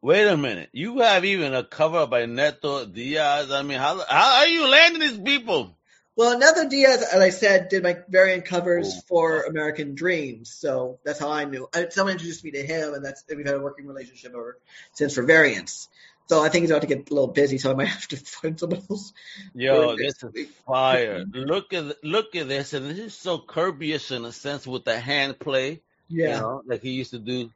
Wait 0.00 0.26
a 0.26 0.36
minute. 0.36 0.68
You 0.72 1.00
have 1.00 1.24
even 1.24 1.54
a 1.54 1.64
cover 1.64 2.06
by 2.06 2.24
Netho 2.24 2.92
Diaz. 2.92 3.50
I 3.50 3.62
mean, 3.62 3.78
how 3.78 4.04
how 4.08 4.36
are 4.40 4.46
you 4.46 4.68
landing 4.68 5.00
these 5.00 5.18
people? 5.18 5.76
Well, 6.16 6.38
Netho 6.38 6.68
Diaz, 6.70 7.02
as 7.02 7.20
I 7.20 7.30
said, 7.30 7.70
did 7.70 7.82
my 7.82 7.98
variant 8.08 8.44
covers 8.44 8.94
Oh. 8.96 9.00
for 9.08 9.42
American 9.42 9.94
Dreams, 9.94 10.52
so 10.54 11.00
that's 11.04 11.18
how 11.18 11.30
I 11.30 11.44
knew. 11.44 11.68
I, 11.74 11.88
someone 11.88 12.12
introduced 12.12 12.44
me 12.44 12.52
to 12.52 12.64
him, 12.64 12.94
and 12.94 13.04
that's 13.04 13.24
and 13.28 13.36
we've 13.38 13.46
had 13.46 13.56
a 13.56 13.60
working 13.60 13.86
relationship 13.86 14.32
ever 14.32 14.58
since 14.92 15.14
for 15.14 15.22
variants. 15.22 15.88
So 16.26 16.42
I 16.42 16.48
think 16.48 16.62
he's 16.62 16.70
about 16.70 16.82
to 16.82 16.88
get 16.88 17.10
a 17.10 17.14
little 17.14 17.28
busy, 17.28 17.58
so 17.58 17.70
I 17.70 17.74
might 17.74 17.88
have 17.96 18.08
to 18.08 18.16
find 18.16 18.58
someone 18.58 18.82
else. 18.90 19.12
Yo, 19.54 19.96
this 19.96 20.22
is 20.22 20.32
week. 20.32 20.48
fire. 20.66 21.24
look 21.32 21.72
at 21.72 22.02
look 22.02 22.34
at 22.34 22.48
this, 22.48 22.72
and 22.72 22.86
this 22.86 22.98
is 22.98 23.14
so 23.14 23.38
Kirby-ish 23.38 24.10
in 24.10 24.24
a 24.24 24.32
sense 24.32 24.66
with 24.66 24.84
the 24.84 24.98
hand 24.98 25.38
play. 25.38 25.82
You 26.16 26.18
Yeah, 26.18 26.40
know, 26.40 26.62
like 26.66 26.82
he 26.82 26.90
used 26.90 27.10
to 27.10 27.18
do. 27.18 27.50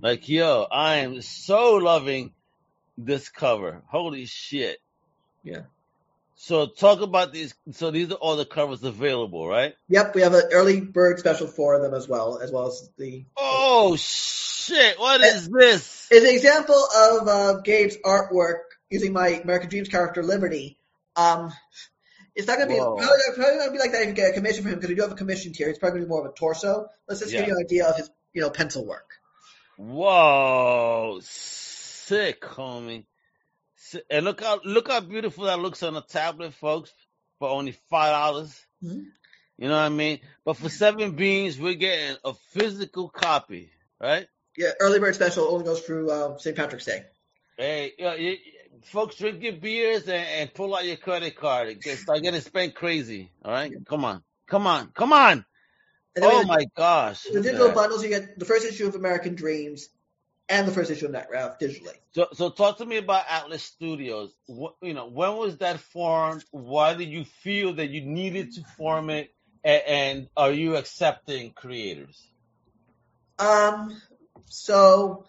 Like, 0.00 0.28
yo, 0.28 0.66
I 0.70 0.96
am 0.98 1.20
so 1.22 1.74
loving 1.74 2.32
this 2.96 3.28
cover. 3.28 3.82
Holy 3.88 4.26
shit. 4.26 4.78
Yeah. 5.42 5.62
So 6.42 6.66
talk 6.66 7.02
about 7.02 7.32
these. 7.32 7.54
So 7.70 7.92
these 7.92 8.10
are 8.10 8.16
all 8.16 8.34
the 8.34 8.44
covers 8.44 8.82
available, 8.82 9.46
right? 9.46 9.74
yep. 9.88 10.12
We 10.12 10.22
have 10.22 10.34
an 10.34 10.42
early 10.50 10.80
bird 10.80 11.20
special 11.20 11.46
for 11.46 11.78
them 11.78 11.94
as 11.94 12.08
well, 12.08 12.40
as 12.42 12.50
well 12.50 12.66
as 12.66 12.90
the. 12.98 13.24
Oh 13.36 13.94
shit! 13.94 14.98
What 14.98 15.20
is 15.20 15.48
this? 15.48 16.08
It's 16.10 16.26
an 16.26 16.34
example 16.34 16.74
of 16.74 17.28
uh, 17.28 17.60
Gabe's 17.64 17.96
artwork 18.04 18.62
using 18.90 19.12
my 19.12 19.28
American 19.28 19.68
Dreams 19.68 19.88
character 19.88 20.24
Liberty. 20.24 20.80
Um, 21.14 21.52
it's 22.34 22.48
not 22.48 22.58
gonna 22.58 22.70
be 22.70 22.76
probably, 22.76 23.06
probably 23.36 23.56
not 23.58 23.58
gonna 23.60 23.70
be 23.70 23.78
like 23.78 23.92
that 23.92 24.02
if 24.02 24.08
you 24.08 24.14
get 24.14 24.30
a 24.32 24.34
commission 24.34 24.64
from 24.64 24.72
him 24.72 24.78
because 24.78 24.88
we 24.88 24.96
do 24.96 25.02
have 25.02 25.12
a 25.12 25.14
commission 25.14 25.52
tier. 25.52 25.68
It's 25.68 25.78
probably 25.78 26.00
gonna 26.00 26.06
be 26.06 26.10
more 26.10 26.26
of 26.26 26.32
a 26.32 26.34
torso. 26.34 26.88
Let's 27.06 27.20
just 27.20 27.32
Yeah. 27.32 27.42
give 27.42 27.50
you 27.50 27.54
an 27.56 27.64
idea 27.64 27.86
of 27.86 27.96
his, 27.96 28.10
you 28.32 28.40
know, 28.40 28.50
pencil 28.50 28.84
work. 28.84 29.10
Whoa, 29.76 31.20
sick, 31.22 32.40
homie. 32.40 33.04
And 34.10 34.24
look 34.24 34.42
how 34.42 34.60
look 34.64 34.88
how 34.90 35.00
beautiful 35.00 35.44
that 35.44 35.58
looks 35.58 35.82
on 35.82 35.96
a 35.96 36.02
tablet, 36.02 36.54
folks, 36.54 36.92
for 37.38 37.48
only 37.48 37.72
five 37.90 38.12
dollars. 38.12 38.66
Mhm. 38.82 39.06
You 39.58 39.68
know 39.68 39.74
what 39.76 39.82
I 39.82 39.88
mean? 39.90 40.20
But 40.44 40.56
for 40.56 40.68
seven 40.68 41.12
beans, 41.12 41.58
we're 41.58 41.74
getting 41.74 42.16
a 42.24 42.34
physical 42.50 43.08
copy, 43.08 43.70
right? 44.00 44.26
Yeah, 44.56 44.70
early 44.80 44.98
bird 44.98 45.14
special 45.14 45.44
only 45.46 45.64
goes 45.64 45.80
through 45.80 46.10
uh, 46.10 46.36
St. 46.38 46.56
Patrick's 46.56 46.84
Day. 46.84 47.04
Hey, 47.56 47.92
you 47.98 48.04
know, 48.04 48.14
you, 48.14 48.36
folks, 48.84 49.16
drink 49.16 49.42
your 49.42 49.52
beers 49.54 50.02
and, 50.04 50.26
and 50.26 50.54
pull 50.54 50.74
out 50.74 50.84
your 50.84 50.96
credit 50.96 51.36
card. 51.36 51.68
and 51.68 51.82
Get, 51.82 51.98
start 51.98 52.22
getting 52.22 52.40
spent 52.40 52.74
crazy. 52.74 53.30
All 53.44 53.52
right, 53.52 53.72
come 53.86 54.04
on, 54.04 54.22
come 54.48 54.66
on, 54.66 54.88
come 54.94 55.12
on. 55.12 55.44
Oh 56.20 56.44
my 56.44 56.66
gosh. 56.76 57.22
the 57.22 57.40
digital 57.40 57.72
bundles, 57.72 58.02
you 58.02 58.08
get 58.10 58.38
the 58.38 58.44
first 58.44 58.66
issue 58.66 58.86
of 58.86 58.94
American 58.94 59.34
Dreams 59.34 59.88
and 60.52 60.68
the 60.68 60.72
first 60.72 60.90
issue 60.90 61.06
of 61.06 61.12
Night 61.12 61.28
Wraith 61.30 61.58
digitally. 61.58 61.96
So, 62.12 62.28
so 62.34 62.50
talk 62.50 62.76
to 62.78 62.84
me 62.84 62.98
about 62.98 63.24
Atlas 63.28 63.62
Studios. 63.62 64.34
What, 64.46 64.74
you 64.82 64.92
know, 64.92 65.08
when 65.08 65.36
was 65.36 65.56
that 65.58 65.80
formed? 65.80 66.44
Why 66.50 66.92
did 66.92 67.08
you 67.08 67.24
feel 67.24 67.72
that 67.74 67.88
you 67.88 68.02
needed 68.02 68.52
to 68.56 68.62
form 68.76 69.08
it? 69.08 69.34
And, 69.64 69.82
and 69.86 70.28
are 70.36 70.52
you 70.52 70.76
accepting 70.76 71.52
creators? 71.52 72.22
Um, 73.38 74.00
so 74.46 75.24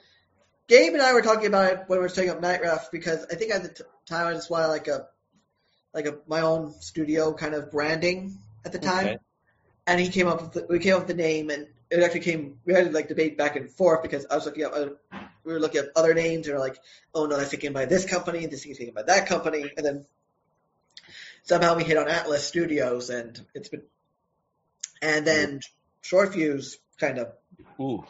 Gabe 0.67 0.93
and 0.93 1.01
I 1.01 1.13
were 1.13 1.21
talking 1.21 1.45
about 1.47 1.71
it 1.71 1.83
when 1.87 1.99
we 1.99 2.03
were 2.03 2.09
setting 2.09 2.29
up 2.29 2.41
Night 2.41 2.61
Wraith 2.61 2.89
because 2.91 3.25
I 3.31 3.35
think 3.35 3.53
at 3.53 3.63
the 3.63 3.69
t- 3.69 3.83
time 4.05 4.27
I 4.27 4.33
just 4.33 4.49
wanted 4.49 4.67
like 4.67 4.89
a 4.89 5.07
like 5.93 6.05
a 6.05 6.17
my 6.27 6.41
own 6.41 6.73
studio 6.81 7.33
kind 7.33 7.53
of 7.53 7.71
branding 7.71 8.37
at 8.65 8.73
the 8.73 8.79
time, 8.79 9.05
Okay. 9.05 9.17
and 9.87 10.01
he 10.01 10.09
came 10.09 10.27
up 10.27 10.41
with 10.41 10.51
the, 10.53 10.65
we 10.69 10.79
came 10.79 10.93
up 10.95 11.07
with 11.07 11.07
the 11.07 11.23
name 11.23 11.49
and 11.49 11.67
it 11.93 12.03
actually 12.03 12.21
came 12.21 12.59
we 12.65 12.73
had 12.73 12.85
to 12.85 12.91
like 12.91 13.07
debate 13.07 13.37
back 13.37 13.55
and 13.55 13.69
forth 13.69 14.01
because 14.01 14.25
I 14.29 14.35
was 14.35 14.45
looking 14.45 14.65
up 14.65 14.73
other, 14.73 14.97
we 15.43 15.53
were 15.53 15.59
looking 15.59 15.81
at 15.81 15.89
other 15.95 16.13
names 16.13 16.47
and 16.47 16.55
we 16.55 16.61
are 16.61 16.65
like 16.67 16.77
oh 17.13 17.25
no 17.25 17.37
that's 17.37 17.51
taken 17.51 17.73
by 17.73 17.85
this 17.85 18.05
company 18.05 18.45
this 18.45 18.65
is 18.65 18.77
taken 18.77 18.93
by 18.93 19.03
that 19.03 19.27
company 19.27 19.71
and 19.77 19.85
then 19.85 20.05
somehow 21.43 21.75
we 21.75 21.83
hit 21.83 21.97
on 21.97 22.07
Atlas 22.07 22.45
Studios 22.45 23.09
and 23.09 23.39
it's 23.53 23.69
been 23.69 23.83
and 25.01 25.27
then 25.27 25.59
Short 26.01 26.33
Fuse 26.33 26.77
kind 26.97 27.19
of 27.19 27.33
Ooh, 27.79 28.05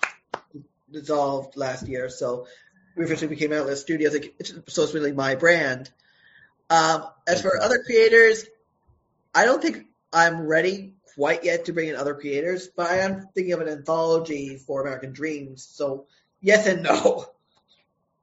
dissolved 0.92 1.58
last 1.58 1.88
year, 1.88 2.10
so 2.10 2.48
we 2.96 3.04
officially 3.06 3.28
became 3.28 3.52
Atlas 3.52 3.82
Studios. 3.82 4.14
It's, 4.14 4.54
so 4.68 4.84
it's 4.84 4.94
really 4.94 5.12
my 5.12 5.36
brand. 5.36 5.90
Um, 6.70 7.06
as 7.28 7.42
for 7.42 7.62
other 7.62 7.84
creators, 7.84 8.46
I 9.34 9.46
don't 9.46 9.62
think 9.62 9.86
I'm 10.12 10.46
ready 10.46 10.94
quite 11.16 11.44
yet 11.44 11.66
to 11.66 11.74
bring 11.74 11.90
in 11.90 11.96
other 11.96 12.16
creators, 12.16 12.68
but 12.68 12.90
I 12.90 13.00
am 13.00 13.28
thinking 13.34 13.54
of 13.54 13.62
an 13.62 13.70
anthology 13.70 14.58
for 14.58 14.82
American 14.82 15.14
Dreams. 15.14 15.64
So 15.64 16.08
yes 16.42 16.68
and 16.68 16.84
no. 16.84 17.26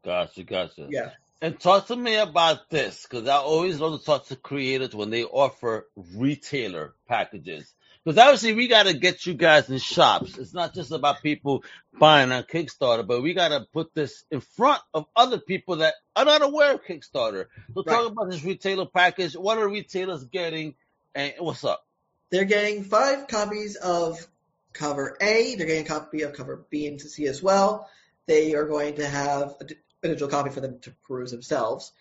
gotcha, 0.05 0.44
gotcha. 0.44 0.88
Yeah. 0.90 1.11
And 1.42 1.59
talk 1.59 1.87
to 1.87 1.96
me 1.96 2.16
about 2.16 2.68
this, 2.68 3.07
because 3.09 3.26
I 3.26 3.37
always 3.37 3.81
love 3.81 3.98
to 3.98 4.05
talk 4.05 4.26
to 4.26 4.37
creators 4.37 4.94
when 4.94 5.09
they 5.09 5.24
offer 5.24 5.88
retailer 6.14 6.92
packages. 7.09 7.72
Because 8.05 8.18
obviously 8.18 8.55
we 8.55 8.68
got 8.68 8.87
to 8.87 8.94
get 8.94 9.26
you 9.26 9.35
guys 9.35 9.68
in 9.68 9.79
shops. 9.79 10.38
It's 10.38 10.55
not 10.55 10.74
just 10.74 10.90
about 10.90 11.22
people 11.22 11.64
buying 11.98 12.33
on 12.33 12.42
Kickstarter, 12.44 13.07
but 13.07 13.22
we 13.22 13.35
got 13.35 13.48
to 13.48 13.66
put 13.72 13.94
this 13.94 14.24
in 14.31 14.40
front 14.40 14.81
of 14.94 15.07
other 15.14 15.38
people 15.38 15.76
that 15.76 15.94
are 16.16 16.24
not 16.24 16.42
aware 16.42 16.74
of 16.74 16.85
Kickstarter. 16.85 17.46
So 17.74 17.83
Right. 17.87 17.94
talk 17.94 18.11
about 18.11 18.31
this 18.31 18.44
retailer 18.44 18.87
package. 18.87 19.35
What 19.35 19.59
are 19.59 19.68
retailers 19.68 20.24
getting, 20.24 20.74
and 21.14 21.35
what's 21.38 21.64
up? 21.64 21.87
They're 22.31 22.45
getting 22.45 22.85
five 22.85 23.27
copies 23.29 23.77
of 23.77 24.25
cover 24.73 25.16
A. 25.21 25.55
They're 25.57 25.66
getting 25.66 25.85
a 25.85 25.88
copy 25.88 26.23
of 26.23 26.33
cover 26.33 26.64
B 26.71 26.87
and 26.87 27.01
C 27.01 27.27
as 27.27 27.43
well. 27.43 27.88
They 28.27 28.55
are 28.55 28.66
going 28.66 28.97
to 28.97 29.07
have 29.07 29.57
a, 29.61 29.64
di- 29.64 29.75
a 30.03 30.09
digital 30.09 30.29
copy 30.29 30.51
for 30.51 30.61
them 30.61 30.79
to 30.83 30.93
peruse 31.07 31.33
themselves. 31.33 31.93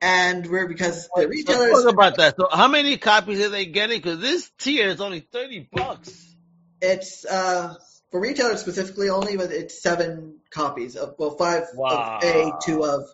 And 0.00 0.46
we're 0.46 0.68
because 0.68 1.08
the 1.14 1.22
So 1.22 1.28
retailers 1.28 1.84
talk 1.84 1.92
about 1.92 2.16
that. 2.16 2.36
So 2.36 2.48
how 2.52 2.68
many 2.68 2.98
copies 2.98 3.40
are 3.40 3.48
they 3.48 3.66
getting? 3.66 3.98
Because 3.98 4.20
this 4.20 4.50
tier 4.58 4.88
is 4.88 5.00
only 5.00 5.20
thirty 5.20 5.68
bucks. 5.72 6.36
It's 6.80 7.24
uh 7.24 7.74
for 8.10 8.20
retailers 8.20 8.60
specifically 8.60 9.08
only, 9.08 9.36
but 9.36 9.50
it's 9.50 9.82
seven 9.82 10.36
copies 10.50 10.94
of 10.96 11.14
well, 11.18 11.36
five 11.36 11.64
Wow. 11.74 12.18
of 12.18 12.24
A, 12.24 12.52
two 12.64 12.84
of 12.84 13.08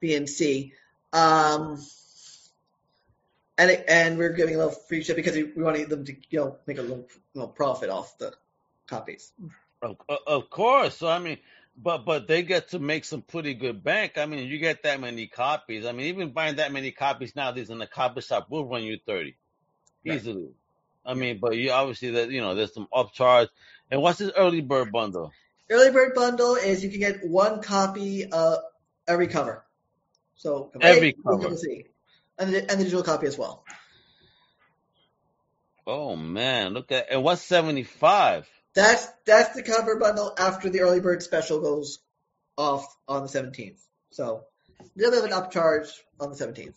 B 0.00 0.14
and 0.14 0.28
C. 0.28 0.72
Um, 1.12 1.84
and 3.62 3.70
it, 3.70 3.84
and 3.86 4.18
we're 4.18 4.32
giving 4.32 4.56
a 4.56 4.58
little 4.58 4.72
free 4.72 5.02
ship 5.04 5.16
because 5.16 5.36
we, 5.36 5.44
we 5.44 5.62
wanted 5.62 5.88
them 5.88 6.04
to 6.04 6.12
you 6.30 6.38
know 6.40 6.56
make 6.66 6.78
a 6.78 6.82
little, 6.82 7.06
little 7.34 7.50
profit 7.50 7.90
off 7.90 8.18
the 8.18 8.32
copies. 8.88 9.32
Of, 9.80 9.96
of 10.26 10.50
course. 10.50 10.96
So 10.96 11.08
I 11.08 11.20
mean, 11.20 11.38
but 11.76 12.04
but 12.04 12.26
they 12.26 12.42
get 12.42 12.70
to 12.70 12.80
make 12.80 13.04
some 13.04 13.22
pretty 13.22 13.54
good 13.54 13.82
bank. 13.84 14.18
I 14.18 14.26
mean, 14.26 14.48
you 14.48 14.58
get 14.58 14.82
that 14.82 15.00
many 15.00 15.28
copies. 15.28 15.86
I 15.86 15.92
mean, 15.92 16.06
even 16.06 16.32
buying 16.32 16.56
that 16.56 16.72
many 16.72 16.90
copies 16.90 17.36
nowadays 17.36 17.70
in 17.70 17.78
the 17.78 17.86
copy 17.86 18.20
shop 18.20 18.48
will 18.50 18.66
run 18.66 18.82
you 18.82 18.98
thirty 19.06 19.36
Right. 20.04 20.16
easily. 20.16 20.50
I 21.04 21.14
mean, 21.14 21.38
but 21.40 21.56
you 21.56 21.70
obviously 21.70 22.10
that 22.12 22.30
you 22.30 22.40
know 22.40 22.54
there's 22.56 22.74
some 22.74 22.88
upcharge. 22.92 23.48
And 23.90 24.02
what's 24.02 24.18
this 24.18 24.32
early 24.36 24.60
bird 24.60 24.90
bundle? 24.90 25.32
Early 25.70 25.90
bird 25.90 26.14
bundle 26.14 26.56
is 26.56 26.82
you 26.82 26.90
can 26.90 26.98
get 26.98 27.24
one 27.24 27.62
copy 27.62 28.26
of 28.26 28.58
every 29.06 29.28
cover. 29.28 29.64
So 30.34 30.72
Every 30.80 31.12
cover 31.12 31.50
cover. 31.50 31.56
And 32.42 32.52
the, 32.52 32.58
and 32.70 32.80
the 32.80 32.84
digital 32.84 33.02
copy 33.04 33.26
as 33.26 33.38
well. 33.38 33.64
Oh 35.86 36.16
man, 36.16 36.72
look 36.74 36.92
at 36.92 37.06
and 37.10 37.22
what's 37.22 37.42
seventy 37.42 37.82
five? 37.82 38.48
That's 38.74 39.06
that's 39.26 39.54
the 39.54 39.62
cover 39.62 39.96
bundle 39.96 40.32
after 40.38 40.70
the 40.70 40.80
early 40.80 41.00
bird 41.00 41.22
special 41.22 41.60
goes 41.60 41.98
off 42.56 42.86
on 43.08 43.22
the 43.22 43.28
17th. 43.28 43.80
So 44.10 44.44
a 44.80 44.84
little 44.96 45.10
bit 45.22 45.24
of 45.24 45.36
an 45.38 45.50
upcharge 45.50 45.90
on 46.20 46.30
the 46.30 46.36
17th. 46.36 46.74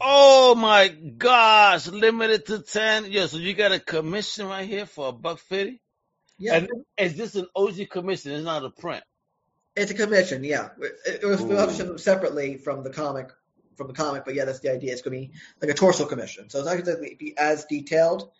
Oh 0.00 0.54
my 0.54 0.88
gosh, 0.88 1.86
limited 1.88 2.46
to 2.46 2.60
ten. 2.60 3.10
Yeah, 3.10 3.26
so 3.26 3.38
you 3.38 3.54
got 3.54 3.72
a 3.72 3.80
commission 3.80 4.46
right 4.46 4.66
here 4.68 4.86
for 4.86 5.08
a 5.08 5.12
buck 5.12 5.38
fifty. 5.38 5.80
Yeah, 6.38 6.56
And 6.56 6.68
is 6.98 7.16
this 7.16 7.34
an 7.34 7.46
OG 7.56 7.88
commission? 7.90 8.32
It's 8.32 8.44
not 8.44 8.64
a 8.64 8.70
print. 8.70 9.02
it's 9.74 9.90
a 9.90 9.94
commission. 9.94 10.44
Yeah, 10.44 10.68
it, 11.06 11.20
it 11.22 11.26
was 11.26 11.40
Ooh. 11.42 11.48
published 11.54 12.00
separately 12.04 12.58
from 12.58 12.82
the 12.84 12.90
comic 12.90 13.30
from 13.76 13.88
the 13.88 13.92
comic, 13.92 14.24
but 14.24 14.34
yeah, 14.34 14.44
that's 14.44 14.60
the 14.60 14.72
idea. 14.72 14.92
It's 14.92 15.02
going 15.02 15.20
to 15.20 15.28
be 15.28 15.38
like 15.60 15.70
a 15.70 15.74
torso 15.74 16.06
commission, 16.06 16.50
so 16.50 16.58
it's 16.58 16.66
not 16.66 16.82
going 16.82 16.96
to 16.96 17.16
be 17.16 17.36
as 17.36 17.64
detailed 17.66 18.30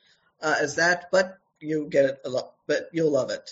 uh, 0.42 0.56
as 0.60 0.76
that, 0.76 1.06
but 1.10 1.38
you 1.60 1.88
get 1.90 2.04
it 2.06 2.18
a 2.24 2.28
lot. 2.28 2.54
But 2.66 2.88
you'll 2.92 3.12
love 3.12 3.30
it. 3.30 3.50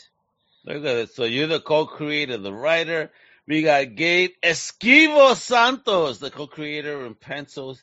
Look 0.64 0.84
at 0.84 0.96
it. 0.96 1.10
So 1.12 1.24
you're 1.24 1.46
the 1.46 1.60
co-creator, 1.60 2.38
the 2.38 2.52
writer. 2.52 3.10
We 3.46 3.62
got 3.62 3.94
Gabe 3.94 4.30
Esquivo 4.42 5.34
Santos, 5.36 6.18
the 6.18 6.30
co-creator 6.30 7.04
and 7.04 7.18
pencils. 7.18 7.82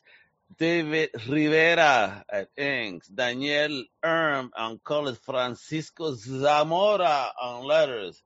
David 0.58 1.10
Rivera 1.28 2.24
at 2.28 2.48
inks. 2.56 3.08
Daniel 3.08 3.84
Erm 4.04 4.50
on 4.56 4.80
colors. 4.84 5.18
Francisco 5.18 6.14
Zamora 6.14 7.30
on 7.40 7.64
letters. 7.64 8.22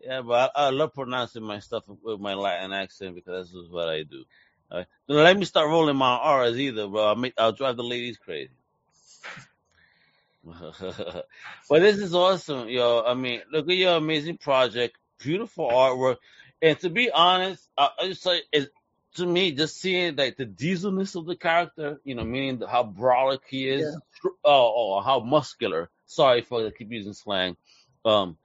Yeah, 0.00 0.20
but 0.20 0.52
I, 0.54 0.68
love 0.68 0.92
pronouncing 0.92 1.42
my 1.42 1.60
stuff 1.60 1.84
with 2.02 2.20
my 2.20 2.34
Latin 2.34 2.72
accent 2.72 3.14
because 3.14 3.50
this 3.50 3.54
is 3.54 3.70
what 3.70 3.88
I 3.88 4.02
do. 4.02 4.24
Right. 4.72 4.86
Don't 5.08 5.22
let 5.22 5.38
me 5.38 5.44
start 5.44 5.68
rolling 5.68 5.96
my 5.96 6.16
R's 6.16 6.58
either, 6.58 6.88
bro. 6.88 7.08
I'll, 7.08 7.16
make, 7.16 7.34
I'll 7.38 7.52
drive 7.52 7.76
the 7.76 7.84
ladies 7.84 8.18
crazy. 8.18 8.50
but 10.44 11.24
this 11.80 11.96
is 11.98 12.14
awesome, 12.14 12.68
yo. 12.68 13.02
I 13.06 13.14
mean, 13.14 13.40
look 13.50 13.68
at 13.68 13.76
your 13.76 13.96
amazing 13.96 14.36
project, 14.38 14.96
beautiful 15.18 15.68
artwork, 15.70 16.16
and 16.60 16.78
to 16.80 16.90
be 16.90 17.10
honest, 17.10 17.66
I, 17.78 17.88
I 17.98 18.08
just 18.08 18.22
say 18.22 18.42
it 18.52 18.70
to 19.14 19.26
me, 19.26 19.52
just 19.52 19.80
seeing 19.80 20.16
like 20.16 20.36
the 20.36 20.46
dieselness 20.46 21.14
of 21.16 21.26
the 21.26 21.36
character, 21.36 22.00
you 22.04 22.14
know, 22.14 22.24
meaning 22.24 22.58
the, 22.58 22.66
how 22.66 22.84
brolic 22.84 23.40
he 23.48 23.68
is, 23.68 23.82
Yeah. 23.82 24.30
oh, 24.44 24.96
oh, 24.96 25.00
how 25.00 25.20
muscular. 25.20 25.88
Sorry 26.06 26.42
for 26.42 26.66
I 26.66 26.70
keep 26.70 26.90
using 26.90 27.14
slang. 27.14 27.56
Um, 28.04 28.36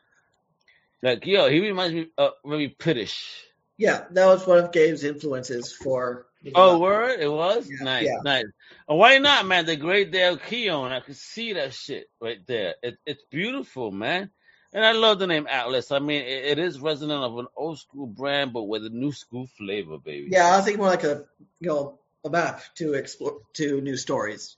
like 1.02 1.26
yo, 1.26 1.50
he 1.50 1.60
reminds 1.60 1.94
me 1.94 2.08
uh, 2.18 2.30
very 2.46 2.70
pittish. 2.70 3.44
Yeah, 3.80 4.04
that 4.12 4.26
was 4.26 4.46
one 4.46 4.58
of 4.58 4.74
Gabe's 4.74 5.06
influences 5.06 5.72
for. 5.72 6.28
Oh, 6.54 6.80
word! 6.80 7.20
It 7.22 7.32
was 7.32 7.70
Yeah, 7.70 7.86
nice, 7.86 8.08
yeah. 8.08 8.18
nice. 8.24 8.46
And 8.90 8.98
why 9.00 9.18
not, 9.20 9.46
man? 9.46 9.66
The 9.66 9.78
Great 9.78 10.12
Dale 10.12 10.36
Keown, 10.38 10.92
I 10.92 11.00
could 11.00 11.16
see 11.16 11.54
that 11.54 11.74
shit 11.74 12.08
right 12.22 12.46
there. 12.46 12.76
It, 12.84 12.98
it's 13.06 13.24
beautiful, 13.32 13.92
man. 13.92 14.32
And 14.74 14.86
I 14.86 14.92
love 14.92 15.18
the 15.18 15.28
name 15.28 15.48
Atlas. 15.50 15.92
I 15.94 16.00
mean, 16.00 16.22
it, 16.24 16.46
it 16.46 16.60
is 16.60 16.80
resonant 16.82 17.24
of 17.24 17.38
an 17.38 17.48
old 17.56 17.80
school 17.80 18.06
brand, 18.06 18.52
but 18.52 18.64
with 18.64 18.86
a 18.86 18.90
new 18.90 19.14
school 19.14 19.48
flavor, 19.58 19.98
baby. 19.98 20.28
Yeah, 20.30 20.54
I 20.54 20.58
was 20.58 20.66
thinking 20.66 20.82
more 20.82 20.90
like 20.90 21.06
a 21.06 21.24
you 21.62 21.70
know 21.70 22.00
a 22.26 22.30
map 22.30 22.62
to 22.76 22.96
explore 22.96 23.40
to 23.54 23.80
new 23.80 23.96
stories. 23.96 24.58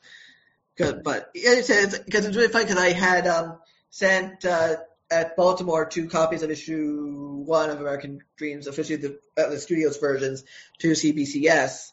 'Cause- 0.78 0.96
but 1.04 1.30
yeah, 1.36 1.52
it's 1.54 1.70
it's 1.70 2.00
because 2.00 2.26
it's 2.26 2.36
really 2.36 2.48
funny 2.52 2.66
because 2.66 2.80
I 2.82 2.90
had 2.92 3.28
um 3.28 3.60
sent 3.92 4.46
uh, 4.46 4.78
at 5.12 5.36
Baltimore 5.36 5.86
two 5.86 6.08
copies 6.08 6.42
of 6.42 6.50
issue 6.50 7.44
one 7.46 7.70
of 7.70 7.80
American 7.80 8.22
Dreams, 8.38 8.68
officially 8.68 8.96
the 8.98 9.20
uh, 9.38 9.50
the 9.50 9.60
studios 9.60 9.98
versions, 9.98 10.44
to 10.80 10.92
CBCS, 10.92 11.92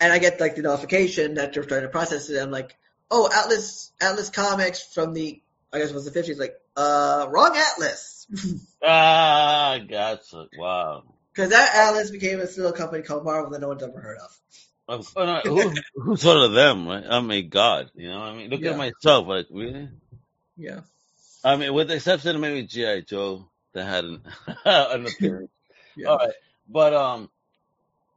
and 0.00 0.12
I 0.12 0.18
get 0.18 0.40
like 0.40 0.56
the 0.56 0.62
notification 0.62 1.34
that 1.34 1.52
they're 1.52 1.64
trying 1.64 1.82
to 1.82 1.88
process 1.88 2.30
it. 2.30 2.40
I'm 2.40 2.50
like, 2.50 2.76
oh, 3.10 3.28
Atlas 3.32 3.92
Atlas 4.00 4.30
Comics 4.30 4.82
from 4.94 5.12
the 5.14 5.42
I 5.72 5.78
guess 5.78 5.90
it 5.90 5.94
was 5.94 6.10
the 6.10 6.18
50s. 6.18 6.38
Like, 6.38 6.54
uh, 6.76 7.26
wrong 7.28 7.56
Atlas. 7.56 8.26
Ah, 8.86 9.78
gotcha. 9.88 10.46
Wow. 10.58 11.04
Because 11.32 11.50
that 11.50 11.74
Atlas 11.74 12.10
became 12.10 12.38
a 12.38 12.42
little 12.44 12.72
company 12.72 13.02
called 13.02 13.24
Marvel 13.24 13.50
that 13.50 13.60
no 13.62 13.68
one's 13.68 13.82
ever 13.82 13.98
heard 13.98 14.18
of. 14.18 14.38
Oh, 14.86 15.24
no, 15.24 15.40
who, 15.40 15.72
who's 15.94 16.22
one 16.22 16.36
of 16.36 16.52
them, 16.52 16.86
right? 16.86 17.04
I 17.08 17.20
mean, 17.20 17.48
God, 17.48 17.90
you 17.94 18.10
know 18.10 18.20
what 18.20 18.28
I 18.28 18.36
mean? 18.36 18.50
Look 18.50 18.60
Yeah. 18.60 18.72
at 18.72 18.76
myself, 18.76 19.26
like, 19.26 19.46
really? 19.50 19.88
Yeah. 20.56 20.80
I 21.44 21.56
mean, 21.56 21.74
with 21.74 21.88
the 21.88 21.94
exception 21.96 22.34
of 22.34 22.40
maybe 22.40 22.62
G.I. 22.66 23.02
Joe, 23.02 23.48
that 23.74 23.84
had 23.84 24.04
an, 24.04 24.22
an 24.64 25.06
appearance. 25.06 25.50
Yeah. 25.96 26.08
All 26.08 26.16
right, 26.18 26.32
but 26.68 26.92
um, 26.92 27.30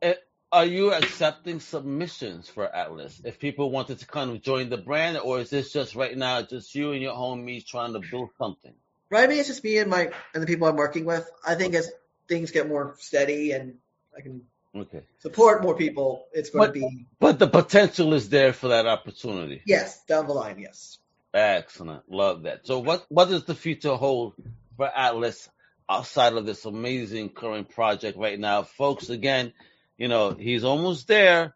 it, 0.02 0.18
are 0.52 0.66
you 0.66 0.94
accepting 0.94 1.60
submissions 1.60 2.50
for 2.50 2.66
Atlas? 2.66 3.22
If 3.24 3.38
people 3.40 3.70
wanted 3.70 4.00
to 4.00 4.08
kind 4.08 4.32
of 4.32 4.42
join 4.42 4.70
the 4.70 4.78
brand, 4.78 5.16
or 5.20 5.40
is 5.40 5.52
this 5.52 5.72
just 5.72 5.94
right 5.94 6.18
now 6.18 6.42
just 6.42 6.74
you 6.74 6.94
and 6.94 7.04
your 7.04 7.14
homies 7.14 7.68
trying 7.68 7.94
to 7.94 8.00
build 8.00 8.30
something? 8.40 8.74
Right, 9.12 9.26
I 9.26 9.28
mean, 9.28 9.38
it's 9.38 9.48
just 9.50 9.64
me 9.64 9.78
and 9.78 9.92
my 9.92 10.10
and 10.34 10.42
the 10.42 10.48
people 10.48 10.68
I'm 10.68 10.76
working 10.76 11.06
with. 11.06 11.30
I 11.46 11.54
think 11.54 11.76
as 11.76 11.92
things 12.28 12.50
get 12.50 12.68
more 12.68 12.96
steady 12.98 13.52
and 13.52 13.76
I 14.18 14.22
can 14.22 14.42
Okay, 14.76 15.04
support 15.20 15.62
more 15.62 15.76
people, 15.76 16.26
it's 16.34 16.50
going 16.50 16.62
What- 16.62 16.74
to 16.74 16.80
be 16.80 17.06
but 17.20 17.38
the 17.38 17.48
potential 17.48 18.16
is 18.16 18.28
there 18.30 18.54
for 18.54 18.70
that 18.70 18.88
opportunity. 18.88 19.62
yes 19.68 20.04
down 20.06 20.26
the 20.26 20.34
line. 20.34 20.58
Yes. 20.58 20.98
Excellent, 21.38 22.12
love 22.12 22.44
that. 22.44 22.66
So, 22.66 22.80
what 22.80 23.06
what 23.10 23.30
does 23.30 23.44
the 23.46 23.54
future 23.56 23.96
hold 23.96 24.34
for 24.76 24.88
Atlas 24.88 25.48
outside 25.90 26.34
of 26.34 26.48
this 26.48 26.66
amazing 26.66 27.30
current 27.30 27.70
project 27.70 28.18
right 28.18 28.40
now, 28.40 28.64
folks? 28.64 29.10
Again, 29.10 29.54
you 30.00 30.08
know 30.08 30.32
he's 30.34 30.64
almost 30.64 31.08
there. 31.08 31.54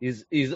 He's 0.00 0.24
he's 0.30 0.54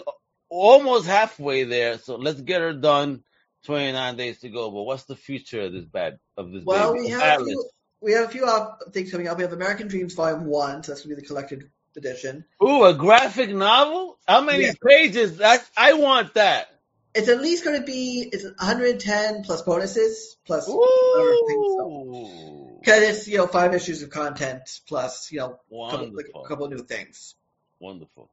almost 0.49 1.05
halfway 1.07 1.65
there. 1.65 1.99
So 1.99 2.15
let's 2.15 2.41
get 2.41 2.61
her 2.61 2.73
done. 2.73 3.23
Twenty 3.65 3.91
nine 3.91 4.17
days 4.17 4.39
to 4.39 4.49
go. 4.49 4.71
But 4.71 4.83
what's 4.83 5.03
the 5.05 5.15
future 5.15 5.61
of 5.61 5.73
this 5.73 5.85
bad 5.85 6.19
of 6.35 6.51
this 6.51 6.63
Well, 6.65 6.93
baby? 6.93 6.99
we 7.05 7.09
have 7.09 7.21
a 7.21 7.33
Atlas? 7.33 7.45
few, 7.45 7.69
we 8.01 8.11
have 8.13 8.25
a 8.25 8.31
few 8.31 8.49
things 8.91 9.11
coming 9.11 9.27
up. 9.27 9.37
We 9.37 9.43
have 9.43 9.53
American 9.53 9.87
Dreams 9.87 10.15
Volume 10.15 10.45
One, 10.45 10.83
so 10.83 10.91
that's 10.91 11.01
going 11.05 11.15
to 11.15 11.15
be 11.15 11.21
the 11.21 11.27
collected 11.27 11.69
edition. 11.95 12.45
Ooh, 12.63 12.85
a 12.85 12.93
graphic 12.95 13.51
novel? 13.51 14.17
How 14.27 14.41
many 14.41 14.65
Yeah. 14.65 14.71
pages? 14.85 15.37
That 15.37 15.63
I 15.77 15.93
want 15.93 16.33
that. 16.33 16.67
It's 17.15 17.29
at 17.29 17.41
least 17.41 17.63
going 17.63 17.79
to 17.79 17.85
be 17.85 18.27
it's 18.31 18.43
110 18.43 19.43
plus 19.43 19.61
bonuses 19.61 20.35
plus 20.45 20.67
other 20.67 21.35
things. 21.47 21.73
Ooh, 21.79 22.77
Because 22.79 23.01
it's 23.03 23.27
you 23.27 23.37
know 23.37 23.47
five 23.47 23.73
issues 23.75 24.01
of 24.01 24.09
content 24.09 24.61
plus 24.87 25.31
you 25.31 25.39
know 25.39 25.59
a 25.71 25.91
couple, 25.91 26.11
like, 26.15 26.25
a 26.33 26.47
couple 26.47 26.67
new 26.69 26.83
things. 26.83 27.35
wonderful, 27.79 28.29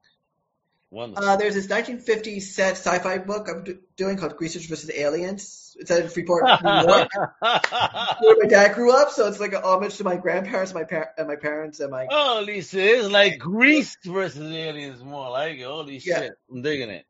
wonderful. 0.90 1.28
Uh, 1.28 1.36
there's 1.36 1.54
this 1.54 1.66
1950s 1.66 2.42
set 2.42 2.72
sci-fi 2.78 3.18
book 3.18 3.48
I'm 3.50 3.64
do- 3.64 3.80
doing 3.96 4.16
called 4.16 4.36
Greasers 4.36 4.64
versus 4.66 4.90
Aliens. 4.94 5.76
It's 5.78 5.90
at 5.90 6.10
Freeport, 6.12 6.44
New 6.64 6.70
York, 6.70 7.08
where 7.40 8.36
my 8.40 8.46
dad 8.48 8.74
grew 8.74 8.92
up. 8.92 9.10
So 9.10 9.28
it's 9.28 9.40
like 9.40 9.52
an 9.52 9.62
homage 9.62 9.96
to 9.98 10.04
my 10.04 10.16
grandparents, 10.16 10.74
my 10.74 10.84
par- 10.84 11.10
and 11.18 11.28
my 11.28 11.36
parents, 11.36 11.80
and 11.80 11.90
my 11.90 12.06
Holy 12.10 12.60
shit, 12.62 12.98
it's 13.00 13.08
like 13.10 13.38
Grease 13.38 13.96
versus 14.04 14.50
aliens 14.52 15.02
more 15.04 15.30
like 15.30 15.58
it. 15.58 15.64
Holy 15.64 15.98
Yeah. 16.04 16.20
shit, 16.20 16.32
I'm 16.50 16.62
digging 16.62 16.90
it. 16.90 17.04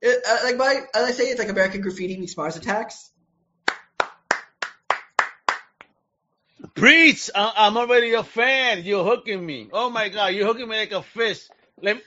It, 0.00 0.22
uh, 0.28 0.38
like 0.44 0.56
my 0.56 0.82
as 0.94 1.04
I 1.04 1.10
say 1.12 1.24
it's 1.24 1.38
like 1.38 1.48
American 1.48 1.80
Graffiti 1.80 2.16
meets 2.16 2.36
Mars 2.36 2.56
Attacks. 2.56 3.10
Preach! 6.74 7.30
I- 7.34 7.54
I'm 7.56 7.76
already 7.76 8.14
a 8.14 8.22
fan. 8.22 8.84
You're 8.84 9.04
hooking 9.04 9.44
me. 9.44 9.68
Oh 9.72 9.90
my 9.90 10.08
god, 10.08 10.28
you're 10.34 10.46
hooking 10.46 10.68
me 10.68 10.76
like 10.76 10.92
a 10.92 11.02
fish. 11.02 11.40
Let 11.82 11.96
me... 11.96 12.02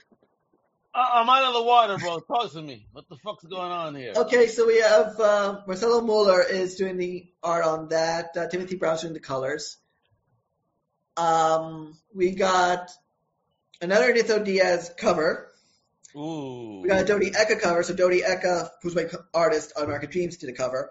I- 0.94 1.20
I'm 1.20 1.28
out 1.28 1.44
of 1.44 1.54
the 1.54 1.62
water, 1.62 1.98
bro. 1.98 2.20
Talk 2.20 2.52
to 2.52 2.62
me. 2.62 2.86
What 2.92 3.08
the 3.08 3.16
fuck's 3.16 3.44
going 3.44 3.70
on 3.70 3.94
here? 3.94 4.12
Okay, 4.16 4.46
so 4.46 4.66
we 4.66 4.80
have 4.80 5.18
uh, 5.20 5.60
Marcelo 5.66 6.00
Muller 6.00 6.42
is 6.42 6.76
doing 6.76 6.96
the 6.96 7.26
art 7.42 7.64
on 7.64 7.88
that. 7.88 8.36
Uh, 8.36 8.46
Timothy 8.48 8.76
Brown's 8.76 9.02
doing 9.02 9.12
the 9.14 9.20
colors. 9.20 9.76
Um, 11.16 11.96
we 12.14 12.34
got 12.34 12.90
another 13.82 14.12
Netho 14.14 14.42
Diaz 14.44 14.90
cover. 14.96 15.51
Ooh. 16.16 16.80
We 16.82 16.88
got 16.88 17.02
a 17.02 17.04
Dodie 17.04 17.30
Eka 17.30 17.60
cover. 17.60 17.82
So 17.82 17.94
Dodie 17.94 18.22
Eka, 18.22 18.68
who's 18.82 18.94
my 18.94 19.06
artist 19.32 19.72
on 19.76 19.84
American 19.84 20.10
Dreams, 20.10 20.36
did 20.36 20.50
a 20.50 20.52
cover. 20.52 20.90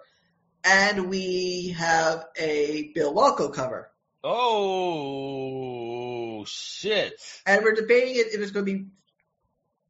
and 0.64 1.08
we 1.08 1.74
have 1.78 2.24
a 2.38 2.90
Bill 2.94 3.14
Walko 3.14 3.52
cover. 3.52 3.90
Oh 4.24 6.44
shit! 6.44 7.20
And 7.46 7.64
we're 7.64 7.74
debating 7.74 8.14
it 8.16 8.28
if 8.32 8.40
it's 8.40 8.52
going 8.52 8.66
to 8.66 8.72
be 8.72 8.86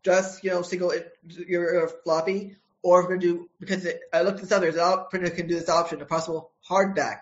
just 0.02 0.42
you 0.42 0.50
know 0.50 0.62
single 0.62 0.92
your 1.28 1.88
floppy, 2.04 2.56
or 2.82 3.00
if 3.00 3.04
we're 3.04 3.16
going 3.16 3.20
to 3.20 3.26
do 3.26 3.50
because 3.60 3.84
it, 3.84 4.00
I 4.12 4.22
looked 4.22 4.40
this 4.40 4.52
up. 4.52 4.62
There's 4.62 4.76
an 4.76 5.04
printer 5.10 5.30
can 5.30 5.48
do 5.48 5.58
this 5.58 5.68
option, 5.68 6.00
a 6.00 6.06
possible 6.06 6.52
hardback 6.68 7.18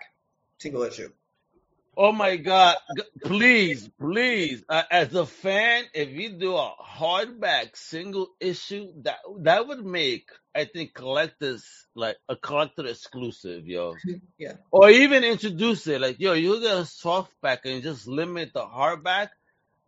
single 0.59 0.83
issue. 0.83 1.09
Oh 1.97 2.13
my 2.13 2.37
God! 2.37 2.77
Please, 3.23 3.89
please, 3.99 4.63
uh, 4.69 4.83
as 4.89 5.13
a 5.13 5.25
fan, 5.25 5.83
if 5.93 6.09
you 6.09 6.29
do 6.29 6.55
a 6.55 6.73
hardback 6.81 7.75
single 7.75 8.29
issue, 8.39 8.91
that 9.03 9.19
that 9.39 9.67
would 9.67 9.85
make 9.85 10.29
I 10.55 10.65
think 10.65 10.93
collectors 10.93 11.65
like 11.95 12.17
a 12.29 12.35
collector 12.35 12.85
exclusive, 12.85 13.67
yo. 13.67 13.95
yeah. 14.37 14.53
Or 14.71 14.89
even 14.89 15.23
introduce 15.23 15.87
it, 15.87 16.01
like 16.01 16.19
yo, 16.19 16.33
you 16.33 16.59
get 16.61 16.77
a 16.77 16.81
softback 16.81 17.59
and 17.65 17.83
just 17.83 18.07
limit 18.07 18.53
the 18.53 18.61
hardback, 18.61 19.29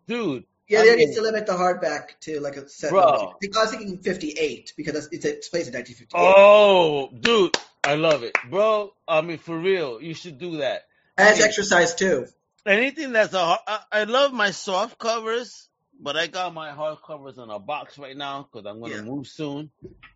dude. 0.07 0.45
Yeah, 0.67 0.79
I 0.79 0.85
they 0.85 0.95
mean, 0.95 1.09
need 1.09 1.15
to 1.15 1.21
limit 1.21 1.45
the 1.45 1.53
hardback 1.53 2.19
to 2.21 2.39
like 2.39 2.55
a 2.55 2.67
set. 2.69 2.91
Bro. 2.91 3.01
I 3.03 3.59
was 3.59 3.71
thinking 3.71 3.97
58 3.99 4.73
because 4.77 5.07
it's 5.11 5.25
it's 5.25 5.49
placed 5.49 5.67
in 5.67 5.73
1958. 5.73 6.09
Oh, 6.15 7.09
dude, 7.19 7.57
I 7.83 7.95
love 7.95 8.23
it, 8.23 8.35
bro. 8.49 8.93
I 9.07 9.21
mean, 9.21 9.37
for 9.37 9.57
real, 9.57 10.01
you 10.01 10.13
should 10.13 10.37
do 10.37 10.57
that. 10.57 10.83
And 11.17 11.29
it's 11.29 11.37
I 11.37 11.41
mean, 11.41 11.47
exercise 11.47 11.95
too. 11.95 12.27
anything 12.65 13.13
that's 13.13 13.33
a, 13.33 13.57
I, 13.67 13.79
I 13.91 14.03
love 14.05 14.33
my 14.33 14.51
soft 14.51 14.97
covers, 14.97 15.69
but 15.99 16.17
I 16.17 16.27
got 16.27 16.53
my 16.53 16.71
hard 16.71 16.99
covers 17.05 17.37
in 17.37 17.49
a 17.49 17.59
box 17.59 17.97
right 17.97 18.17
now 18.17 18.43
because 18.51 18.65
I'm 18.65 18.79
gonna 18.79 18.95
Yeah. 18.95 19.01
move 19.01 19.27
soon. 19.27 19.71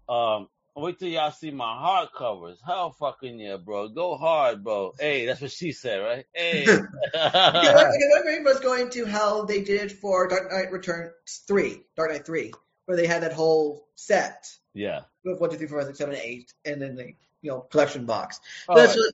Um, 0.10 0.48
wait 0.76 1.00
till 1.00 1.10
y'all 1.10 1.32
see 1.32 1.52
my 1.52 1.78
hard 1.78 2.10
covers. 2.16 2.60
Hell, 2.66 2.91
fucking 2.91 3.39
yeah, 3.39 3.58
bro. 3.58 3.89
Go 3.89 4.16
hard, 4.16 4.64
bro. 4.64 4.93
Hey, 5.00 5.26
that's 5.26 5.41
what 5.41 5.52
she 5.52 5.72
said, 5.72 5.98
right? 5.98 6.26
Hey. 6.34 6.66
Okay, 7.18 7.72
my, 7.74 8.22
brain 8.24 8.43
was 8.43 8.60
going 8.60 8.89
to 8.91 9.06
how 9.06 9.43
they 9.45 9.62
did 9.64 9.82
it 9.82 9.91
for 9.91 10.28
Dark 10.28 10.52
Knight 10.52 10.72
Returns 10.72 11.12
3, 11.48 11.82
Dark 11.95 12.12
Knight 12.12 12.26
3, 12.26 12.54
where 12.86 12.98
they 12.98 13.08
had 13.08 13.24
that 13.24 13.34
whole 13.34 13.88
set 13.95 14.48
yeah. 14.74 15.02
with 15.24 15.39
1, 15.39 15.50
2, 15.52 15.58
3, 15.58 15.68
4, 15.68 15.80
5, 15.80 15.88
6, 15.88 15.98
7, 15.98 16.16
8, 16.16 16.54
and 16.66 16.82
then 16.82 16.95
the 16.95 17.06
you 17.41 17.52
know 17.52 17.62
collection 17.62 18.06
box. 18.06 18.39
So 18.66 18.74
All 18.74 18.76
that's 18.76 18.95
right. 18.98 19.12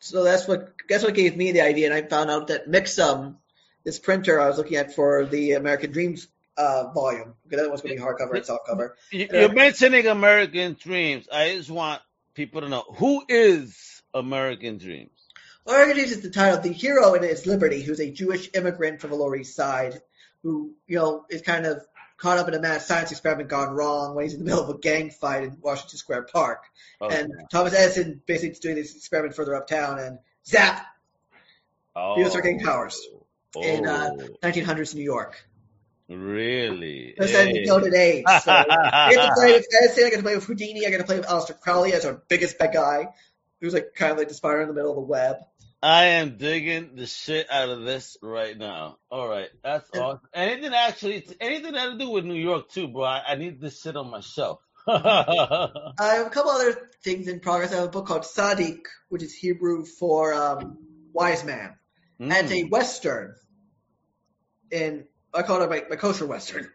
So 0.00 0.22
that's 0.24 0.46
what 0.46 0.72
that's 0.88 1.04
what 1.04 1.14
gave 1.14 1.36
me 1.36 1.52
the 1.52 1.62
idea, 1.62 1.86
and 1.86 1.94
I 1.94 2.02
found 2.02 2.30
out 2.30 2.48
that 2.48 2.68
Mixam, 2.68 3.36
this 3.84 3.98
printer 3.98 4.40
I 4.40 4.46
was 4.46 4.58
looking 4.58 4.76
at 4.76 4.94
for 4.94 5.26
the 5.26 5.52
American 5.52 5.90
Dreams 5.90 6.28
uh, 6.56 6.90
volume, 6.92 7.34
because 7.44 7.62
that 7.62 7.68
one's 7.68 7.82
going 7.82 7.96
to 7.96 8.02
be 8.02 8.06
hardcover 8.06 8.36
and 8.36 8.44
softcover. 8.44 8.90
You're 9.10 9.52
mentioning 9.52 10.06
American 10.06 10.76
Dreams. 10.78 11.28
I 11.32 11.56
just 11.56 11.70
want 11.70 12.00
people 12.34 12.60
to 12.60 12.68
know 12.68 12.84
who 12.96 13.24
is 13.28 14.02
American 14.14 14.78
Dreams. 14.78 15.10
American 15.66 15.96
Dreams 15.96 16.12
is 16.12 16.20
the 16.20 16.30
title. 16.30 16.60
The 16.60 16.72
hero 16.72 17.14
in 17.14 17.24
it 17.24 17.30
is 17.30 17.46
Liberty, 17.46 17.82
who's 17.82 18.00
a 18.00 18.10
Jewish 18.10 18.50
immigrant 18.54 19.00
from 19.00 19.10
the 19.10 19.16
Lower 19.16 19.36
East 19.36 19.56
Side, 19.56 20.00
who 20.42 20.74
you 20.86 20.96
know 20.96 21.24
is 21.28 21.42
kind 21.42 21.66
of 21.66 21.84
caught 22.18 22.38
up 22.38 22.48
in 22.48 22.54
a 22.54 22.60
mad 22.60 22.82
science 22.82 23.10
experiment 23.12 23.48
gone 23.48 23.70
wrong 23.74 24.14
when 24.14 24.24
he's 24.24 24.34
in 24.34 24.40
the 24.40 24.44
middle 24.44 24.62
of 24.62 24.68
a 24.68 24.78
gang 24.78 25.10
fight 25.10 25.44
in 25.44 25.56
Washington 25.62 25.96
Square 25.98 26.22
Park. 26.32 26.64
Oh, 27.00 27.08
And 27.08 27.32
Thomas 27.50 27.74
Edison 27.74 28.20
basically 28.26 28.50
is 28.50 28.58
doing 28.58 28.74
this 28.74 28.96
experiment 28.96 29.34
further 29.36 29.54
uptown, 29.54 29.98
and 29.98 30.18
zap, 30.46 30.84
oh, 31.96 32.16
he 32.16 32.24
was 32.24 32.34
getting 32.34 32.60
powers 32.60 33.00
in, 33.56 33.86
uh, 33.86 34.10
Oh, 34.12 34.26
1900s 34.42 34.94
New 34.94 35.02
York. 35.02 35.44
really? 36.08 37.14
Then 37.18 37.28
Hey. 37.54 37.64
Gilded 37.64 37.94
Age. 37.94 38.24
So 38.42 38.52
I 38.52 39.10
get 39.12 39.26
to 39.26 39.32
play 39.34 39.52
with 39.52 39.66
Edison, 39.80 40.04
I 40.06 40.10
get 40.10 40.16
to 40.16 40.22
play 40.22 40.34
with 40.34 40.44
Houdini, 40.44 40.86
I 40.86 40.90
get 40.90 40.98
to 40.98 41.04
play 41.04 41.18
with 41.18 41.26
Aleister 41.28 41.58
Crowley 41.58 41.92
as 41.92 42.04
our 42.04 42.20
biggest 42.28 42.58
bad 42.58 42.72
guy, 42.74 43.08
who's 43.60 43.74
like 43.74 43.94
kind 43.94 44.12
of 44.12 44.18
like 44.18 44.28
the 44.28 44.34
spider 44.34 44.62
in 44.62 44.68
the 44.68 44.74
middle 44.74 44.90
of 44.90 44.96
the 44.96 45.02
web. 45.02 45.36
I 45.82 46.04
am 46.06 46.38
digging 46.38 46.96
the 46.96 47.06
shit 47.06 47.48
out 47.50 47.68
of 47.68 47.82
this 47.84 48.16
right 48.20 48.56
now. 48.56 48.98
All 49.10 49.28
right, 49.28 49.48
that's 49.62 49.88
awesome. 49.92 50.28
Anything 50.34 50.74
actually, 50.74 51.24
anything 51.40 51.72
that 51.72 51.92
to 51.92 51.98
do 51.98 52.10
with 52.10 52.24
New 52.24 52.34
York 52.34 52.68
too, 52.70 52.88
bro. 52.88 53.04
I, 53.04 53.22
I 53.28 53.34
need 53.36 53.60
this 53.60 53.80
shit 53.80 53.96
on 53.96 54.10
my 54.10 54.20
shelf. 54.20 54.60
I 54.88 55.92
have 55.98 56.26
a 56.26 56.30
couple 56.30 56.50
other 56.50 56.90
things 57.04 57.28
in 57.28 57.38
progress. 57.38 57.72
I 57.72 57.76
have 57.76 57.84
a 57.84 57.90
book 57.90 58.06
called 58.06 58.22
Sadiq, 58.22 58.80
which 59.08 59.22
is 59.22 59.32
Hebrew 59.34 59.84
for 59.84 60.34
um, 60.34 60.78
wise 61.12 61.44
man, 61.44 61.74
and 62.18 62.32
a 62.50 62.64
Mm. 62.64 62.70
western. 62.70 63.34
In 64.72 65.06
I 65.32 65.42
call 65.42 65.62
it 65.62 65.70
my, 65.70 65.84
my 65.88 65.96
kosher 65.96 66.26
western, 66.26 66.68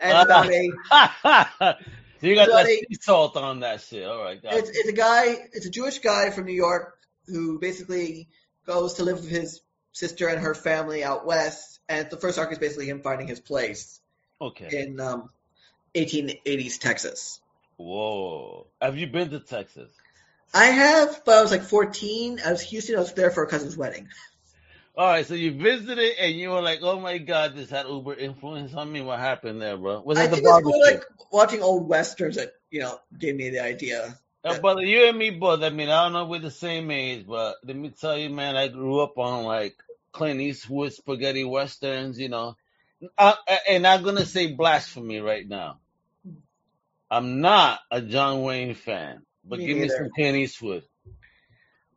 and 0.00 0.18
it's 0.18 0.24
about 0.24 0.50
a 0.50 1.76
you 2.20 2.34
got 2.34 2.48
that 2.48 2.66
sea 2.66 2.86
salt 3.00 3.36
on 3.36 3.60
that 3.60 3.82
shit. 3.82 4.04
All 4.04 4.20
right, 4.20 4.40
it's, 4.42 4.70
it's 4.70 4.88
a 4.88 4.92
guy, 4.92 5.36
it's 5.52 5.66
a 5.66 5.70
Jewish 5.70 6.00
guy 6.00 6.30
from 6.30 6.46
New 6.46 6.54
York 6.54 6.96
who 7.26 7.58
basically 7.58 8.28
goes 8.68 8.94
to 8.94 9.02
live 9.02 9.16
with 9.16 9.30
his 9.30 9.62
sister 9.92 10.28
and 10.28 10.40
her 10.40 10.54
family 10.54 11.02
out 11.02 11.26
west, 11.26 11.80
and 11.88 12.08
the 12.10 12.18
first 12.18 12.38
arc 12.38 12.52
is 12.52 12.58
basically 12.58 12.88
him 12.88 13.00
finding 13.00 13.26
his 13.26 13.40
place 13.40 14.00
okay. 14.40 14.82
in 14.82 15.00
um, 15.00 15.30
1880s 15.94 16.78
Texas. 16.78 17.40
Whoa. 17.78 18.66
Have 18.80 18.98
you 18.98 19.06
been 19.06 19.30
to 19.30 19.40
Texas? 19.40 19.90
I 20.52 20.66
have, 20.66 21.22
but 21.24 21.38
I 21.38 21.42
was 21.42 21.50
like 21.50 21.62
14. 21.62 22.40
I 22.44 22.52
was 22.52 22.60
Houston. 22.60 22.96
I 22.96 23.00
was 23.00 23.12
there 23.14 23.30
for 23.30 23.42
a 23.42 23.48
cousin's 23.48 23.76
wedding. 23.76 24.08
All 24.96 25.06
right, 25.06 25.24
so 25.24 25.34
you 25.34 25.52
visited 25.52 26.16
and 26.18 26.34
you 26.34 26.50
were 26.50 26.60
like, 26.60 26.80
"Oh 26.82 26.98
my 26.98 27.18
God, 27.18 27.54
this 27.54 27.70
had 27.70 27.86
Uber 27.86 28.14
influence 28.14 28.74
on 28.74 28.90
me." 28.90 29.00
What 29.00 29.20
happened 29.20 29.62
there, 29.62 29.76
bro? 29.76 30.00
Was 30.00 30.18
I 30.18 30.24
it 30.24 30.30
the 30.30 30.36
think 30.36 30.48
it's 30.48 30.64
more 30.64 30.84
like 30.84 31.04
watching 31.30 31.62
old 31.62 31.88
westerns 31.88 32.34
that 32.34 32.54
you 32.68 32.80
know 32.80 32.98
gave 33.16 33.36
me 33.36 33.50
the 33.50 33.62
idea. 33.62 34.18
Uh, 34.44 34.54
brother, 34.56 34.82
you 34.82 35.08
and 35.08 35.18
me 35.18 35.30
both. 35.30 35.62
I 35.62 35.70
mean, 35.70 35.90
I 35.90 36.04
don't 36.04 36.14
know 36.14 36.24
if 36.24 36.30
we're 36.30 36.40
the 36.40 36.50
same 36.52 36.90
age, 36.90 37.26
but 37.28 37.56
let 37.64 37.76
me 37.76 37.90
tell 37.90 38.18
you, 38.18 38.30
man, 38.30 38.56
I 38.56 38.68
grew 38.68 39.00
up 39.00 39.18
on 39.18 39.44
like 39.44 39.76
Clint 40.12 40.40
Eastwood 40.40 40.94
spaghetti 40.94 41.44
westerns. 41.44 42.18
You 42.18 42.30
know, 42.30 42.56
I, 43.18 43.36
I- 43.48 43.60
and 43.70 43.86
I'm 43.86 44.02
gonna 44.04 44.26
say 44.26 44.52
blasphemy 44.54 45.20
right 45.20 45.48
now. 45.48 45.80
I'm 47.10 47.40
not 47.42 47.80
a 47.90 48.02
John 48.02 48.42
Wayne 48.42 48.74
fan, 48.74 49.22
but 49.44 49.64
Me 49.64 49.64
give 49.64 49.78
me 49.78 49.90
some 49.90 50.10
Clint 50.16 50.36
Eastwood. 50.38 50.84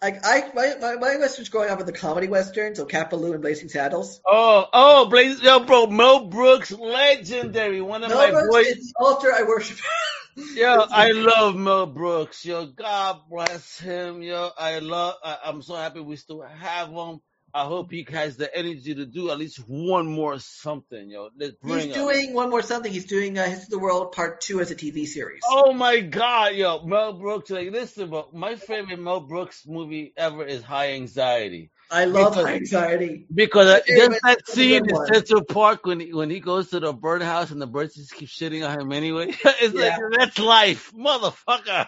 Like 0.01 0.25
I, 0.25 0.49
my, 0.55 0.75
my, 0.81 0.95
my 0.95 1.17
westerns 1.17 1.49
growing 1.49 1.69
up 1.69 1.77
were 1.77 1.85
the 1.85 1.91
comedy 1.91 2.27
westerns, 2.27 2.77
so 2.77 2.85
Cat 2.85 3.11
Ballou 3.11 3.33
and 3.33 3.41
Blazing 3.41 3.69
Saddles. 3.69 4.19
Oh, 4.25 4.65
oh, 4.73 5.05
Blaze, 5.05 5.43
yo, 5.43 5.59
bro, 5.59 5.85
Mel 5.85 6.25
Brooks, 6.25 6.71
legendary, 6.71 7.81
one 7.81 8.03
of 8.03 8.09
Mel 8.09 8.17
my 8.17 8.31
Brooks 8.31 8.47
boys. 8.47 8.65
is 8.65 8.93
the 8.97 9.05
altar 9.05 9.31
I 9.31 9.43
worship. 9.43 9.77
Yo, 10.55 10.85
I 10.89 11.11
love 11.11 11.55
Mel 11.55 11.85
Brooks. 11.85 12.43
Yo, 12.43 12.65
God 12.65 13.19
bless 13.29 13.77
him. 13.79 14.23
Yo, 14.23 14.49
I 14.57 14.79
love. 14.79 15.15
I, 15.23 15.37
I'm 15.45 15.61
so 15.61 15.75
happy 15.75 15.99
we 15.99 16.15
still 16.15 16.41
have 16.41 16.89
him. 16.89 17.19
I 17.53 17.65
hope 17.65 17.91
he 17.91 18.05
has 18.11 18.37
the 18.37 18.55
energy 18.55 18.95
to 18.95 19.05
do 19.05 19.29
at 19.29 19.37
least 19.37 19.57
one 19.67 20.07
more 20.07 20.39
something. 20.39 21.09
Yo, 21.09 21.29
let's 21.37 21.55
bring 21.61 21.87
He's 21.87 21.93
doing 21.95 22.33
one 22.33 22.49
more 22.49 22.61
something. 22.61 22.91
He's 22.91 23.05
doing 23.05 23.37
uh, 23.37 23.43
History 23.45 23.63
of 23.63 23.69
the 23.69 23.79
World 23.79 24.11
Part 24.13 24.41
Two 24.41 24.61
as 24.61 24.71
a 24.71 24.75
TV 24.75 25.05
series. 25.05 25.41
Oh 25.47 25.73
my 25.73 25.99
God, 25.99 26.55
yo, 26.55 26.85
Mel 26.85 27.13
Brooks. 27.13 27.49
Like, 27.49 27.71
listen, 27.71 28.09
bro, 28.09 28.29
my 28.33 28.55
favorite 28.55 28.99
Mel 28.99 29.19
Brooks 29.21 29.63
movie 29.67 30.13
ever 30.15 30.45
is 30.45 30.63
High 30.63 30.93
Anxiety. 30.93 31.71
I 31.89 32.05
love 32.05 32.33
because- 32.33 32.45
High 32.45 32.55
Anxiety. 32.55 33.25
Because 33.33 33.67
uh, 33.67 33.79
just 33.85 34.19
that 34.23 34.47
scene 34.47 34.89
in. 34.89 35.05
Central 35.13 35.43
Park 35.43 35.85
when 35.85 35.99
he, 35.99 36.13
when 36.13 36.29
he 36.29 36.39
goes 36.39 36.69
to 36.69 36.79
the 36.79 36.93
birdhouse 36.93 37.51
and 37.51 37.61
the 37.61 37.67
birds 37.67 37.95
just 37.95 38.13
keep 38.13 38.29
shitting 38.29 38.65
on 38.67 38.79
him 38.79 38.91
anyway. 38.93 39.27
it's 39.45 39.73
Yeah. 39.73 39.97
like 39.97 39.99
that's 40.17 40.39
life, 40.39 40.91
motherfucker. 40.93 41.87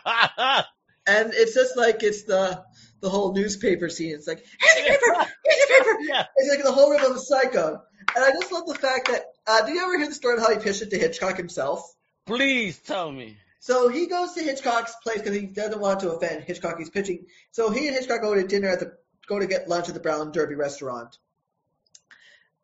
And 1.05 1.34
it's 1.34 1.53
just 1.53 1.76
like 1.76 2.01
it's 2.01 2.24
the 2.24 2.64
the 3.03 3.09
whole 3.09 3.33
newspaper 3.33 3.89
scene. 3.89 4.15
It's 4.15 4.27
like 4.27 4.43
here's 4.59 4.75
the 4.75 4.81
paper, 4.93 5.29
here's 5.45 5.59
the 5.59 5.73
paper. 5.73 5.97
yeah. 6.01 6.25
It's 6.37 6.49
like 6.49 6.63
the 6.63 6.71
whole 6.71 6.89
rhythm 6.89 7.11
of 7.11 7.17
a 7.17 7.19
Psycho. 7.19 7.83
And 8.15 8.25
I 8.25 8.31
just 8.31 8.51
love 8.51 8.65
the 8.65 8.75
fact 8.75 9.09
that. 9.09 9.25
Uh, 9.45 9.65
do 9.65 9.73
you 9.73 9.83
ever 9.83 9.97
hear 9.97 10.07
the 10.07 10.15
story 10.15 10.37
of 10.37 10.39
how 10.39 10.51
he 10.51 10.57
pitched 10.57 10.81
it 10.81 10.89
to 10.91 10.97
Hitchcock 10.97 11.35
himself? 11.35 11.93
Please 12.25 12.79
tell 12.79 13.11
me. 13.11 13.37
So 13.59 13.89
he 13.89 14.07
goes 14.07 14.33
to 14.33 14.41
Hitchcock's 14.41 14.95
place 15.03 15.17
because 15.17 15.35
he 15.35 15.45
doesn't 15.45 15.79
want 15.79 15.99
to 15.99 16.11
offend 16.11 16.45
Hitchcock. 16.45 16.77
He's 16.77 16.89
pitching. 16.89 17.25
So 17.51 17.69
he 17.69 17.87
and 17.87 17.95
Hitchcock 17.95 18.21
go 18.21 18.33
to 18.33 18.47
dinner 18.47 18.69
at 18.69 18.79
the 18.79 18.97
go 19.27 19.39
to 19.39 19.47
get 19.47 19.67
lunch 19.67 19.89
at 19.89 19.93
the 19.93 19.99
Brown 19.99 20.31
Derby 20.31 20.55
restaurant. 20.55 21.17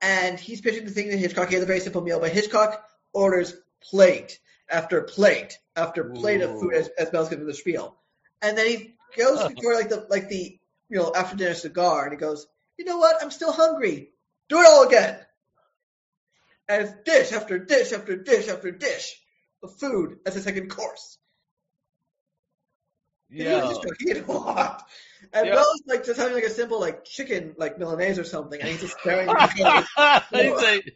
And 0.01 0.39
he's 0.39 0.61
pitching 0.61 0.85
the 0.85 0.91
thing 0.91 1.09
to 1.09 1.17
Hitchcock. 1.17 1.49
He 1.49 1.55
has 1.55 1.63
a 1.63 1.67
very 1.67 1.81
simple 1.81 2.01
meal, 2.01 2.21
but 2.21 2.31
Hitchcock 2.31 2.81
orders 3.11 3.53
plate 3.81 4.39
after 4.69 5.01
plate 5.01 5.57
after 5.75 6.05
plate 6.05 6.41
of 6.41 6.51
food 6.59 6.73
Ooh. 6.73 6.77
as, 6.77 6.87
as 6.97 7.11
Mel's 7.11 7.27
giving 7.27 7.45
the 7.45 7.53
spiel. 7.53 7.97
And 8.41 8.57
then 8.57 8.67
he 8.67 8.95
goes 9.17 9.43
for 9.43 9.73
like 9.73 9.89
the 9.89 10.05
like 10.09 10.29
the 10.29 10.59
you 10.89 10.97
know 10.97 11.13
after 11.15 11.35
dinner 11.35 11.53
cigar, 11.53 12.03
and 12.05 12.13
he 12.13 12.17
goes, 12.17 12.47
you 12.77 12.85
know 12.85 12.97
what? 12.97 13.21
I'm 13.21 13.31
still 13.31 13.51
hungry. 13.51 14.11
Do 14.49 14.59
it 14.59 14.65
all 14.67 14.87
again. 14.87 15.19
And 16.69 16.83
it's 16.83 16.93
dish 17.03 17.31
after 17.33 17.59
dish 17.59 17.91
after 17.91 18.15
dish 18.15 18.47
after 18.47 18.71
dish 18.71 19.21
of 19.63 19.77
food 19.79 20.19
as 20.25 20.35
a 20.35 20.41
second 20.41 20.69
course. 20.69 21.17
He 23.37 23.45
was 23.45 23.65
Yeah. 23.65 23.67
just 23.67 23.81
cooking 23.81 24.09
it 24.17 24.27
a 24.27 24.31
lot. 24.31 24.85
And 25.33 25.47
Yeah. 25.47 25.63
Like 25.87 26.05
just 26.05 26.19
having 26.19 26.33
like 26.35 26.43
a 26.43 26.49
simple 26.49 26.79
like 26.79 27.05
chicken 27.05 27.55
like 27.57 27.77
Milanese 27.77 28.19
or 28.19 28.23
something, 28.23 28.59
and 28.59 28.69
he's 28.69 28.81
just 28.81 28.99
staring 28.99 29.29
at 29.29 29.39
the 29.39 29.47
He's 30.31 30.61
like, 30.61 30.95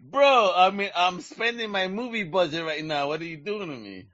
bro, 0.00 0.52
I 0.54 0.70
mean, 0.70 0.90
I'm 0.96 1.20
spending 1.20 1.70
my 1.70 1.88
movie 1.88 2.24
budget 2.24 2.64
right 2.64 2.84
now. 2.84 3.08
What 3.08 3.20
are 3.20 3.24
you 3.24 3.36
doing 3.38 3.68
to 3.68 3.76
me? 3.76 4.08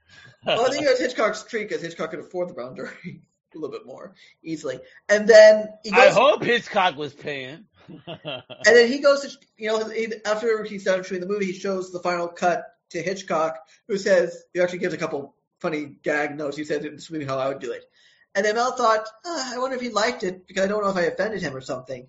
Well, 0.47 0.66
I 0.66 0.70
think 0.70 0.84
it 0.84 0.90
was 0.90 1.01
Hitchcock's 1.01 1.42
treat 1.42 1.68
because 1.68 1.82
Hitchcock 1.82 2.11
could 2.11 2.20
afford 2.20 2.49
the 2.49 2.55
Brown 2.55 2.74
Derby. 2.74 3.22
a 3.55 3.59
little 3.59 3.76
bit 3.76 3.86
more 3.86 4.14
easily. 4.42 4.78
And 5.09 5.28
then 5.28 5.68
he 5.82 5.90
goes, 5.90 6.01
I 6.01 6.11
hope 6.11 6.42
Hitchcock 6.42 6.97
was 6.97 7.14
paying. 7.14 7.64
and 7.88 8.42
then 8.64 8.88
he 8.88 8.99
goes 8.99 9.22
to, 9.22 9.30
you 9.57 9.68
know, 9.68 9.88
he, 9.88 10.12
after 10.24 10.62
he's 10.64 10.84
done 10.84 11.03
shooting 11.03 11.20
the 11.20 11.32
movie, 11.32 11.47
he 11.47 11.53
shows 11.53 11.92
the 11.92 12.01
final 12.01 12.28
cut 12.28 12.64
to 12.90 13.03
Hitchcock, 13.03 13.59
who 13.88 13.97
says, 13.97 14.44
he 14.53 14.61
actually 14.61 14.80
gives 14.80 14.94
a 14.94 14.99
couple 14.99 15.34
funny 15.61 15.97
gag 16.03 16.36
notes. 16.36 16.57
He 16.57 16.64
said, 16.64 16.82
this 16.82 17.05
is 17.05 17.11
maybe 17.11 17.24
how 17.24 17.38
I 17.38 17.49
would 17.49 17.61
do 17.61 17.72
it. 17.72 17.84
And 18.34 18.44
then 18.44 18.55
Mel 18.57 18.72
thought, 18.72 19.09
"Ah, 19.24 19.55
I 19.55 19.59
wonder 19.59 19.76
if 19.76 19.82
he 19.82 19.88
liked 19.88 20.22
it 20.22 20.47
because 20.47 20.62
I 20.62 20.66
don't 20.68 20.82
know 20.82 20.90
if 20.90 20.97
I 20.97 21.05
offended 21.05 21.40
him 21.40 21.57
or 21.57 21.62
something. 21.62 22.07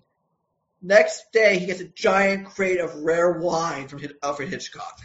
Next 0.82 1.32
day, 1.32 1.58
he 1.58 1.64
gets 1.64 1.80
a 1.80 1.88
giant 1.88 2.48
crate 2.48 2.80
of 2.80 2.94
rare 2.96 3.32
wine 3.32 3.88
from 3.88 4.02
Alfred 4.22 4.50
Hitchcock. 4.50 5.00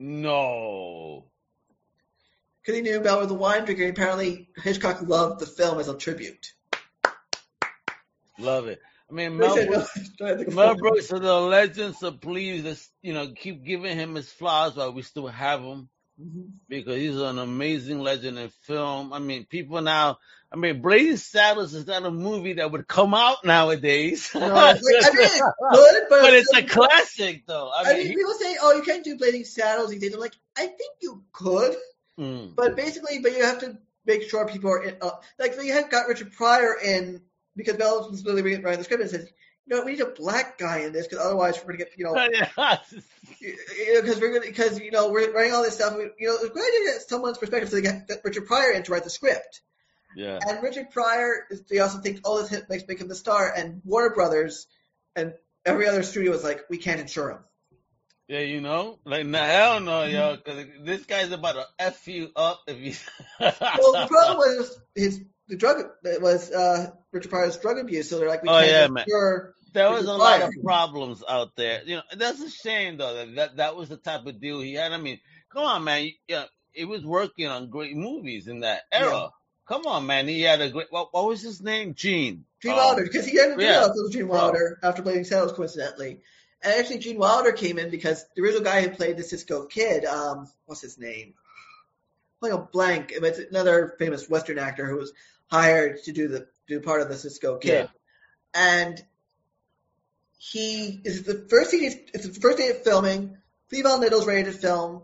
no. 0.00 1.26
Because 2.64 2.76
he 2.78 2.82
knew 2.82 3.00
Mel 3.00 3.20
was 3.20 3.30
a 3.30 3.34
wine 3.34 3.64
drinker, 3.66 3.88
apparently 3.88 4.48
Hitchcock 4.56 5.02
loved 5.02 5.40
the 5.40 5.46
film 5.46 5.78
as 5.80 5.88
a 5.88 5.96
tribute. 5.96 6.52
Love 8.38 8.68
it. 8.68 8.80
I 9.10 9.12
mean, 9.12 9.36
Mel 9.36 9.54
Brooks, 9.66 10.10
"No, 10.18 10.26
I 10.26 10.44
Mel 10.44 10.74
Brooks 10.76 11.04
is 11.04 11.12
a 11.12 11.34
legend, 11.40 11.94
so 11.96 12.10
please, 12.12 12.88
you 13.02 13.12
know, 13.12 13.32
keep 13.36 13.64
giving 13.64 13.96
him 13.96 14.14
his 14.14 14.30
flowers 14.32 14.76
while 14.76 14.92
we 14.92 15.02
still 15.02 15.26
have 15.26 15.60
him 15.60 15.88
Mhm. 16.20 16.52
because 16.68 16.96
he's 16.96 17.16
an 17.20 17.38
amazing 17.38 18.00
legend 18.00 18.38
in 18.38 18.48
film. 18.62 19.12
I 19.12 19.18
mean, 19.18 19.44
people 19.44 19.82
now, 19.82 20.18
I 20.50 20.56
mean, 20.56 20.80
Blazing 20.80 21.18
Saddles 21.18 21.74
is 21.74 21.86
not 21.86 22.04
a 22.06 22.10
movie 22.10 22.54
that 22.54 22.70
would 22.72 22.88
come 22.88 23.12
out 23.14 23.44
nowadays. 23.44 24.30
No, 24.34 24.40
like, 24.40 24.76
I 24.76 24.80
mean, 24.80 24.82
it's 24.84 25.10
good, 25.10 25.42
but, 25.60 26.08
but 26.08 26.34
it's 26.34 26.54
a 26.54 26.62
classic, 26.62 27.44
though. 27.46 27.68
I 27.68 27.82
I 27.82 27.94
mean, 27.94 28.08
mean, 28.08 28.18
people 28.18 28.34
say, 28.34 28.56
"Oh, 28.60 28.72
you 28.74 28.82
can't 28.82 29.04
do 29.04 29.16
Blazing 29.18 29.44
Saddles 29.44 29.90
these 29.90 30.00
days." 30.00 30.14
I'm 30.14 30.20
like, 30.20 30.36
I 30.56 30.66
think 30.66 30.94
you 31.02 31.24
could, 31.32 31.76
mm, 32.18 32.54
but 32.54 32.76
basically, 32.76 33.18
but 33.20 33.32
you 33.32 33.44
have 33.44 33.60
to 33.60 33.78
make 34.06 34.28
sure 34.28 34.46
people 34.46 34.70
are 34.70 34.82
in. 34.82 34.96
Uh, 35.00 35.10
like 35.38 35.56
they 35.56 35.68
had 35.68 35.90
got 35.90 36.08
Richard 36.08 36.32
Pryor 36.32 36.76
in 36.82 37.22
because 37.56 37.78
Mel 37.78 38.08
was 38.10 38.24
literally 38.24 38.42
reading 38.42 38.62
writing 38.62 38.78
the 38.78 38.84
script 38.84 39.02
and 39.02 39.10
says, 39.10 39.28
"You 39.66 39.76
know, 39.76 39.84
we 39.84 39.92
need 39.92 40.00
a 40.00 40.06
black 40.06 40.58
guy 40.58 40.80
in 40.80 40.92
this 40.92 41.06
because 41.06 41.24
otherwise 41.24 41.56
we're 41.58 41.72
gonna 41.72 41.78
get 41.78 41.92
you 41.96 42.04
know." 42.04 42.14
Because 43.40 44.20
we're 44.20 44.32
gonna, 44.32 44.46
because 44.46 44.80
you 44.80 44.90
know 44.90 45.10
we're 45.10 45.30
writing 45.32 45.52
all 45.52 45.62
this 45.62 45.74
stuff. 45.74 45.96
We, 45.96 46.04
you 46.18 46.28
know, 46.28 46.36
it's 46.40 46.50
great 46.50 46.64
to 46.64 46.90
get 46.92 47.02
someone's 47.08 47.38
perspective, 47.38 47.68
so 47.68 47.76
they 47.76 47.82
get 47.82 48.08
get 48.08 48.20
Richard 48.24 48.46
Pryor 48.46 48.72
in 48.72 48.82
to 48.84 48.92
write 48.92 49.04
the 49.04 49.10
script. 49.10 49.60
yeah. 50.16 50.38
And 50.48 50.62
Richard 50.62 50.90
Pryor, 50.90 51.46
they 51.68 51.78
also 51.80 51.98
think, 51.98 52.20
oh, 52.24 52.40
this 52.40 52.50
hit 52.50 52.68
makes 52.70 52.86
make 52.88 53.00
him 53.00 53.08
the 53.08 53.14
star. 53.14 53.52
And 53.54 53.82
Warner 53.84 54.14
Brothers 54.14 54.66
and 55.16 55.34
every 55.64 55.88
other 55.88 56.02
studio 56.02 56.30
was 56.30 56.44
like, 56.44 56.62
we 56.70 56.78
can't 56.78 57.00
insure 57.00 57.30
him. 57.30 57.38
Yeah, 58.26 58.40
you 58.40 58.62
know, 58.62 58.98
like 59.04 59.26
no, 59.26 59.38
hell 59.38 59.80
no, 59.80 60.04
yo, 60.04 60.36
because 60.36 60.64
this 60.82 61.04
guy's 61.04 61.30
about 61.30 61.56
to 61.56 61.66
f 61.78 62.08
you 62.08 62.30
up 62.34 62.62
if 62.66 62.78
you. 62.78 62.94
Well, 63.38 63.92
the 63.92 64.06
problem 64.08 64.38
was 64.38 64.80
his 64.94 65.20
the 65.48 65.56
drug 65.56 65.84
it 66.04 66.22
was 66.22 66.50
uh, 66.50 66.90
Richard 67.12 67.28
Pryor's 67.28 67.58
drug 67.58 67.78
abuse. 67.78 68.08
So 68.08 68.18
they're 68.18 68.28
like, 68.28 68.42
we 68.42 68.48
Oh, 68.48 68.60
can't 68.60 68.70
yeah, 68.70 68.86
man. 68.88 69.04
there 69.74 69.90
was 69.90 70.06
a 70.06 70.12
lot 70.12 70.40
of 70.40 70.50
problems 70.62 71.22
out 71.28 71.50
there. 71.56 71.82
You 71.84 71.96
know, 71.96 72.02
that's 72.16 72.40
a 72.40 72.48
shame 72.48 72.96
though 72.96 73.14
that 73.14 73.34
that, 73.34 73.56
that 73.56 73.76
was 73.76 73.90
the 73.90 73.98
type 73.98 74.24
of 74.24 74.40
deal 74.40 74.60
he 74.60 74.72
had. 74.72 74.92
I 74.92 74.98
mean, 74.98 75.20
come 75.52 75.64
on, 75.64 75.84
man, 75.84 76.08
yeah, 76.26 76.44
he 76.72 76.86
was 76.86 77.04
working 77.04 77.46
on 77.48 77.68
great 77.68 77.94
movies 77.94 78.48
in 78.48 78.60
that 78.60 78.82
era. 78.90 79.12
Yeah. 79.12 79.28
Come 79.66 79.86
on, 79.86 80.06
man, 80.06 80.28
he 80.28 80.42
had 80.42 80.60
a 80.60 80.70
great. 80.70 80.88
What, 80.90 81.08
what 81.12 81.26
was 81.26 81.42
his 81.42 81.62
name? 81.62 81.94
Gene. 81.94 82.44
Gene 82.62 82.76
Wilder, 82.76 83.02
because 83.02 83.26
he 83.26 83.38
ended 83.40 83.58
up 83.58 83.62
yeah. 83.62 83.80
also 83.80 84.10
Gene 84.10 84.28
Wilder 84.28 84.78
after 84.82 85.02
Blazing 85.02 85.24
Saddles, 85.24 85.52
coincidentally. 85.52 86.20
And 86.64 86.72
actually, 86.72 86.98
Gene 86.98 87.18
Wilder 87.18 87.52
came 87.52 87.78
in 87.78 87.90
because 87.90 88.24
the 88.34 88.42
original 88.42 88.64
guy 88.64 88.80
who 88.80 88.88
played 88.88 89.18
the 89.18 89.22
Cisco 89.22 89.66
Kid, 89.66 90.06
um, 90.06 90.48
what's 90.64 90.80
his 90.80 90.98
name? 90.98 91.34
Like 92.40 92.52
a 92.52 92.58
blank. 92.58 93.12
It's 93.14 93.38
another 93.38 93.94
famous 93.98 94.28
Western 94.28 94.58
actor 94.58 94.86
who 94.86 94.96
was 94.96 95.12
hired 95.50 96.02
to 96.04 96.12
do 96.12 96.28
the 96.28 96.48
do 96.66 96.80
part 96.80 97.02
of 97.02 97.08
the 97.08 97.16
Cisco 97.16 97.58
Kid, 97.58 97.90
and 98.54 99.02
he 100.38 101.00
is 101.04 101.24
the 101.24 101.46
first 101.50 101.70
thing. 101.70 101.80
He's, 101.80 101.96
it's 102.14 102.26
the 102.26 102.40
first 102.40 102.58
day 102.58 102.70
of 102.70 102.82
filming. 102.82 103.36
Lee 103.70 103.82
Von 103.82 104.00
Little's 104.00 104.26
ready 104.26 104.44
to 104.44 104.52
film, 104.52 105.02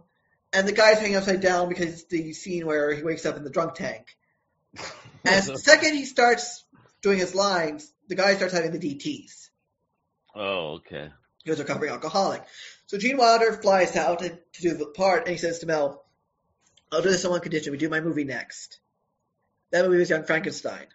and 0.53 0.67
the 0.67 0.73
guy's 0.73 0.99
hanging 0.99 1.17
upside 1.17 1.41
down 1.41 1.69
because 1.69 1.89
it's 1.89 2.05
the 2.05 2.33
scene 2.33 2.67
where 2.67 2.95
he 2.95 3.03
wakes 3.03 3.27
up 3.27 3.37
in 3.37 3.45
the 3.45 3.51
drunk 3.51 3.75
tank. 3.75 4.17
And 5.23 5.45
the 5.45 5.59
second 5.59 5.97
he 5.97 6.07
starts 6.07 6.65
doing 7.03 7.19
his 7.19 7.35
lines, 7.35 7.93
the 8.09 8.15
guy 8.15 8.37
starts 8.37 8.55
having 8.55 8.73
the 8.73 8.79
DTs 8.79 9.51
oh, 10.35 10.75
okay. 10.75 11.11
He 11.45 11.51
was 11.51 11.61
a 11.61 11.63
recovering 11.63 11.93
alcoholic. 11.93 12.43
So 12.87 12.99
Gene 12.99 13.17
Wilder 13.17 13.53
flies 13.53 13.97
out 13.97 14.21
to, 14.21 14.31
to 14.31 14.63
do 14.63 14.75
the 14.75 14.87
part, 14.87 15.23
and 15.23 15.31
he 15.31 15.37
says 15.39 15.61
to 15.61 15.67
Mel, 15.67 16.05
"I'll 16.93 17.03
do 17.03 17.11
this 17.11 17.25
on 17.25 17.31
one 17.31 17.41
condition: 17.41 17.73
we 17.73 17.79
do 17.79 17.89
my 17.89 18.01
movie 18.01 18.25
next." 18.25 18.81
That 19.71 19.85
movie 19.85 19.99
was 19.99 20.11
Young 20.11 20.25
Frankenstein. 20.25 20.87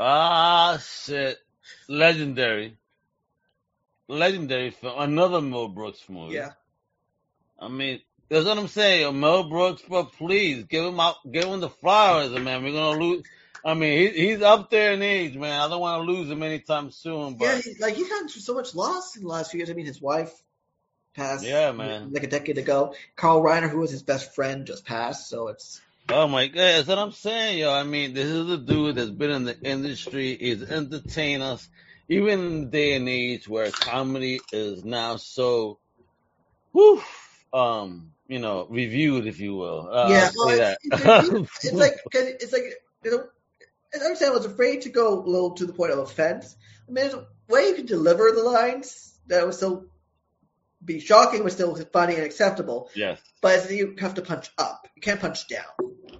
Ah, 0.00 0.78
shit. 0.82 1.38
Legendary. 1.88 2.76
Legendary 4.08 4.70
film. 4.70 4.98
Another 4.98 5.40
Mel 5.40 5.68
Brooks 5.68 6.02
movie. 6.08 6.34
Yeah, 6.34 6.52
I 7.58 7.68
mean, 7.68 8.00
that's 8.28 8.44
what 8.44 8.58
I'm 8.58 8.68
saying. 8.68 9.18
Mel 9.18 9.48
Brooks, 9.48 9.82
but 9.88 10.12
please 10.12 10.64
give 10.64 10.84
him 10.84 11.00
out, 11.00 11.16
give 11.30 11.44
him 11.44 11.60
the 11.60 11.70
flowers, 11.70 12.30
man. 12.30 12.62
We're 12.62 12.72
gonna 12.72 12.98
lose. 12.98 13.24
I 13.64 13.74
mean, 13.74 14.12
he, 14.12 14.28
he's 14.28 14.42
up 14.42 14.70
there 14.70 14.92
in 14.92 15.02
age, 15.02 15.34
man. 15.36 15.60
I 15.60 15.68
don't 15.68 15.80
want 15.80 16.06
to 16.06 16.12
lose 16.12 16.30
him 16.30 16.42
anytime 16.42 16.90
soon. 16.90 17.34
But 17.34 17.44
yeah, 17.44 17.60
he, 17.60 17.74
like 17.80 17.94
he's 17.94 18.08
through 18.08 18.28
so 18.28 18.54
much 18.54 18.74
loss 18.74 19.16
in 19.16 19.22
the 19.22 19.28
last 19.28 19.50
few 19.50 19.58
years. 19.58 19.70
I 19.70 19.74
mean, 19.74 19.86
his 19.86 20.00
wife 20.00 20.32
passed, 21.14 21.44
Yeah, 21.44 21.72
man. 21.72 22.12
like 22.12 22.22
a 22.22 22.28
decade 22.28 22.58
ago. 22.58 22.94
Carl 23.16 23.42
Reiner, 23.42 23.70
who 23.70 23.78
was 23.78 23.90
his 23.90 24.02
best 24.02 24.34
friend, 24.34 24.66
just 24.66 24.84
passed. 24.84 25.28
So 25.28 25.48
it's 25.48 25.80
oh 26.08 26.28
my 26.28 26.46
god, 26.46 26.56
that's 26.56 26.88
what 26.88 26.98
I'm 26.98 27.12
saying, 27.12 27.58
yo. 27.58 27.72
I 27.72 27.82
mean, 27.82 28.14
this 28.14 28.26
is 28.26 28.50
a 28.50 28.58
dude 28.58 28.96
that's 28.96 29.10
been 29.10 29.30
in 29.30 29.44
the 29.44 29.58
industry. 29.60 30.36
He's 30.36 30.62
entertained 30.62 31.42
us, 31.42 31.68
even 32.08 32.40
in 32.40 32.60
the 32.60 32.66
day 32.66 32.94
and 32.94 33.08
age 33.08 33.48
where 33.48 33.70
comedy 33.70 34.40
is 34.52 34.84
now 34.84 35.16
so, 35.16 35.78
whew, 36.72 37.02
um, 37.52 38.12
you 38.28 38.38
know, 38.38 38.66
reviewed, 38.68 39.26
if 39.26 39.40
you 39.40 39.54
will. 39.54 39.88
Uh, 39.90 40.08
yeah, 40.10 40.30
well, 40.36 40.48
it's, 40.48 40.78
it's, 40.82 41.64
it's 41.64 41.72
like 41.72 41.94
it's 42.12 42.52
like 42.52 42.62
you 43.04 43.10
know, 43.10 43.24
I 44.02 44.06
understand 44.06 44.32
I 44.32 44.36
was 44.36 44.46
afraid 44.46 44.82
to 44.82 44.88
go 44.88 45.14
a 45.14 45.28
little 45.28 45.52
to 45.52 45.66
the 45.66 45.72
point 45.72 45.92
of 45.92 45.98
offense. 45.98 46.56
I 46.88 46.92
mean, 46.92 47.04
there's 47.04 47.14
a 47.14 47.26
way 47.48 47.68
you 47.68 47.74
can 47.74 47.86
deliver 47.86 48.30
the 48.32 48.42
lines 48.42 49.18
that 49.26 49.44
would 49.44 49.54
still 49.54 49.86
be 50.84 51.00
shocking, 51.00 51.42
but 51.42 51.52
still 51.52 51.74
funny 51.92 52.14
and 52.14 52.24
acceptable. 52.24 52.90
yes, 52.94 53.20
But 53.40 53.70
you 53.70 53.96
have 53.98 54.14
to 54.14 54.22
punch 54.22 54.50
up. 54.56 54.88
You 54.94 55.02
can't 55.02 55.20
punch 55.20 55.48
down. 55.48 55.64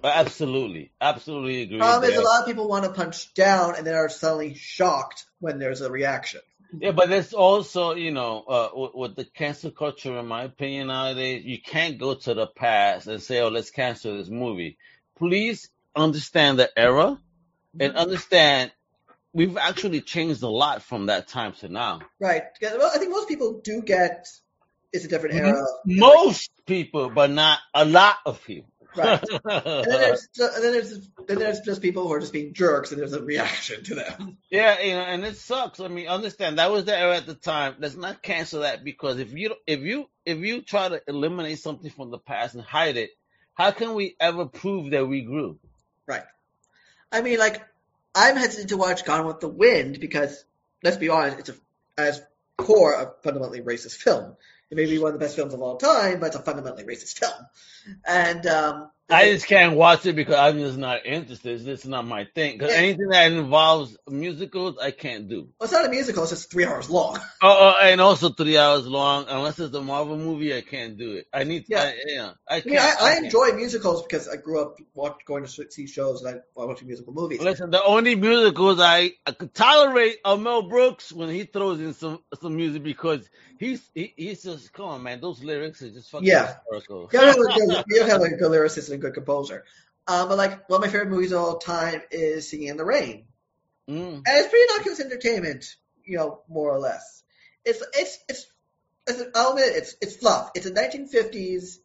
absolutely, 0.03 0.91
absolutely 0.99 1.61
agree. 1.61 1.79
Problem 1.79 2.11
is, 2.11 2.17
a 2.17 2.21
lot 2.21 2.41
of 2.41 2.47
people 2.47 2.67
want 2.67 2.83
to 2.85 2.91
punch 2.91 3.33
down 3.33 3.75
and 3.75 3.87
then 3.87 3.95
are 3.95 4.09
suddenly 4.09 4.55
shocked 4.55 5.25
when 5.39 5.59
there's 5.59 5.81
a 5.81 5.89
reaction. 5.89 6.41
Yeah, 6.77 6.91
but 6.91 7.07
there's 7.07 7.33
also, 7.33 7.95
you 7.95 8.11
know, 8.11 8.43
uh, 8.43 8.69
with, 8.73 8.91
with 8.93 9.15
the 9.15 9.23
cancel 9.23 9.71
culture, 9.71 10.17
in 10.17 10.27
my 10.27 10.43
opinion, 10.43 10.87
nowadays, 10.87 11.45
you 11.45 11.61
can't 11.61 11.97
go 11.97 12.15
to 12.15 12.33
the 12.33 12.47
past 12.47 13.07
and 13.07 13.21
say, 13.21 13.39
oh, 13.39 13.47
let's 13.47 13.71
cancel 13.71 14.17
this 14.17 14.27
movie. 14.27 14.77
Please 15.17 15.69
understand 15.95 16.59
the 16.59 16.69
era 16.77 17.17
and 17.79 17.93
mm-hmm. 17.93 17.97
understand 17.97 18.71
we've 19.33 19.57
actually 19.57 20.01
changed 20.01 20.41
a 20.43 20.49
lot 20.49 20.81
from 20.81 21.07
that 21.07 21.27
time 21.27 21.53
to 21.53 21.69
now. 21.69 22.01
Right. 22.19 22.43
Well, 22.61 22.91
I 22.93 22.97
think 22.97 23.11
most 23.11 23.27
people 23.27 23.61
do 23.63 23.81
get 23.81 24.27
it's 24.93 25.05
a 25.05 25.07
different 25.07 25.35
era. 25.35 25.61
Mm-hmm. 25.61 25.99
Most 25.99 26.51
people, 26.65 27.09
but 27.09 27.29
not 27.29 27.59
a 27.73 27.85
lot 27.85 28.15
of 28.25 28.43
people. 28.43 28.71
Right. 28.95 29.23
And 29.45 29.85
then 29.85 30.01
there's 30.01 30.27
and 30.39 30.63
then 30.63 30.71
there's 30.71 31.09
then 31.27 31.39
there's 31.39 31.59
just 31.59 31.81
people 31.81 32.07
who 32.07 32.13
are 32.13 32.19
just 32.19 32.33
being 32.33 32.53
jerks, 32.53 32.91
and 32.91 32.99
there's 32.99 33.13
a 33.13 33.21
reaction 33.21 33.83
to 33.83 33.95
them. 33.95 34.37
Yeah, 34.49 34.79
you 34.81 34.93
know, 34.93 35.01
and 35.01 35.25
it 35.25 35.37
sucks. 35.37 35.79
I 35.79 35.87
mean, 35.87 36.07
understand 36.07 36.57
that 36.57 36.71
was 36.71 36.85
the 36.85 36.97
era 36.97 37.17
at 37.17 37.27
the 37.27 37.35
time. 37.35 37.75
Let's 37.79 37.95
not 37.95 38.23
cancel 38.23 38.61
that 38.61 38.83
because 38.83 39.19
if 39.19 39.33
you 39.33 39.53
if 39.67 39.81
you 39.81 40.09
if 40.25 40.39
you 40.39 40.61
try 40.61 40.89
to 40.89 41.01
eliminate 41.07 41.59
something 41.59 41.91
from 41.91 42.09
the 42.09 42.17
past 42.17 42.55
and 42.55 42.63
hide 42.63 42.97
it, 42.97 43.11
how 43.53 43.71
can 43.71 43.93
we 43.93 44.15
ever 44.19 44.45
prove 44.45 44.91
that 44.91 45.07
we 45.07 45.21
grew? 45.21 45.59
Right. 46.07 46.23
I 47.11 47.21
mean, 47.21 47.39
like 47.39 47.63
I'm 48.13 48.35
hesitant 48.35 48.69
to 48.69 48.77
watch 48.77 49.05
Gone 49.05 49.25
with 49.25 49.39
the 49.39 49.47
Wind 49.47 49.99
because 49.99 50.43
let's 50.83 50.97
be 50.97 51.09
honest, 51.09 51.39
it's 51.39 51.49
a 51.49 51.55
as 51.97 52.21
core 52.57 52.93
a 52.93 53.13
fundamentally 53.23 53.61
racist 53.61 53.97
film. 53.97 54.35
It 54.69 54.75
may 54.75 54.85
be 54.85 54.99
one 54.99 55.13
of 55.13 55.19
the 55.19 55.25
best 55.25 55.35
films 55.35 55.53
of 55.53 55.61
all 55.61 55.77
time, 55.77 56.19
but 56.19 56.27
it's 56.27 56.35
a 56.35 56.41
fundamentally 56.41 56.83
racist 56.83 57.19
film. 57.19 57.47
And 58.05 58.45
um, 58.45 58.91
I 59.09 59.31
just 59.31 59.47
can't 59.47 59.75
watch 59.77 60.05
it 60.05 60.17
because 60.17 60.35
I'm 60.35 60.57
just 60.59 60.77
not 60.77 61.05
interested. 61.05 61.53
It's 61.55 61.63
just 61.63 61.87
not 61.87 62.05
my 62.05 62.25
thing. 62.35 62.57
Because 62.57 62.73
Yeah. 62.73 62.79
anything 62.79 63.07
that 63.09 63.31
involves 63.31 63.95
musicals, 64.09 64.77
I 64.81 64.91
can't 64.91 65.29
do. 65.29 65.47
well, 65.59 65.65
it's 65.65 65.71
not 65.71 65.85
a 65.85 65.89
musical; 65.89 66.23
it's 66.23 66.31
just 66.31 66.51
three 66.51 66.65
hours 66.65 66.89
long. 66.89 67.17
Oh, 67.41 67.73
oh, 67.79 67.85
and 67.85 68.01
also 68.01 68.29
three 68.29 68.57
hours 68.57 68.85
long. 68.85 69.25
Unless 69.29 69.59
it's 69.59 69.73
a 69.75 69.81
Marvel 69.81 70.17
movie, 70.17 70.53
I 70.55 70.61
can't 70.61 70.97
do 70.97 71.13
it. 71.13 71.27
I 71.33 71.43
need. 71.45 71.65
Yeah. 71.69 71.83
I, 71.83 71.93
yeah, 72.07 72.31
I 72.49 72.55
I 72.57 72.61
mean, 72.65 72.77
I, 72.79 72.95
I 72.99 73.13
can't. 73.13 73.25
enjoy 73.25 73.51
musicals 73.53 74.01
because 74.03 74.27
I 74.27 74.35
grew 74.37 74.59
up 74.61 74.75
watch, 74.93 75.19
going 75.25 75.45
to 75.45 75.49
see 75.69 75.87
shows 75.87 76.23
and 76.23 76.37
I 76.37 76.41
watching 76.55 76.87
musical 76.87 77.13
movies. 77.13 77.39
Listen, 77.39 77.69
the 77.69 77.83
only 77.83 78.15
musicals 78.15 78.79
I, 78.81 79.11
I 79.25 79.31
could 79.31 79.53
tolerate 79.53 80.17
are 80.25 80.35
Mel 80.35 80.63
Brooks 80.63 81.13
when 81.13 81.29
he 81.29 81.43
throws 81.45 81.79
in 81.79 81.93
some 81.93 82.19
some 82.41 82.55
music 82.57 82.83
because 82.83 83.29
he's 83.59 83.89
he, 83.93 84.13
he's 84.15 84.43
just 84.43 84.71
come 84.73 84.85
on 84.85 85.03
man, 85.03 85.19
those 85.21 85.43
lyrics 85.43 85.81
are 85.81 85.89
just 85.89 86.09
fucking 86.11 86.27
Yeah. 86.27 86.55
historical. 86.69 87.09
You 87.11 87.19
have 87.19 87.35
a 87.35 87.39
good, 87.39 87.83
you 87.87 88.03
have 88.03 88.21
like 88.21 88.31
a 88.33 88.37
good 88.37 88.51
lyricist 88.51 88.85
and 88.91 88.95
a 88.95 88.97
good 88.97 89.13
composer. 89.13 89.65
Um, 90.07 90.29
but 90.29 90.37
like 90.37 90.69
one 90.69 90.81
of 90.83 90.87
my 90.87 90.91
favorite 90.91 91.09
movies 91.09 91.31
of 91.31 91.39
all 91.41 91.57
time 91.57 92.01
is 92.11 92.49
Singing 92.49 92.69
in 92.69 92.77
the 92.77 92.85
Rain, 92.85 93.25
Mm. 93.89 94.15
and 94.15 94.23
it's 94.27 94.49
pretty 94.49 94.65
innocuous 94.73 94.99
entertainment, 94.99 95.65
you 96.03 96.17
know, 96.17 96.41
more 96.49 96.71
or 96.71 96.79
less. 96.79 97.23
It's 97.65 97.81
it's 97.93 98.19
it's, 98.29 98.45
it's 99.07 99.23
I'll 99.35 99.51
admit 99.51 99.67
it, 99.67 99.75
it's 99.77 99.95
it's 100.01 100.15
fluff. 100.17 100.51
It's 100.55 100.65
a 100.65 100.71
1950s 100.71 101.77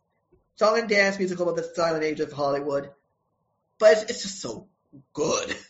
song 0.57 0.79
and 0.79 0.89
dance 0.89 1.19
musical 1.19 1.49
about 1.49 1.57
the 1.57 1.71
silent 1.75 2.05
age 2.05 2.21
of 2.21 2.33
Hollywood, 2.33 2.91
but 3.79 3.93
it's, 3.93 4.03
it's 4.11 4.23
just 4.23 4.41
so 4.41 4.69
good. 5.13 5.57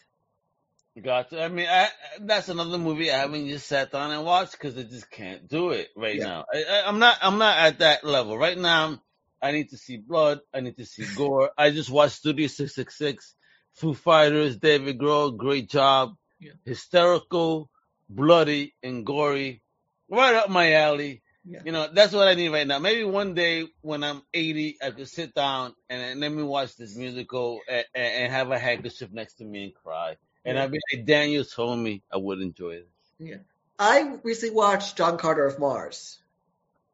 Gotcha. 1.00 1.42
I 1.42 1.48
mean, 1.48 1.66
I, 1.68 1.88
that's 2.20 2.50
another 2.50 2.76
movie 2.76 3.10
I 3.10 3.16
haven't 3.18 3.48
just 3.48 3.66
sat 3.66 3.92
down 3.92 4.10
and 4.10 4.24
watched 4.24 4.52
because 4.52 4.76
I 4.76 4.82
just 4.82 5.10
can't 5.10 5.48
do 5.48 5.70
it 5.70 5.88
right 5.96 6.16
Yeah. 6.16 6.24
now. 6.24 6.44
I, 6.52 6.64
I, 6.64 6.82
I'm 6.88 6.98
not. 6.98 7.16
I'm 7.22 7.38
not 7.38 7.56
at 7.58 7.78
that 7.78 8.04
level 8.04 8.36
right 8.36 8.58
now. 8.58 9.00
I 9.40 9.52
need 9.52 9.70
to 9.70 9.78
see 9.78 9.96
blood. 9.96 10.40
I 10.52 10.60
need 10.60 10.76
to 10.76 10.84
see 10.84 11.04
gore. 11.16 11.50
I 11.56 11.70
just 11.70 11.88
watched 11.90 12.16
Studio 12.16 12.46
666, 12.46 13.34
Foo 13.74 13.94
Fighters, 13.94 14.58
David 14.58 14.98
Grohl, 14.98 15.36
great 15.36 15.68
job. 15.70 16.14
Yeah. 16.38 16.52
Hysterical, 16.64 17.70
bloody, 18.08 18.74
and 18.82 19.06
gory. 19.06 19.62
Right 20.10 20.34
up 20.34 20.50
my 20.50 20.74
alley. 20.74 21.22
Yeah. 21.44 21.60
You 21.64 21.72
know, 21.72 21.88
that's 21.92 22.12
what 22.12 22.28
I 22.28 22.34
need 22.34 22.50
right 22.50 22.66
now. 22.66 22.78
Maybe 22.78 23.02
one 23.02 23.34
day 23.34 23.66
when 23.80 24.04
I'm 24.04 24.22
80, 24.32 24.76
I 24.82 24.90
could 24.90 25.08
sit 25.08 25.34
down 25.34 25.74
and, 25.88 26.00
and 26.02 26.20
let 26.20 26.30
me 26.30 26.42
watch 26.42 26.76
this 26.76 26.94
musical 26.96 27.60
and, 27.66 27.84
and 27.94 28.32
have 28.32 28.50
a 28.50 28.58
handkerchief 28.58 29.10
next 29.10 29.34
to 29.36 29.44
me 29.44 29.64
and 29.64 29.74
cry. 29.74 30.16
And 30.44 30.56
Yeah. 30.56 30.64
I'd 30.64 30.72
be 30.72 30.80
like, 30.92 31.06
Daniel 31.06 31.44
told 31.44 31.78
me 31.78 32.02
I 32.12 32.16
would 32.16 32.40
enjoy 32.40 32.82
this. 33.20 33.38
I 33.78 34.18
recently 34.22 34.54
watched 34.54 34.96
John 34.96 35.18
Carter 35.18 35.46
of 35.46 35.58
Mars, 35.58 36.18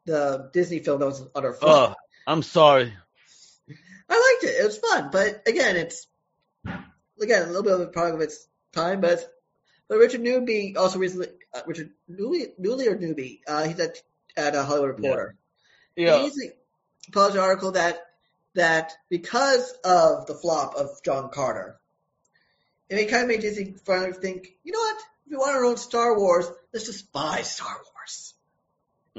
the 0.04 0.50
Disney 0.52 0.80
film 0.80 1.00
that 1.00 1.06
was 1.06 1.22
on 1.34 1.44
our 1.44 1.52
phone. 1.52 1.70
Oh, 1.70 1.94
I'm 2.26 2.42
sorry. 2.42 2.92
I 4.08 4.14
liked 4.40 4.44
it. 4.44 4.60
It 4.60 4.64
was 4.64 4.78
fun, 4.78 5.10
but 5.12 5.46
again, 5.46 5.76
it's 5.76 6.06
again 7.20 7.42
a 7.42 7.46
little 7.46 7.62
bit 7.62 7.74
of 7.74 7.80
a 7.80 7.86
product 7.86 8.14
of 8.16 8.20
its 8.22 8.46
time. 8.72 9.00
But 9.00 9.20
but 9.88 9.98
Richard 9.98 10.20
Newby 10.20 10.76
also 10.76 10.98
recently 10.98 11.28
uh, 11.54 11.60
Richard 11.66 11.90
Newley, 12.10 12.52
Newley 12.58 12.86
or 12.86 12.98
Newby, 12.98 13.42
uh, 13.46 13.64
he's 13.64 13.80
at 13.80 14.02
at 14.36 14.54
a 14.54 14.62
Hollywood 14.62 14.96
Reporter. 15.00 15.36
Yeah. 15.96 16.18
He 16.18 16.24
recently 16.24 16.52
published 17.12 17.36
an 17.36 17.42
article 17.42 17.72
that 17.72 18.00
that 18.54 18.92
because 19.10 19.72
of 19.84 20.26
the 20.26 20.34
flop 20.34 20.74
of 20.74 21.02
John 21.04 21.30
Carter, 21.30 21.78
it 22.96 23.10
kind 23.10 23.22
of 23.22 23.28
made 23.28 23.40
Disney 23.40 23.74
finally 23.84 24.12
think, 24.12 24.56
you 24.64 24.72
know 24.72 24.78
what? 24.78 24.96
If 25.26 25.30
we 25.30 25.36
want 25.36 25.56
our 25.56 25.64
own 25.64 25.76
Star 25.76 26.18
Wars, 26.18 26.46
let's 26.72 26.86
just 26.86 27.12
buy 27.12 27.42
Star 27.42 27.74
Wars. 27.94 28.34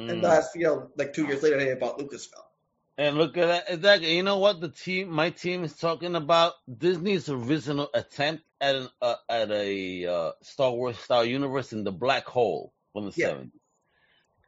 And 0.08 0.22
Mm. 0.22 0.22
thus, 0.24 0.56
you 0.56 0.64
know, 0.64 0.90
like 0.96 1.14
two 1.14 1.26
years 1.28 1.44
later, 1.44 1.58
they 1.58 1.76
bought 1.76 2.00
Lucasfilm. 2.00 2.44
And 2.98 3.18
look 3.18 3.38
at 3.38 3.48
that. 3.48 3.66
Exactly. 3.70 4.16
You 4.16 4.24
know 4.24 4.38
what 4.38 4.60
the 4.60 4.70
team, 4.70 5.10
my 5.10 5.30
team 5.30 5.64
is 5.64 5.76
talking 5.76 6.16
about? 6.16 6.54
Disney's 6.78 7.30
original 7.30 7.90
attempt 7.94 8.44
at 8.60 8.76
an 8.76 8.90
uh, 9.02 9.16
at 9.30 9.52
a 9.52 10.06
uh, 10.06 10.32
Star 10.42 10.72
Wars 10.72 10.98
style 10.98 11.24
universe 11.26 11.72
in 11.74 11.84
the 11.84 11.92
black 11.92 12.26
hole 12.26 12.74
from 12.94 13.06
the 13.06 13.12
Yeah. 13.16 13.30
70s. 13.30 13.52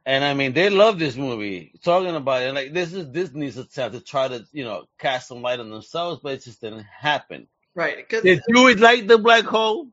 And 0.06 0.24
I 0.24 0.34
mean, 0.34 0.54
they 0.54 0.70
love 0.70 1.00
this 1.00 1.16
movie. 1.16 1.74
Talking 1.84 2.16
about 2.16 2.42
it, 2.42 2.54
like 2.54 2.74
this 2.74 2.92
is 2.94 3.08
Disney's 3.08 3.58
attempt 3.58 3.96
to 3.98 4.04
try 4.04 4.28
to, 4.28 4.46
you 4.52 4.64
know, 4.64 4.86
cast 5.00 5.28
some 5.28 5.42
light 5.42 5.60
on 5.60 5.70
themselves, 5.70 6.20
but 6.24 6.34
it 6.34 6.44
just 6.44 6.60
didn't 6.62 6.86
happen. 6.86 7.48
Right. 7.76 8.08
Did 8.10 8.42
you 8.48 8.76
like 8.76 9.08
the 9.08 9.18
black 9.18 9.46
hole? 9.46 9.88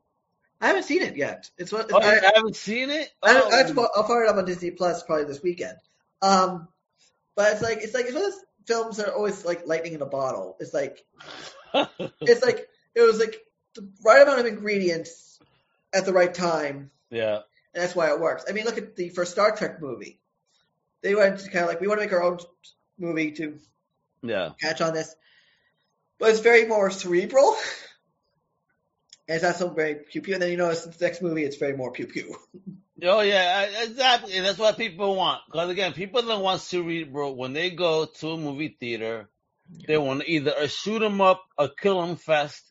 I 0.61 0.67
haven't 0.67 0.83
seen 0.83 1.01
it 1.01 1.15
yet. 1.15 1.49
It's 1.57 1.71
what 1.71 1.89
Oh, 1.93 1.99
I, 1.99 2.15
you 2.15 2.21
haven't 2.35 2.55
seen 2.57 2.89
it? 2.89 3.09
I, 3.23 3.39
Oh. 3.41 3.49
I 3.49 3.57
have 3.57 3.73
to, 3.73 3.89
I'll 3.95 4.03
fire 4.03 4.23
it 4.25 4.29
up 4.29 4.35
on 4.35 4.45
Disney 4.45 4.71
Plus 4.71 5.03
probably 5.03 5.25
this 5.25 5.41
weekend. 5.41 5.77
Um, 6.21 6.67
but 7.35 7.53
it's 7.53 7.61
like 7.61 7.77
it's 7.81 7.93
like 7.93 8.05
it's 8.05 8.13
one 8.13 8.25
of 8.25 8.31
those 8.31 8.41
films 8.65 8.97
that 8.97 9.07
are 9.07 9.15
always 9.15 9.45
like 9.45 9.65
lightning 9.65 9.93
in 9.93 10.01
a 10.01 10.05
bottle. 10.05 10.57
It's 10.59 10.73
like 10.73 11.05
it's 11.73 12.43
like 12.43 12.67
it 12.93 13.01
was 13.01 13.19
like 13.19 13.39
the 13.75 13.87
right 14.03 14.21
amount 14.21 14.41
of 14.41 14.45
ingredients 14.47 15.39
at 15.93 16.05
the 16.05 16.11
right 16.11 16.33
time, 16.33 16.91
yeah. 17.09 17.39
and 17.73 17.81
that's 17.83 17.95
why 17.95 18.09
it 18.09 18.19
works. 18.19 18.43
I 18.49 18.51
mean, 18.51 18.65
look 18.65 18.77
at 18.77 18.97
the 18.97 19.09
first 19.09 19.31
Star 19.31 19.55
Trek 19.55 19.81
movie. 19.81 20.19
They 21.01 21.15
went 21.15 21.39
to 21.39 21.45
kind 21.49 21.63
of 21.63 21.69
like 21.69 21.79
we 21.79 21.87
want 21.87 22.01
to 22.01 22.05
make 22.05 22.11
our 22.13 22.21
own 22.21 22.39
movie 22.97 23.31
to 23.33 23.57
Yeah. 24.21 24.49
catch 24.59 24.81
on 24.81 24.93
this, 24.93 25.15
but 26.19 26.29
it's 26.29 26.39
very 26.39 26.65
more 26.65 26.89
cerebral. 26.91 27.55
And 29.27 29.35
it's 29.35 29.43
not 29.43 29.55
so 29.57 29.69
very 29.69 29.95
pew 29.95 30.21
pew. 30.21 30.33
And 30.33 30.41
then 30.41 30.51
you 30.51 30.57
notice 30.57 30.85
the 30.85 31.05
next 31.05 31.21
movie, 31.21 31.43
it's 31.43 31.57
very 31.57 31.77
more 31.77 31.91
pew 31.91 32.07
pew. 32.07 32.35
Oh 33.03 33.21
yeah, 33.21 33.67
I- 33.79 33.83
exactly. 33.83 34.33
And 34.35 34.45
that's 34.45 34.57
what 34.59 34.77
people 34.77 35.15
want. 35.15 35.41
Because 35.47 35.69
again, 35.69 35.93
people 35.93 36.21
don't 36.21 36.43
want 36.43 36.61
cerebral 36.61 37.35
when 37.35 37.53
they 37.53 37.69
go 37.69 38.05
to 38.05 38.31
a 38.31 38.37
movie 38.37 38.75
theater. 38.79 39.29
They 39.87 39.97
want 39.97 40.23
either 40.27 40.53
a 40.57 40.67
shoot 40.67 41.01
'em 41.03 41.21
up, 41.21 41.45
a 41.57 41.69
kill 41.69 42.01
'em 42.03 42.15
fest. 42.17 42.63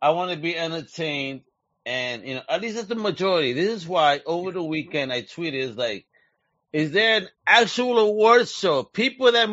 I 0.00 0.10
want 0.10 0.32
to 0.32 0.36
be 0.38 0.56
entertained, 0.56 1.42
and 1.84 2.26
you 2.26 2.34
know, 2.36 2.42
at 2.48 2.60
least 2.62 2.76
that's 2.76 2.88
the 2.88 2.94
majority. 2.96 3.52
This 3.52 3.68
is 3.68 3.86
why 3.86 4.20
over 4.24 4.50
the 4.50 4.64
weekend 4.64 5.12
I 5.12 5.22
tweeted 5.22 5.54
is 5.62 5.76
like, 5.76 6.06
is 6.72 6.90
there 6.92 7.22
an 7.22 7.28
actual 7.46 7.98
awards 7.98 8.52
show? 8.52 8.82
People 8.82 9.32
that 9.32 9.48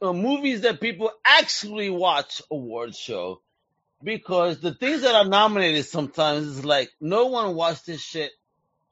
uh, 0.00 0.12
movies 0.12 0.62
that 0.62 0.80
people 0.80 1.10
actually 1.24 1.90
watch 1.90 2.42
awards 2.50 2.98
show. 2.98 3.42
Because 4.02 4.60
the 4.60 4.74
things 4.74 5.02
that 5.02 5.14
are 5.14 5.24
nominated 5.24 5.86
sometimes 5.86 6.46
is 6.46 6.64
like 6.64 6.90
no 7.00 7.26
one 7.26 7.54
watched 7.54 7.86
this 7.86 8.02
shit 8.02 8.30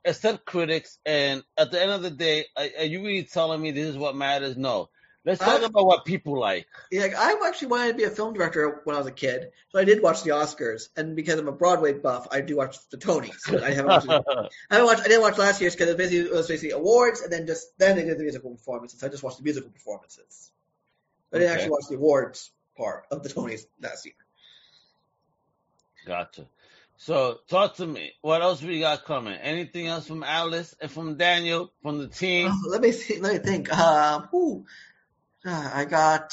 except 0.04 0.46
critics. 0.46 0.98
And 1.04 1.42
at 1.56 1.70
the 1.70 1.80
end 1.80 1.92
of 1.92 2.02
the 2.02 2.10
day, 2.10 2.46
are, 2.56 2.66
are 2.78 2.84
you 2.84 3.00
really 3.00 3.24
telling 3.24 3.60
me 3.60 3.70
this 3.70 3.88
is 3.88 3.98
what 3.98 4.16
matters? 4.16 4.56
No. 4.56 4.88
Let's 5.26 5.40
talk 5.40 5.62
I- 5.62 5.64
about 5.64 5.86
what 5.86 6.04
people 6.04 6.38
like. 6.38 6.66
Yeah, 6.90 7.06
I 7.16 7.40
actually 7.46 7.68
wanted 7.68 7.92
to 7.92 7.94
be 7.94 8.04
a 8.04 8.10
film 8.10 8.34
director 8.34 8.82
when 8.84 8.94
I 8.94 8.98
was 8.98 9.06
a 9.06 9.12
kid, 9.12 9.52
so 9.70 9.78
I 9.78 9.84
did 9.84 10.02
watch 10.02 10.22
the 10.22 10.30
Oscars. 10.30 10.90
And 10.96 11.16
because 11.16 11.38
I'm 11.38 11.48
a 11.48 11.52
Broadway 11.52 11.94
buff, 11.94 12.28
I 12.30 12.42
do 12.42 12.56
watch 12.56 12.76
the 12.90 12.98
Tonys. 12.98 13.62
I 13.62 13.70
haven't 13.70 13.86
watched. 13.86 14.08
I 14.70 14.74
haven't 14.74 14.86
watched. 14.86 15.00
I 15.00 15.08
didn't 15.08 15.22
watch 15.22 15.38
last 15.38 15.60
year's 15.62 15.74
because 15.74 15.88
it, 15.88 15.96
basically- 15.96 16.26
it 16.26 16.32
was 16.32 16.48
basically 16.48 16.72
awards, 16.72 17.22
and 17.22 17.32
then 17.32 17.46
just 17.46 17.76
then 17.78 17.96
they 17.96 18.04
did 18.04 18.18
the 18.18 18.22
musical 18.22 18.50
performances. 18.50 19.02
I 19.02 19.08
just 19.08 19.22
watched 19.22 19.38
the 19.38 19.44
musical 19.44 19.70
performances. 19.70 20.50
I 21.32 21.38
didn't 21.38 21.50
Okay. 21.52 21.54
actually 21.60 21.70
watch 21.70 21.84
the 21.88 21.96
awards 21.96 22.50
part 22.76 23.06
of 23.10 23.22
the 23.22 23.28
Tonys 23.30 23.64
last 23.80 24.04
year. 24.04 24.14
Gotcha. 26.06 26.46
So 26.96 27.38
talk 27.48 27.76
to 27.76 27.86
me. 27.86 28.12
What 28.20 28.42
else 28.42 28.62
we 28.62 28.78
got 28.80 29.04
coming? 29.04 29.34
Anything 29.34 29.86
else 29.88 30.06
from 30.06 30.22
Alice 30.22 30.74
and 30.80 30.90
from 30.90 31.16
Daniel 31.16 31.72
from 31.82 31.98
the 31.98 32.08
team? 32.08 32.48
Oh, 32.52 32.68
let 32.70 32.82
me 32.82 32.92
see. 32.92 33.18
Let 33.20 33.32
me 33.32 33.38
think. 33.38 33.68
Uh, 33.72 34.22
whew. 34.30 34.64
Ah, 35.46 35.72
I 35.74 35.84
got. 35.84 36.32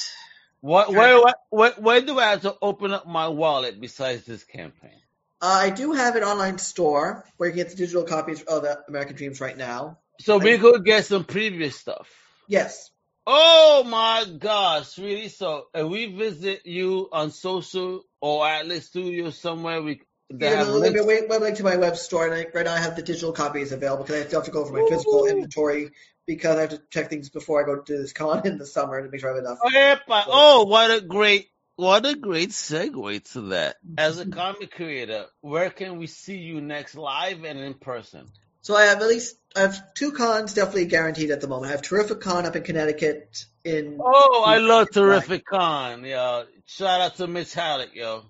What? 0.61 0.93
Where, 0.93 1.73
where? 1.77 2.01
Do 2.01 2.19
I 2.19 2.31
have 2.31 2.41
to 2.41 2.55
open 2.61 2.93
up 2.93 3.07
my 3.07 3.27
wallet 3.27 3.79
besides 3.81 4.25
this 4.25 4.43
campaign? 4.43 5.01
Uh, 5.41 5.47
I 5.47 5.69
do 5.71 5.91
have 5.93 6.15
an 6.15 6.23
online 6.23 6.59
store 6.59 7.25
where 7.37 7.49
you 7.49 7.55
can 7.55 7.63
get 7.63 7.71
the 7.71 7.77
digital 7.77 8.03
copies 8.03 8.43
of 8.43 8.61
the 8.61 8.79
American 8.87 9.15
Dreams 9.15 9.41
right 9.41 9.57
now. 9.57 9.97
So 10.19 10.37
we 10.37 10.59
could 10.59 10.85
get 10.85 11.05
some 11.05 11.23
previous 11.23 11.75
stuff. 11.75 12.07
Yes. 12.47 12.91
Oh 13.25 13.83
my 13.87 14.25
gosh, 14.37 14.97
really? 14.97 15.29
So 15.29 15.65
if 15.73 15.87
we 15.87 16.07
visit 16.07 16.65
you 16.65 17.09
on 17.11 17.31
social 17.31 18.03
or 18.19 18.47
Atlas 18.47 18.87
Studio 18.87 19.29
somewhere, 19.31 19.81
we 19.81 20.01
Yeah, 20.29 20.55
have 20.55 20.67
links. 20.69 21.05
wait, 21.05 21.27
wait, 21.29 21.41
link 21.41 21.57
to 21.57 21.63
my 21.63 21.77
web 21.77 21.97
store, 21.97 22.25
and 22.25 22.35
I, 22.35 22.47
right 22.53 22.65
now 22.65 22.73
I 22.73 22.79
have 22.79 22.95
the 22.95 23.03
digital 23.03 23.31
copies 23.31 23.71
available 23.71 24.03
because 24.03 24.23
I 24.23 24.27
still 24.27 24.39
have 24.41 24.45
to 24.45 24.51
go 24.51 24.65
for 24.65 24.73
my 24.73 24.83
physical 24.87 25.25
inventory 25.25 25.91
because 26.27 26.57
I 26.57 26.61
have 26.61 26.69
to 26.71 26.81
check 26.89 27.09
things 27.09 27.29
before 27.29 27.61
I 27.61 27.65
go 27.65 27.81
to 27.81 27.97
this 27.97 28.13
con 28.13 28.45
in 28.45 28.57
the 28.57 28.65
summer 28.65 29.01
to 29.01 29.09
make 29.09 29.21
sure 29.21 29.31
I 29.31 29.35
have 29.35 29.43
enough. 29.43 29.59
Epa. 29.65 30.23
Oh, 30.27 30.61
oh 30.61 30.63
what 30.65 30.91
a 30.91 31.01
great, 31.01 31.49
what 31.75 32.05
a 32.05 32.15
great 32.15 32.49
segue 32.49 33.31
to 33.33 33.41
that. 33.49 33.77
As 33.97 34.19
a 34.19 34.25
comic 34.29 34.71
creator, 34.71 35.25
where 35.41 35.69
can 35.69 35.97
we 35.97 36.07
see 36.07 36.37
you 36.37 36.61
next, 36.61 36.95
live 36.95 37.43
and 37.43 37.59
in 37.59 37.73
person? 37.73 38.27
So 38.61 38.75
I 38.75 38.83
have 38.85 39.01
at 39.01 39.07
least 39.07 39.37
I 39.55 39.61
have 39.61 39.93
two 39.95 40.11
cons 40.11 40.53
definitely 40.53 40.85
guaranteed 40.85 41.31
at 41.31 41.41
the 41.41 41.47
moment. 41.47 41.71
I 41.71 41.75
have 41.75 41.81
Terrificon 41.81 42.45
up 42.45 42.55
in 42.55 42.63
Connecticut 42.63 43.45
in 43.63 43.99
Oh, 43.99 44.43
I 44.45 44.59
love 44.59 44.89
Terrificon. 44.89 46.07
Yo, 46.07 46.45
shout 46.67 47.01
out 47.01 47.15
to 47.15 47.27
Mitch 47.27 47.53
Hallock, 47.53 47.95
yo. 47.95 48.23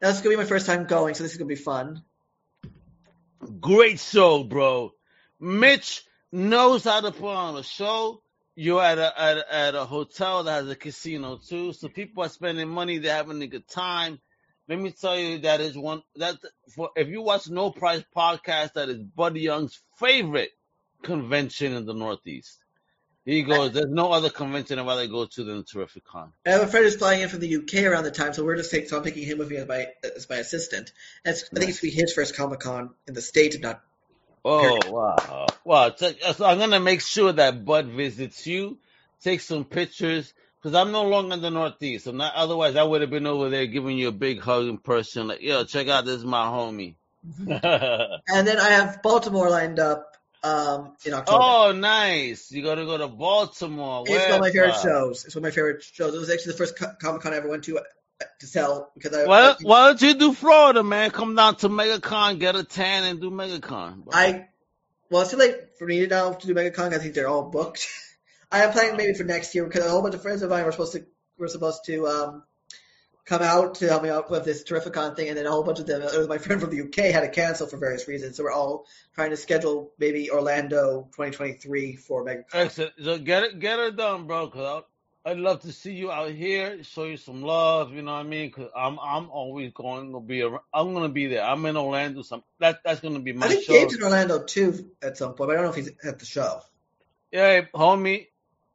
that's 0.00 0.20
gonna 0.20 0.36
be 0.36 0.36
my 0.36 0.44
first 0.44 0.66
time 0.66 0.86
going, 0.86 1.14
so 1.14 1.24
this 1.24 1.32
is 1.32 1.38
gonna 1.38 1.48
be 1.48 1.56
fun. 1.56 2.02
Great 3.60 3.98
show, 3.98 4.44
bro. 4.44 4.92
Mitch 5.40 6.04
knows 6.34 6.84
how 6.84 7.00
to 7.00 7.12
put 7.12 7.34
on 7.34 7.56
a 7.56 7.62
show. 7.62 8.20
You're 8.56 8.82
at 8.82 8.98
a, 8.98 9.20
at 9.20 9.38
a 9.38 9.54
at 9.54 9.74
a 9.74 9.84
hotel 9.84 10.44
that 10.44 10.52
has 10.52 10.68
a 10.68 10.76
casino 10.76 11.38
too, 11.38 11.72
so 11.72 11.88
people 11.88 12.24
are 12.24 12.28
spending 12.28 12.68
money. 12.68 12.98
They're 12.98 13.16
having 13.16 13.42
a 13.42 13.46
good 13.46 13.66
time. 13.66 14.20
Let 14.68 14.78
me 14.78 14.92
tell 14.92 15.18
you, 15.18 15.38
that 15.38 15.60
is 15.60 15.76
one 15.76 16.02
that 16.16 16.36
for 16.74 16.90
if 16.94 17.08
you 17.08 17.22
watch 17.22 17.48
No 17.48 17.70
Price 17.70 18.04
podcast, 18.16 18.74
that 18.74 18.88
is 18.88 18.98
Buddy 18.98 19.40
Young's 19.40 19.80
favorite 19.98 20.52
convention 21.02 21.72
in 21.74 21.84
the 21.84 21.94
Northeast. 21.94 22.58
He 23.24 23.42
goes, 23.42 23.72
there's 23.72 23.86
no 23.88 24.12
other 24.12 24.28
convention 24.28 24.78
I'd 24.78 24.86
rather 24.86 25.06
go 25.06 25.24
to 25.24 25.44
than 25.44 25.62
Terrificon. 25.62 26.30
I 26.46 26.50
have 26.50 26.60
a 26.60 26.66
friend 26.66 26.84
who's 26.84 26.96
flying 26.96 27.22
in 27.22 27.30
from 27.30 27.40
the 27.40 27.56
UK 27.56 27.84
around 27.84 28.04
the 28.04 28.10
time, 28.10 28.34
so 28.34 28.44
we're 28.44 28.56
just 28.56 28.70
taking 28.70 28.88
so 28.88 28.98
I'm 28.98 29.04
taking 29.04 29.24
him 29.24 29.38
with 29.38 29.50
me 29.50 29.56
as 29.56 29.66
my 29.66 29.86
as 30.14 30.28
my 30.28 30.36
assistant. 30.36 30.92
And 31.24 31.34
it's, 31.34 31.44
I 31.52 31.58
think 31.58 31.70
it's 31.70 31.80
be 31.80 31.90
his 31.90 32.12
first 32.12 32.36
Comic 32.36 32.60
Con 32.60 32.90
in 33.08 33.14
the 33.14 33.22
States, 33.22 33.58
not 33.58 33.82
Oh 34.44 34.78
wow! 34.88 35.46
Wow! 35.64 35.92
So 35.96 36.12
so 36.34 36.44
I'm 36.44 36.58
gonna 36.58 36.80
make 36.80 37.00
sure 37.00 37.32
that 37.32 37.64
Bud 37.64 37.86
visits 37.86 38.46
you, 38.46 38.78
take 39.22 39.40
some 39.40 39.64
pictures, 39.64 40.32
Because 40.64 40.74
I'm 40.74 40.92
no 40.92 41.02
longer 41.02 41.34
in 41.34 41.42
the 41.42 41.50
Northeast. 41.50 42.06
I'm 42.06 42.16
not. 42.16 42.34
Otherwise, 42.34 42.74
I 42.74 42.82
would 42.82 43.02
have 43.02 43.10
been 43.10 43.26
over 43.26 43.50
there 43.50 43.66
giving 43.66 43.98
you 43.98 44.08
a 44.08 44.12
big 44.12 44.40
hug 44.40 44.66
in 44.66 44.78
person. 44.78 45.28
Like, 45.28 45.42
yo, 45.42 45.64
check 45.64 45.88
out 45.88 46.06
this 46.06 46.16
is 46.16 46.24
my 46.24 46.46
homie. 46.46 46.94
And 47.48 48.46
then 48.48 48.58
I 48.58 48.70
have 48.70 49.02
Baltimore 49.02 49.50
lined 49.50 49.78
up 49.78 50.16
um, 50.42 50.94
in 51.04 51.12
October. 51.12 51.38
oh, 51.38 51.72
nice. 51.72 52.50
You 52.50 52.62
got 52.62 52.76
to 52.76 52.86
go 52.86 52.96
to 52.96 53.08
Baltimore. 53.08 54.04
it's 54.06 54.24
one 54.24 54.36
of 54.36 54.40
my 54.40 54.50
favorite 54.50 54.76
shows. 54.76 55.26
It's 55.26 55.34
one 55.34 55.44
of 55.44 55.48
my 55.48 55.54
favorite 55.54 55.82
shows. 55.82 56.14
It 56.14 56.18
was 56.18 56.30
actually 56.30 56.52
the 56.52 56.58
first 56.58 56.78
Comic 56.98 57.20
Con 57.20 57.34
I 57.34 57.36
ever 57.36 57.48
went 57.48 57.64
to 57.64 57.78
uh, 57.78 57.82
to 58.40 58.46
sell 58.46 58.90
because 58.94 59.14
I 59.14 59.26
Why, 59.26 59.54
why 59.62 59.86
don't 59.86 60.02
you 60.02 60.14
do 60.14 60.32
Florida, 60.32 60.82
man? 60.82 61.10
Come 61.10 61.34
down 61.34 61.56
to 61.56 61.68
MegaCon, 61.68 62.38
get 62.38 62.56
a 62.56 62.64
tan, 62.64 63.04
and 63.04 63.20
do 63.20 63.30
MegaCon. 63.30 64.04
bro. 64.04 64.12
I 64.12 64.48
well, 65.10 65.22
it's 65.22 65.30
too 65.30 65.36
late 65.36 65.78
for 65.78 65.86
me 65.86 66.06
now 66.06 66.32
to 66.32 66.46
do 66.46 66.54
MegaCon. 66.54 66.94
I 66.94 66.98
think 66.98 67.14
they're 67.14 67.28
all 67.28 67.50
booked. 67.50 67.88
I 68.50 68.62
am 68.62 68.72
planning 68.72 68.96
maybe 68.96 69.14
for 69.14 69.24
next 69.24 69.54
year 69.54 69.64
because 69.64 69.84
a 69.84 69.90
whole 69.90 70.02
bunch 70.02 70.14
of 70.14 70.22
friends 70.22 70.42
of 70.42 70.50
mine 70.50 70.64
were 70.64 70.72
supposed 70.72 70.92
to 70.92 71.04
were 71.38 71.48
supposed 71.48 71.84
to 71.86 72.06
um, 72.06 72.42
come 73.24 73.42
out 73.42 73.76
to 73.76 73.88
help 73.88 74.02
me 74.02 74.10
out 74.10 74.30
with 74.30 74.44
this 74.44 74.64
Terrificon 74.64 75.16
thing, 75.16 75.28
and 75.28 75.36
then 75.36 75.46
a 75.46 75.50
whole 75.50 75.64
bunch 75.64 75.80
of 75.80 75.86
them. 75.86 76.02
My 76.28 76.38
friend 76.38 76.60
from 76.60 76.70
the 76.70 76.82
UK 76.82 77.12
had 77.12 77.22
to 77.22 77.28
cancel 77.28 77.66
for 77.66 77.76
various 77.76 78.06
reasons, 78.06 78.36
so 78.36 78.44
we're 78.44 78.52
all 78.52 78.86
trying 79.14 79.30
to 79.30 79.36
schedule 79.36 79.92
maybe 79.98 80.30
Orlando 80.30 81.08
2023 81.12 81.96
for 81.96 82.24
MegaCon. 82.24 82.44
Excellent. 82.52 82.92
So 83.02 83.18
get 83.18 83.42
it, 83.44 83.58
get 83.58 83.78
it 83.78 83.96
done, 83.96 84.26
bro. 84.26 84.48
Cause 84.48 84.84
I'd 85.26 85.38
love 85.38 85.62
to 85.62 85.72
see 85.72 85.92
you 85.94 86.12
out 86.12 86.32
here, 86.32 86.82
show 86.84 87.04
you 87.04 87.16
some 87.16 87.40
love. 87.42 87.92
You 87.94 88.02
know 88.02 88.12
what 88.12 88.20
I 88.20 88.24
mean? 88.24 88.50
Cause 88.50 88.68
I'm, 88.76 88.98
I'm 88.98 89.30
always 89.30 89.72
going 89.72 90.12
to 90.12 90.20
be, 90.20 90.42
around, 90.42 90.60
I'm 90.72 90.92
gonna 90.92 91.08
be 91.08 91.28
there. 91.28 91.42
I'm 91.42 91.64
in 91.64 91.76
Orlando. 91.78 92.20
Some 92.22 92.42
that, 92.60 92.80
that's 92.84 93.00
gonna 93.00 93.20
be 93.20 93.32
my 93.32 93.46
I 93.46 93.48
think 93.48 93.64
show. 93.64 93.72
Gabe's 93.72 93.94
in 93.96 94.02
Orlando 94.02 94.42
too 94.42 94.90
at 95.02 95.16
some 95.16 95.30
point, 95.34 95.48
but 95.48 95.50
I 95.50 95.54
don't 95.54 95.64
know 95.64 95.70
if 95.70 95.76
he's 95.76 95.90
at 96.04 96.18
the 96.18 96.26
show. 96.26 96.60
Yeah, 97.32 97.62
homie, 97.74 98.26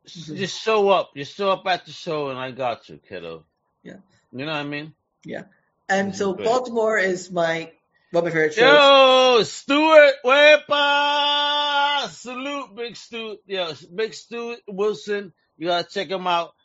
Mhm. 0.07 0.37
just 0.37 0.59
show 0.59 0.89
up. 0.89 1.11
Just 1.15 1.35
show 1.35 1.51
up 1.51 1.67
at 1.67 1.85
the 1.85 1.91
show, 1.91 2.29
and 2.29 2.39
I 2.39 2.49
got 2.51 2.89
you, 2.89 2.97
kiddo. 3.07 3.45
Yeah. 3.83 3.97
You 4.31 4.45
know 4.45 4.51
what 4.51 4.57
I 4.57 4.63
mean? 4.63 4.93
Yeah. 5.23 5.43
And 5.87 6.13
Mhm, 6.13 6.15
so 6.15 6.33
great. 6.33 6.45
Baltimore 6.47 6.97
is 6.97 7.31
my 7.31 7.71
one 8.11 8.21
of 8.21 8.25
my 8.25 8.31
favorite 8.31 8.55
shows. 8.55 8.61
Yo, 9.37 9.43
Stuart, 9.43 10.15
wepa! 10.25 12.07
Salute, 12.09 12.75
Big 12.75 12.95
Stu. 12.95 13.37
Yeah, 13.45 13.73
Big 13.93 14.13
Stu 14.15 14.55
Wilson. 14.67 15.31
You 15.59 15.67
gotta 15.67 15.87
check 15.87 16.07
him 16.07 16.25
out. 16.25 16.55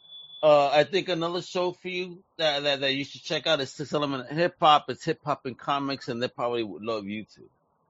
Uh, 0.42 0.68
I 0.68 0.84
think 0.84 1.10
another 1.10 1.42
show 1.42 1.72
for 1.72 1.88
you 1.88 2.22
that, 2.38 2.62
that, 2.62 2.80
that 2.80 2.94
you 2.94 3.04
should 3.04 3.22
check 3.22 3.46
out 3.46 3.60
is 3.60 3.72
Six 3.72 3.92
Element 3.92 4.30
Hip 4.30 4.56
Hop. 4.60 4.86
It's 4.88 5.04
hip 5.04 5.20
hop 5.24 5.44
and 5.44 5.58
comics, 5.58 6.08
and 6.08 6.22
they 6.22 6.28
probably 6.28 6.62
would 6.62 6.82
love 6.82 7.06
you 7.06 7.24
too. 7.24 7.48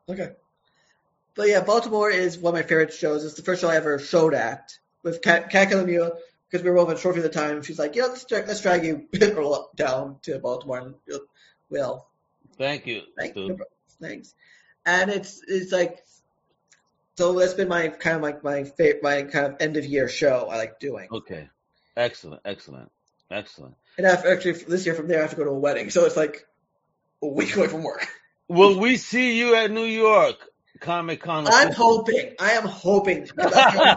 Okay. 0.09 0.31
But 1.37 1.49
yeah, 1.49 1.63
Baltimore 1.63 2.11
is 2.11 2.39
one 2.39 2.55
of 2.55 2.59
my 2.61 2.63
favorite 2.63 2.93
shows. 2.93 3.25
It's 3.25 3.35
the 3.35 3.43
first 3.43 3.61
show 3.61 3.69
I 3.69 3.77
ever 3.77 3.99
showed 3.99 4.35
at 4.35 4.77
with 5.03 5.21
Kat, 5.23 5.51
Kat 5.51 5.69
Calamia 5.69 6.13
because 6.49 6.65
we 6.65 6.71
were 6.71 6.77
both 6.77 6.91
in 6.91 6.97
Trophy 6.97 7.19
at 7.19 7.23
the 7.25 7.29
time. 7.29 7.63
She's 7.63 7.79
like, 7.79 7.97
yeah, 7.97 8.05
let's 8.05 8.25
drag, 8.25 8.47
let's 8.47 8.61
drag 8.61 8.85
you 8.85 9.09
down 9.75 10.19
to 10.23 10.39
Baltimore 10.39 10.79
and 10.79 10.95
you'll, 11.07 11.27
well, 11.71 12.09
Thank 12.57 12.87
you, 12.87 13.03
thank, 13.19 13.35
thanks. 14.01 14.35
And 14.87 15.11
it's 15.11 15.43
it's 15.47 15.73
like, 15.73 16.05
so 17.17 17.39
that's 17.39 17.55
been 17.55 17.69
my 17.69 17.89
kind 17.89 18.17
of 18.17 18.23
like 18.23 18.43
my 18.43 18.65
favorite, 18.65 19.03
my 19.03 19.23
kind 19.23 19.47
of 19.47 19.57
end 19.61 19.77
of 19.77 19.85
year 19.85 20.09
show 20.09 20.49
I 20.51 20.57
like 20.57 20.81
doing. 20.81 21.09
Okay. 21.11 21.49
Excellent, 21.97 22.43
excellent, 22.45 22.91
excellent. 23.31 23.77
And 23.97 24.07
I 24.07 24.11
have, 24.11 24.27
actually 24.27 24.53
this 24.53 24.85
year 24.87 24.95
from 24.95 25.09
there 25.09 25.19
I 25.19 25.23
have 25.23 25.31
to 25.31 25.37
go 25.37 25.45
to 25.45 25.51
a 25.51 25.59
wedding, 25.59 25.91
so 25.91 26.05
it's 26.05 26.17
like 26.17 26.47
a 27.23 27.27
week 27.27 27.57
away 27.57 27.69
from 27.69 27.83
work. 27.83 28.07
Will 28.49 28.79
we 28.79 28.97
see 28.97 29.39
you 29.39 29.55
at 29.55 29.71
New 29.71 29.85
York 29.85 30.37
Comic 30.81 31.23
Con? 31.23 31.47
I'm 31.47 31.73
hoping, 31.73 32.35
I 32.39 32.53
am 32.53 32.65
hoping. 32.65 33.29
I, 33.39 33.97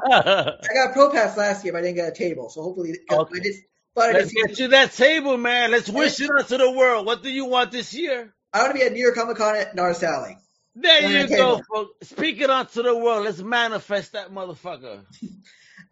I 0.62 0.74
got 0.74 0.92
a 0.92 0.94
pro 0.94 1.10
pass 1.12 1.36
last 1.36 1.64
year, 1.64 1.74
but 1.74 1.80
I 1.80 1.82
didn't 1.82 1.96
get 1.96 2.08
a 2.08 2.16
table, 2.16 2.50
so 2.50 2.62
hopefully, 2.62 2.94
Okay. 3.12 3.40
I 3.40 3.44
just, 3.44 3.64
but 3.98 4.14
Let's 4.14 4.32
get 4.32 4.60
you 4.60 4.68
that 4.70 4.92
table, 4.94 5.38
man. 5.38 5.72
Let's 5.72 5.90
wish 5.90 6.22
it 6.22 6.30
out 6.30 6.50
to 6.50 6.58
the 6.58 6.70
world. 6.70 7.08
What 7.08 7.24
do 7.24 7.32
you 7.32 7.46
want 7.46 7.72
this 7.72 7.96
year? 7.96 8.32
I 8.54 8.62
want 8.62 8.74
to 8.74 8.80
be 8.80 8.86
at 8.86 8.94
New 8.94 9.02
York 9.02 9.16
Comic 9.16 9.38
Con 9.38 9.56
at 9.56 9.76
North 9.76 10.04
Alley. 10.04 10.38
There 10.80 11.22
you 11.22 11.28
go, 11.28 11.62
folks. 11.72 12.10
Speak 12.10 12.40
it 12.40 12.50
out 12.50 12.74
to 12.74 12.84
the 12.84 12.96
world. 12.96 13.26
Let's 13.26 13.42
manifest 13.42 14.14
that 14.14 14.32
motherfucker. 14.32 15.02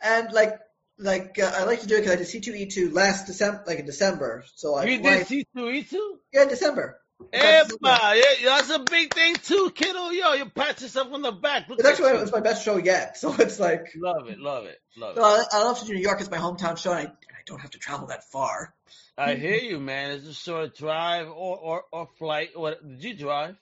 And 0.02 0.32
like, 0.34 0.60
like 0.98 1.40
uh, 1.40 1.52
I 1.56 1.64
like 1.64 1.82
to 1.82 1.88
do 1.88 1.96
it 1.96 2.02
because 2.02 2.14
I 2.14 2.16
did 2.18 2.28
C2E2 2.28 2.94
last 2.94 3.28
December, 3.28 3.64
like 3.66 3.80
in 3.80 3.86
December. 3.86 4.44
So 4.56 4.74
like, 4.74 4.90
you 4.90 5.02
did 5.02 5.26
C2E2? 5.28 5.94
yeah, 6.34 6.44
in 6.44 6.50
December. 6.50 7.00
Epa, 7.32 7.72
yeah, 7.82 8.24
that's 8.44 8.70
a 8.72 8.80
big 8.80 9.14
thing 9.14 9.36
too, 9.36 9.72
kiddo. 9.74 10.10
Yo, 10.10 10.34
you 10.34 10.46
pat 10.48 10.82
yourself 10.82 11.14
on 11.14 11.22
the 11.22 11.32
back. 11.32 11.70
Look 11.70 11.80
It's 11.80 11.88
actually 11.88 12.12
it's 12.12 12.32
my 12.32 12.42
best 12.42 12.66
show 12.66 12.78
yet. 12.78 13.18
So 13.18 13.34
it's 13.40 13.60
like, 13.60 13.94
Love 13.96 14.28
it, 14.28 14.40
love 14.40 14.66
it, 14.66 14.80
love 14.98 15.16
so 15.16 15.22
it. 15.22 15.48
I, 15.52 15.60
I 15.60 15.64
love 15.64 15.80
to 15.80 15.86
do 15.86 15.94
New 15.94 16.02
York. 16.02 16.20
It's 16.20 16.30
my 16.30 16.38
hometown 16.38 16.78
show, 16.78 16.92
and 16.92 17.08
I, 17.08 17.12
I 17.12 17.42
don't 17.46 17.62
have 17.62 17.72
to 17.72 17.80
travel 17.80 18.08
that 18.08 18.26
far. 18.26 18.74
I 19.18 19.36
hear 19.36 19.56
you, 19.56 19.80
man. 19.80 20.12
It's 20.12 20.28
a 20.28 20.34
short 20.34 20.76
drive 20.76 21.28
or 21.28 21.58
or, 21.58 21.84
or 21.92 22.10
flight. 22.18 22.50
What 22.56 22.86
did 22.86 23.04
you 23.04 23.16
drive? 23.16 23.56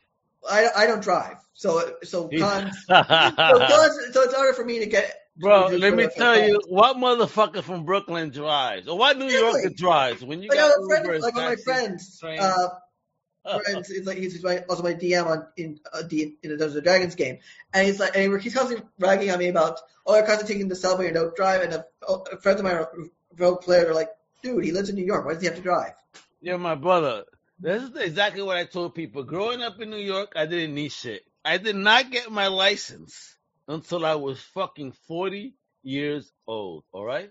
I, 0.49 0.67
I 0.75 0.87
don't 0.87 1.01
drive, 1.03 1.37
so 1.53 1.95
so 2.03 2.27
cons. 2.37 2.75
so, 2.85 2.93
cons, 2.97 3.99
so 4.11 4.21
it's 4.23 4.33
harder 4.33 4.53
for 4.53 4.65
me 4.65 4.79
to 4.79 4.85
get. 4.85 5.13
to 5.41 5.77
let 5.77 5.93
me 5.95 6.07
tell 6.07 6.37
you, 6.39 6.59
what 6.67 6.97
motherfucker 6.97 7.63
from 7.63 7.85
Brooklyn 7.85 8.29
drives, 8.29 8.87
or 8.87 8.97
what 8.97 9.17
New 9.17 9.27
Yorker 9.27 9.57
Really? 9.57 9.73
drives 9.75 10.23
when 10.23 10.41
you 10.41 10.49
Like, 10.49 10.57
got 10.59 10.67
have 10.67 10.85
friend, 10.87 11.21
like 11.21 11.35
one 11.35 11.43
of 11.45 11.49
my 11.49 11.55
friends, 11.63 12.21
uh, 12.37 12.67
friends. 13.63 13.89
It's 13.89 14.07
like 14.07 14.17
he's 14.17 14.43
my, 14.43 14.59
also 14.69 14.83
my 14.83 14.93
DM 14.93 15.25
on 15.27 15.47
in 15.57 15.79
uh, 15.91 16.03
in 16.09 16.35
the 16.41 16.57
Dungeons 16.57 16.75
and 16.75 16.83
Dragons 16.83 17.15
game, 17.15 17.39
and 17.73 17.85
he's 17.87 17.99
like, 17.99 18.15
and 18.15 18.31
he- 18.33 18.39
he's 18.39 18.53
constantly 18.53 18.85
ragging 18.99 19.31
on 19.31 19.39
me 19.39 19.47
about, 19.49 19.79
oh, 20.05 20.15
you're 20.15 20.25
constantly 20.25 20.55
taking 20.55 20.67
the 20.69 20.75
subway 20.75 21.07
and 21.07 21.15
don't 21.15 21.35
drive. 21.35 21.61
And 21.61 21.73
a, 21.73 21.85
a 22.07 22.37
friends 22.37 22.59
of 22.59 22.65
mine, 22.65 22.85
role 23.37 23.57
players, 23.57 23.85
are 23.89 23.93
like, 23.93 24.09
dude, 24.41 24.63
he 24.63 24.71
lives 24.71 24.89
in 24.89 24.95
New 24.95 25.05
York. 25.05 25.25
Why 25.25 25.33
does 25.33 25.41
he 25.41 25.47
have 25.47 25.55
to 25.57 25.61
drive? 25.61 25.93
You're 26.41 26.57
my 26.57 26.75
brother. 26.75 27.23
This 27.63 27.81
is 27.81 27.95
exactly 27.95 28.41
what 28.41 28.57
I 28.57 28.65
told 28.65 28.93
people. 28.93 29.23
Growing 29.23 29.61
up 29.61 29.79
in 29.79 29.89
New 29.89 29.95
York, 29.95 30.33
I 30.35 30.47
didn't 30.47 30.75
need 30.75 30.91
shit. 30.91 31.23
I 31.45 31.57
did 31.57 31.77
not 31.77 32.11
get 32.11 32.29
my 32.29 32.47
license 32.47 33.37
until 33.69 34.05
I 34.05 34.15
was 34.15 34.41
fucking 34.41 34.91
40 35.07 35.55
years 35.81 36.29
old. 36.45 36.83
All 36.91 37.05
right. 37.05 37.29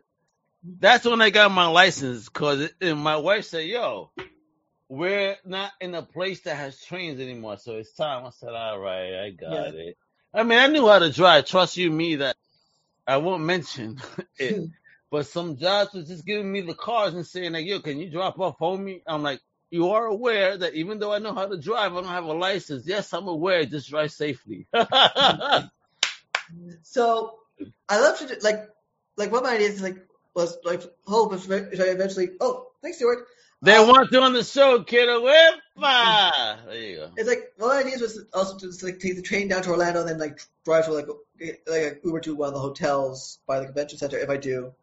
That's 0.64 1.04
when 1.04 1.20
I 1.20 1.28
got 1.28 1.50
my 1.50 1.66
license 1.66 2.30
because 2.30 2.70
my 2.80 3.16
wife 3.16 3.44
said, 3.44 3.66
yo, 3.66 4.10
we're 4.88 5.36
not 5.44 5.70
in 5.82 5.94
a 5.94 6.00
place 6.02 6.40
that 6.44 6.56
has 6.56 6.82
trains 6.82 7.20
anymore. 7.20 7.58
So 7.58 7.76
it's 7.76 7.92
time. 7.92 8.24
I 8.24 8.30
said, 8.30 8.54
all 8.54 8.78
right, 8.78 9.26
I 9.26 9.30
got 9.38 9.74
it. 9.74 9.98
I 10.32 10.44
mean, 10.44 10.58
I 10.58 10.66
knew 10.68 10.88
how 10.88 11.00
to 11.00 11.12
drive. 11.12 11.44
Trust 11.44 11.76
you 11.76 11.90
me 11.90 12.16
that 12.16 12.36
I 13.06 13.18
won't 13.18 13.42
mention 13.44 14.00
it. 14.38 14.70
But 15.10 15.26
some 15.26 15.58
jobs 15.58 15.92
was 15.92 16.08
just 16.08 16.24
giving 16.24 16.50
me 16.50 16.62
the 16.62 16.72
cars 16.72 17.12
and 17.12 17.26
saying 17.26 17.52
like, 17.52 17.66
yo, 17.66 17.80
can 17.80 18.00
you 18.00 18.10
drop 18.10 18.40
off 18.40 18.58
homie? 18.58 19.02
I'm 19.06 19.22
like, 19.22 19.40
you 19.72 19.88
are 19.90 20.06
aware 20.06 20.56
that 20.56 20.74
even 20.74 20.98
though 20.98 21.12
I 21.12 21.18
know 21.18 21.32
how 21.34 21.46
to 21.46 21.56
drive, 21.56 21.92
I 21.92 21.94
don't 21.96 22.04
have 22.04 22.24
a 22.24 22.32
license. 22.34 22.86
Yes, 22.86 23.12
I'm 23.12 23.26
aware. 23.26 23.64
Just 23.64 23.88
drive 23.88 24.12
safely. 24.12 24.66
So 26.82 27.38
I 27.88 27.98
love 28.00 28.18
to 28.18 28.26
do, 28.26 28.34
like 28.42 28.68
like 29.16 29.30
one 29.32 29.38
of 29.42 29.44
my 29.48 29.54
ideas 29.54 29.80
like 29.80 29.96
was 30.34 30.58
like 30.64 30.82
hope 31.06 31.32
is 31.32 31.48
if 31.50 31.80
I 31.80 31.84
eventually. 31.84 32.30
Oh, 32.40 32.66
thanks, 32.82 32.98
Stuart. 32.98 33.26
they 33.62 33.76
Um, 33.76 33.88
want 33.88 34.12
you 34.12 34.20
on 34.20 34.32
the 34.34 34.44
show, 34.44 34.82
kiddo. 34.82 35.22
Whippa! 35.22 36.58
There 36.66 36.76
you 36.76 36.96
go. 36.96 37.10
It's 37.16 37.28
like 37.28 37.52
one 37.56 37.70
of 37.70 37.76
my 37.76 37.82
ideas 37.88 38.02
was 38.02 38.24
also 38.34 38.58
to 38.58 38.66
just, 38.66 38.82
like 38.82 38.98
take 38.98 39.16
the 39.16 39.22
train 39.22 39.48
down 39.48 39.62
to 39.62 39.70
Orlando 39.70 40.00
and 40.00 40.08
then 40.08 40.18
like 40.18 40.40
drive 40.64 40.84
to 40.86 40.92
like 40.92 41.06
like 41.66 41.82
a 41.82 41.96
Uber 42.04 42.20
to 42.20 42.34
one 42.36 42.48
of 42.48 42.54
the 42.54 42.60
hotels 42.60 43.38
by 43.46 43.60
the 43.60 43.66
convention 43.66 43.98
center 43.98 44.18
if 44.18 44.28
I 44.28 44.36
do 44.36 44.74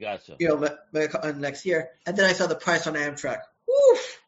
Gotcha. 0.00 0.36
you 0.38 0.48
know 0.48 1.32
next 1.34 1.66
year. 1.66 1.90
And 2.06 2.16
then 2.16 2.24
I 2.24 2.32
saw 2.32 2.46
the 2.46 2.54
price 2.56 2.86
on 2.86 2.94
Amtrak. 2.94 3.40
Woof! 3.68 4.20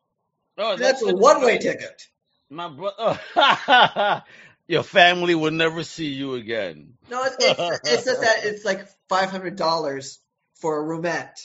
Oh, 0.59 0.77
That's 0.77 1.03
a 1.03 1.15
one 1.15 1.43
way 1.43 1.59
ticket. 1.59 2.03
My 2.49 2.69
brother. 2.69 3.21
Your 4.69 4.83
family 4.83 5.35
will 5.35 5.53
never 5.53 5.85
see 5.85 6.07
you 6.07 6.35
again. 6.35 6.95
No, 7.11 7.23
it's 7.25 7.37
it's, 7.39 7.81
it's 7.85 8.05
just 8.05 8.21
that 8.21 8.39
it's 8.45 8.65
like 8.65 8.87
five 9.09 9.31
hundred 9.31 9.57
dollars 9.57 10.19
for 10.61 10.81
a 10.81 10.85
roomette 10.99 11.37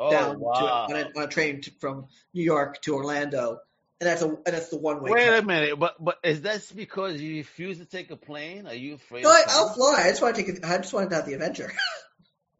Oh 0.00 0.10
down 0.10 0.40
wow. 0.40 0.86
to 0.88 0.94
on 0.94 1.00
a, 1.00 1.18
on 1.18 1.22
a 1.24 1.28
train 1.28 1.60
to, 1.62 1.70
from 1.80 2.06
New 2.32 2.42
York 2.42 2.80
to 2.82 2.94
Orlando, 2.94 3.58
and 4.00 4.08
that's 4.08 4.22
a 4.22 4.26
and 4.26 4.42
that's 4.46 4.70
the 4.70 4.78
one 4.78 5.02
way. 5.02 5.12
Wait 5.12 5.28
a 5.28 5.42
minute, 5.42 5.78
but 5.78 6.02
but 6.02 6.18
is 6.24 6.42
that 6.42 6.68
because 6.74 7.20
you 7.20 7.36
refuse 7.36 7.78
to 7.78 7.84
take 7.84 8.10
a 8.10 8.16
plane? 8.16 8.66
Are 8.66 8.74
you 8.74 8.94
afraid? 8.94 9.22
No, 9.22 9.30
I, 9.30 9.44
I'll 9.48 9.72
fly. 9.74 10.02
I 10.04 10.08
just 10.08 10.20
want 10.22 10.34
to 10.36 10.42
take. 10.42 10.56
it- 10.56 10.64
I 10.64 10.78
just 10.78 10.92
want 10.92 11.10
to 11.10 11.16
have 11.16 11.26
the 11.26 11.34
adventure. 11.34 11.72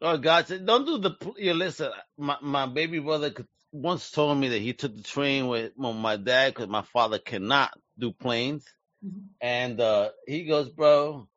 Oh, 0.03 0.18
gotcha. 0.18 0.59
Don't 0.59 0.85
do 0.85 0.99
the. 0.99 1.12
pl- 1.12 1.37
Yeah, 1.39 1.53
listen. 1.55 1.91
My 2.18 2.37
my 2.43 2.66
baby 2.66 2.99
brother 2.99 3.30
could, 3.30 3.47
once 3.74 4.10
told 4.12 4.38
me 4.38 4.48
that 4.48 4.62
he 4.62 4.72
took 4.72 4.96
the 4.96 5.02
train 5.02 5.48
with 5.48 5.76
my 5.76 6.16
dad 6.16 6.54
because 6.54 6.68
my 6.68 6.82
father 6.82 7.18
cannot 7.18 7.76
do 7.98 8.12
planes, 8.12 8.64
Mhm. 9.04 9.24
and 9.40 9.80
uh 9.80 10.10
he 10.26 10.44
goes, 10.44 10.70
bro, 10.70 11.28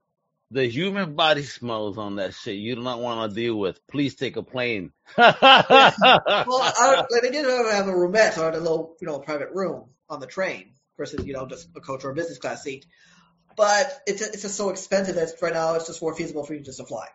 the 0.51 0.65
human 0.67 1.15
body 1.15 1.41
smells 1.43 1.97
on 1.97 2.17
that 2.17 2.35
shit. 2.35 2.55
You 2.55 2.75
do 2.75 2.83
not 2.83 2.99
want 2.99 3.29
to 3.29 3.35
deal 3.35 3.57
with. 3.57 3.85
Please 3.87 4.15
take 4.15 4.37
a 4.37 4.43
plane. 4.43 4.93
well, 5.17 5.33
I, 5.41 7.05
like 7.09 7.21
they 7.23 7.31
did 7.31 7.45
have 7.45 7.87
a 7.87 7.91
roomette, 7.91 8.33
so 8.33 8.43
I 8.43 8.45
had 8.45 8.55
a 8.55 8.59
little, 8.59 8.95
you 9.01 9.07
know, 9.07 9.19
private 9.19 9.49
room 9.51 9.89
on 10.09 10.19
the 10.19 10.27
train 10.27 10.75
versus, 10.95 11.25
you 11.25 11.33
know, 11.33 11.47
just 11.47 11.69
a 11.75 11.81
coach 11.81 12.05
or 12.05 12.11
a 12.11 12.15
business 12.15 12.37
class 12.37 12.63
seat. 12.63 12.85
But 13.55 13.91
it's 14.05 14.21
it's 14.21 14.43
just 14.43 14.55
so 14.55 14.69
expensive 14.69 15.15
that 15.15 15.29
right 15.41 15.53
now 15.53 15.73
it's 15.73 15.87
just 15.87 16.01
more 16.01 16.13
feasible 16.13 16.45
for 16.45 16.53
you 16.53 16.61
just 16.61 16.77
to 16.77 16.85
fly. 16.85 17.07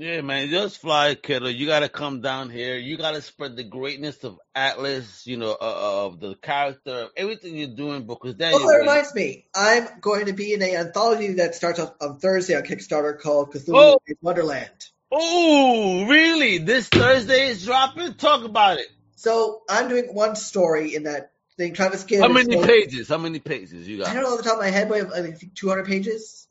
Yeah, 0.00 0.20
man, 0.20 0.48
just 0.48 0.78
fly, 0.78 1.16
kiddo. 1.16 1.48
You 1.48 1.66
gotta 1.66 1.88
come 1.88 2.20
down 2.20 2.50
here. 2.50 2.76
You 2.76 2.96
gotta 2.96 3.20
spread 3.20 3.56
the 3.56 3.64
greatness 3.64 4.22
of 4.22 4.38
Atlas, 4.54 5.26
you 5.26 5.36
know, 5.36 5.50
uh, 5.50 6.06
of 6.06 6.20
the 6.20 6.36
character, 6.36 6.92
of 6.92 7.10
everything 7.16 7.56
you're 7.56 7.74
doing, 7.74 8.06
because 8.06 8.34
Oh, 8.34 8.70
that 8.70 8.78
reminds 8.78 9.12
me. 9.12 9.46
I'm 9.56 9.88
going 10.00 10.26
to 10.26 10.32
be 10.34 10.54
in 10.54 10.62
a 10.62 10.76
anthology 10.76 11.32
that 11.34 11.56
starts 11.56 11.80
on, 11.80 11.90
on 12.00 12.18
Thursday 12.20 12.54
on 12.54 12.62
Kickstarter 12.62 13.18
called 13.18 13.52
Cthulhu 13.52 13.74
Oh. 13.74 13.98
Wonderland. 14.22 14.70
Oh, 15.10 16.06
really? 16.06 16.58
This 16.58 16.88
Thursday 16.88 17.48
is 17.48 17.64
dropping? 17.64 18.14
Talk 18.14 18.44
about 18.44 18.78
it. 18.78 18.86
So 19.16 19.62
I'm 19.68 19.88
doing 19.88 20.14
one 20.14 20.36
story 20.36 20.94
in 20.94 21.04
that 21.04 21.32
thing. 21.56 21.74
Travis 21.74 22.04
Gibb. 22.04 22.20
How 22.20 22.28
many 22.28 22.62
pages? 22.64 23.08
How 23.08 23.18
many 23.18 23.40
pages 23.40 23.88
you 23.88 23.98
got? 23.98 24.08
I 24.08 24.14
don't 24.14 24.22
know 24.22 24.30
off 24.30 24.38
the 24.38 24.44
top 24.44 24.54
of 24.54 24.60
my 24.60 24.70
head, 24.70 24.88
but 24.88 25.12
I 25.12 25.22
think 25.22 25.54
200 25.54 25.86
pages. 25.86 26.47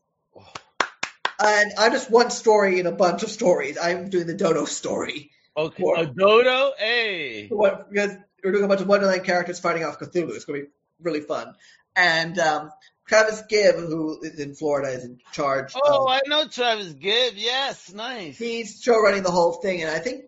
And 1.40 1.72
I'm 1.78 1.92
just 1.92 2.10
one 2.10 2.30
story 2.32 2.80
in 2.80 2.88
a 2.88 2.92
bunch 2.92 3.24
of 3.24 3.30
stories. 3.30 3.78
I'm 3.78 4.10
doing 4.10 4.28
the 4.28 4.34
Dodo 4.34 4.66
story. 4.66 5.32
Okay, 5.56 5.82
Four. 5.82 5.98
a 6.00 6.06
dodo? 6.06 6.74
Hey. 6.78 7.48
What, 7.48 7.90
because 7.92 8.12
we're 8.44 8.52
doing 8.52 8.64
a 8.64 8.68
bunch 8.68 8.82
of 8.82 8.88
Wonderland 8.88 9.24
characters 9.24 9.60
fighting 9.60 9.84
off 9.84 10.00
Cthulhu. 10.00 10.36
It's 10.36 10.46
going 10.46 10.62
to 10.62 10.66
be 10.68 10.72
really 11.02 11.22
fun. 11.22 11.56
And 11.96 12.38
um, 12.38 12.72
Travis 13.08 13.42
Gibb, 13.50 13.76
who 13.76 14.20
is 14.22 14.40
in 14.40 14.54
Florida, 14.54 14.90
is 14.90 15.04
in 15.04 15.20
charge. 15.32 15.74
Oh, 15.76 16.06
of, 16.06 16.12
I 16.12 16.22
know 16.28 16.48
Travis 16.48 16.94
Gibb. 16.94 17.34
Yes, 17.38 17.92
nice. 17.92 18.38
he's 18.38 18.82
show 18.82 19.00
running 19.02 19.24
the 19.24 19.32
whole 19.32 19.54
thing, 19.54 19.82
and 19.82 19.90
I 19.90 19.98
think 19.98 20.26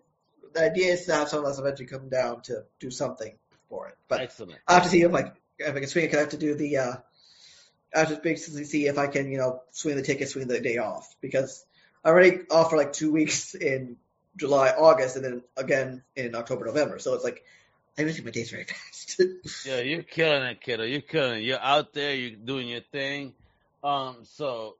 the 0.52 0.64
idea 0.64 0.92
is 0.94 1.06
to 1.06 1.14
have 1.14 1.28
some 1.28 1.40
of 1.40 1.44
us 1.44 1.58
eventually 1.60 1.86
come 1.86 2.08
down 2.08 2.42
to 2.42 2.64
do 2.80 2.90
something 2.90 3.32
for 3.68 3.86
it. 3.86 3.94
But 4.08 4.20
Excellent. 4.22 4.58
I 4.66 4.74
have 4.74 4.82
to 4.82 4.88
see 4.88 5.02
if 5.02 5.12
like 5.12 5.32
if 5.60 5.76
I 5.76 5.78
can 5.78 5.86
swing 5.88 6.06
it. 6.06 6.08
'cause 6.08 6.16
I 6.16 6.20
have 6.22 6.30
to 6.30 6.38
do 6.38 6.54
the. 6.54 6.76
Uh, 6.78 6.92
I 7.94 8.04
just 8.04 8.22
basically 8.22 8.64
see 8.64 8.86
if 8.86 8.98
I 8.98 9.06
can, 9.08 9.30
you 9.30 9.38
know, 9.38 9.62
swing 9.72 9.96
the 9.96 10.02
ticket, 10.02 10.28
swing 10.28 10.46
the 10.48 10.60
day 10.60 10.78
off 10.78 11.14
because 11.20 11.64
I'm 12.04 12.12
already 12.12 12.40
off 12.50 12.70
for 12.70 12.76
like 12.76 12.92
two 12.92 13.12
weeks 13.12 13.54
in 13.54 13.96
July, 14.36 14.70
August, 14.70 15.16
and 15.16 15.24
then 15.24 15.42
again 15.56 16.02
in 16.14 16.34
October, 16.34 16.66
November. 16.66 16.98
So 16.98 17.14
it's 17.14 17.24
like 17.24 17.44
I 17.98 18.02
really 18.02 18.20
my 18.22 18.30
days 18.30 18.50
very 18.50 18.64
fast. 18.64 19.20
Yeah, 19.66 19.80
you're 19.80 20.02
killing 20.02 20.42
it, 20.44 20.60
kiddo. 20.60 20.84
You're 20.84 21.00
killing 21.00 21.40
it. 21.40 21.44
You're 21.44 21.60
out 21.60 21.92
there. 21.92 22.14
You're 22.14 22.36
doing 22.36 22.68
your 22.68 22.80
thing. 22.92 23.34
Um, 23.82 24.18
so 24.24 24.76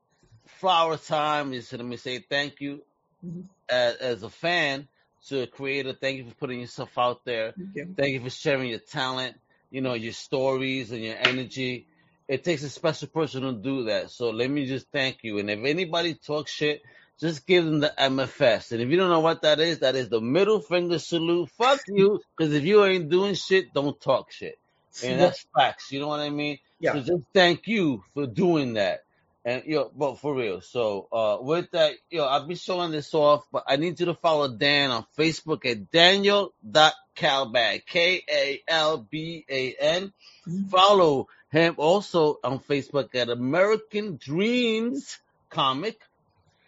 flower 0.47 0.97
time 0.97 1.53
is 1.53 1.73
let 1.73 1.85
me 1.85 1.97
say 1.97 2.19
thank 2.19 2.61
you 2.61 2.83
Mhm. 3.25 3.45
as, 3.69 3.97
as 3.97 4.23
a 4.23 4.31
fan 4.31 4.89
to 5.29 5.43
a 5.43 5.47
creator. 5.47 5.93
Thank 5.93 6.19
you 6.19 6.29
for 6.29 6.35
putting 6.37 6.61
yourself 6.61 6.97
out 6.97 7.25
there. 7.25 7.53
Thank 7.53 7.77
you. 7.77 7.95
Thank 7.97 8.13
you 8.15 8.21
for 8.21 8.31
sharing 8.31 8.71
your 8.71 8.79
talent, 8.79 9.37
you 9.71 9.81
know, 9.83 9.95
your 9.95 10.13
stories 10.13 10.91
and 10.93 11.03
your 11.03 11.17
energy. 11.19 11.87
It 12.31 12.45
takes 12.45 12.63
a 12.63 12.71
special 12.71 13.09
person 13.09 13.43
to 13.43 13.53
do 13.53 13.85
that. 13.87 14.13
So 14.13 14.31
let 14.31 14.49
me 14.49 14.65
just 14.65 14.87
thank 14.93 15.19
you. 15.25 15.39
And 15.39 15.51
if 15.51 15.65
anybody 15.65 16.15
talks 16.15 16.53
shit, 16.53 16.81
just 17.19 17.45
give 17.45 17.65
them 17.65 17.81
the 17.81 17.93
MFS. 17.99 18.71
And 18.71 18.81
if 18.81 18.89
you 18.89 18.97
don't 18.97 19.11
know 19.11 19.19
what 19.19 19.43
that 19.43 19.59
is, 19.59 19.81
that 19.81 19.97
is 19.97 20.11
the 20.11 20.21
middle 20.21 20.61
finger 20.61 21.01
salute. 21.01 21.51
Fuck 21.59 21.81
you. 21.89 22.21
Because 22.37 22.55
if 22.55 22.63
you 22.63 22.85
ain't 22.85 23.09
doing 23.11 23.35
shit, 23.35 23.75
don't 23.75 24.01
talk 24.01 24.31
shit. 24.31 24.61
And 25.03 25.21
that's 25.21 25.45
facts. 25.57 25.91
You 25.91 25.99
know 25.99 26.07
what 26.07 26.21
I 26.21 26.31
mean? 26.31 26.59
Yeah. 26.79 26.93
So 26.93 27.01
just 27.01 27.25
thank 27.35 27.67
you 27.67 28.05
for 28.15 28.29
doing 28.29 28.75
that. 28.75 29.01
And 29.45 29.65
yo, 29.65 29.91
but 29.93 30.21
for 30.21 30.33
real. 30.33 30.61
So 30.61 31.09
uh 31.11 31.39
with 31.41 31.73
that, 31.73 31.95
yo, 32.11 32.27
I'll 32.27 32.47
be 32.47 32.55
showing 32.55 32.93
this 32.93 33.13
off, 33.13 33.45
but 33.51 33.65
I 33.67 33.75
need 33.75 33.99
you 33.99 34.07
to 34.07 34.15
follow 34.15 34.57
Dan 34.57 34.93
on 34.93 35.05
Facebook 35.19 35.67
at 35.67 35.91
Daniel.Kalban. 35.91 37.85
K 37.87 38.23
A 38.31 38.63
L 38.69 38.99
B 39.11 39.45
A 39.49 39.75
N. 39.81 40.13
Mhm. 40.47 40.71
Follow 40.71 41.27
him 41.51 41.75
also 41.79 42.39
on 42.45 42.61
Facebook 42.61 43.15
at 43.15 43.29
American 43.29 44.17
Dreams 44.17 45.19
Comic. 45.49 46.01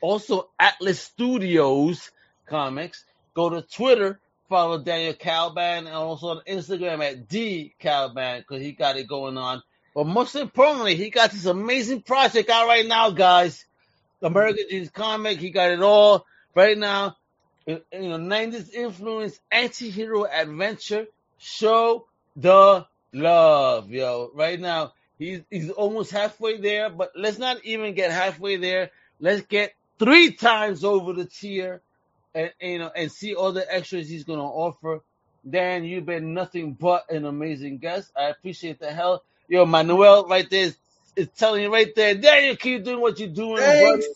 Also 0.00 0.48
Atlas 0.58 1.00
Studios 1.00 2.10
Comics. 2.46 3.04
Go 3.34 3.48
to 3.50 3.62
Twitter, 3.62 4.20
follow 4.48 4.78
Daniel 4.78 5.14
Kalban, 5.14 5.86
and 5.86 5.88
also 5.88 6.28
on 6.28 6.42
Instagram 6.46 7.02
at 7.02 7.28
D 7.28 7.74
Kalban 7.80 8.40
because 8.40 8.60
he 8.60 8.72
got 8.72 8.96
it 8.96 9.06
going 9.06 9.38
on. 9.38 9.62
But 9.94 10.06
most 10.06 10.34
importantly, 10.34 10.96
he 10.96 11.10
got 11.10 11.30
this 11.30 11.46
amazing 11.46 12.02
project 12.02 12.50
out 12.50 12.66
right 12.66 12.86
now, 12.86 13.10
guys. 13.10 13.64
American 14.20 14.66
Dreams 14.68 14.90
comic, 14.90 15.38
he 15.38 15.50
got 15.50 15.70
it 15.70 15.82
all 15.82 16.26
right 16.54 16.76
now. 16.76 17.16
You 17.66 17.80
know, 17.92 18.18
90s 18.18 18.72
influence, 18.72 19.38
anti-hero 19.50 20.26
adventure. 20.26 21.06
Show 21.38 22.06
the 22.36 22.86
love, 23.12 23.90
yo. 23.90 24.30
Right 24.34 24.58
now, 24.60 24.92
he's 25.18 25.42
he's 25.50 25.70
almost 25.70 26.10
halfway 26.10 26.60
there, 26.60 26.90
but 26.90 27.12
let's 27.16 27.38
not 27.38 27.64
even 27.64 27.94
get 27.94 28.10
halfway 28.10 28.56
there. 28.56 28.90
Let's 29.20 29.42
get 29.42 29.74
three 29.98 30.32
times 30.32 30.84
over 30.84 31.12
the 31.12 31.26
tier, 31.26 31.82
and 32.34 32.52
you 32.60 32.78
know, 32.78 32.90
and 32.94 33.10
see 33.10 33.34
all 33.34 33.52
the 33.52 33.72
extras 33.72 34.08
he's 34.08 34.24
gonna 34.24 34.44
offer. 34.44 35.00
Dan, 35.48 35.84
you've 35.84 36.06
been 36.06 36.34
nothing 36.34 36.74
but 36.74 37.10
an 37.10 37.24
amazing 37.24 37.78
guest. 37.78 38.12
I 38.16 38.28
appreciate 38.28 38.78
the 38.78 38.92
hell. 38.92 39.24
Yo, 39.48 39.66
Manuel, 39.66 40.28
right 40.28 40.48
there 40.48 40.66
is, 40.66 40.76
is 41.16 41.28
telling 41.36 41.62
you 41.62 41.72
right 41.72 41.92
there. 41.96 42.14
Dan, 42.14 42.44
you 42.44 42.56
keep 42.56 42.84
doing 42.84 43.00
what 43.00 43.18
you're 43.18 43.28
doing, 43.28 43.56
brother. 43.56 44.02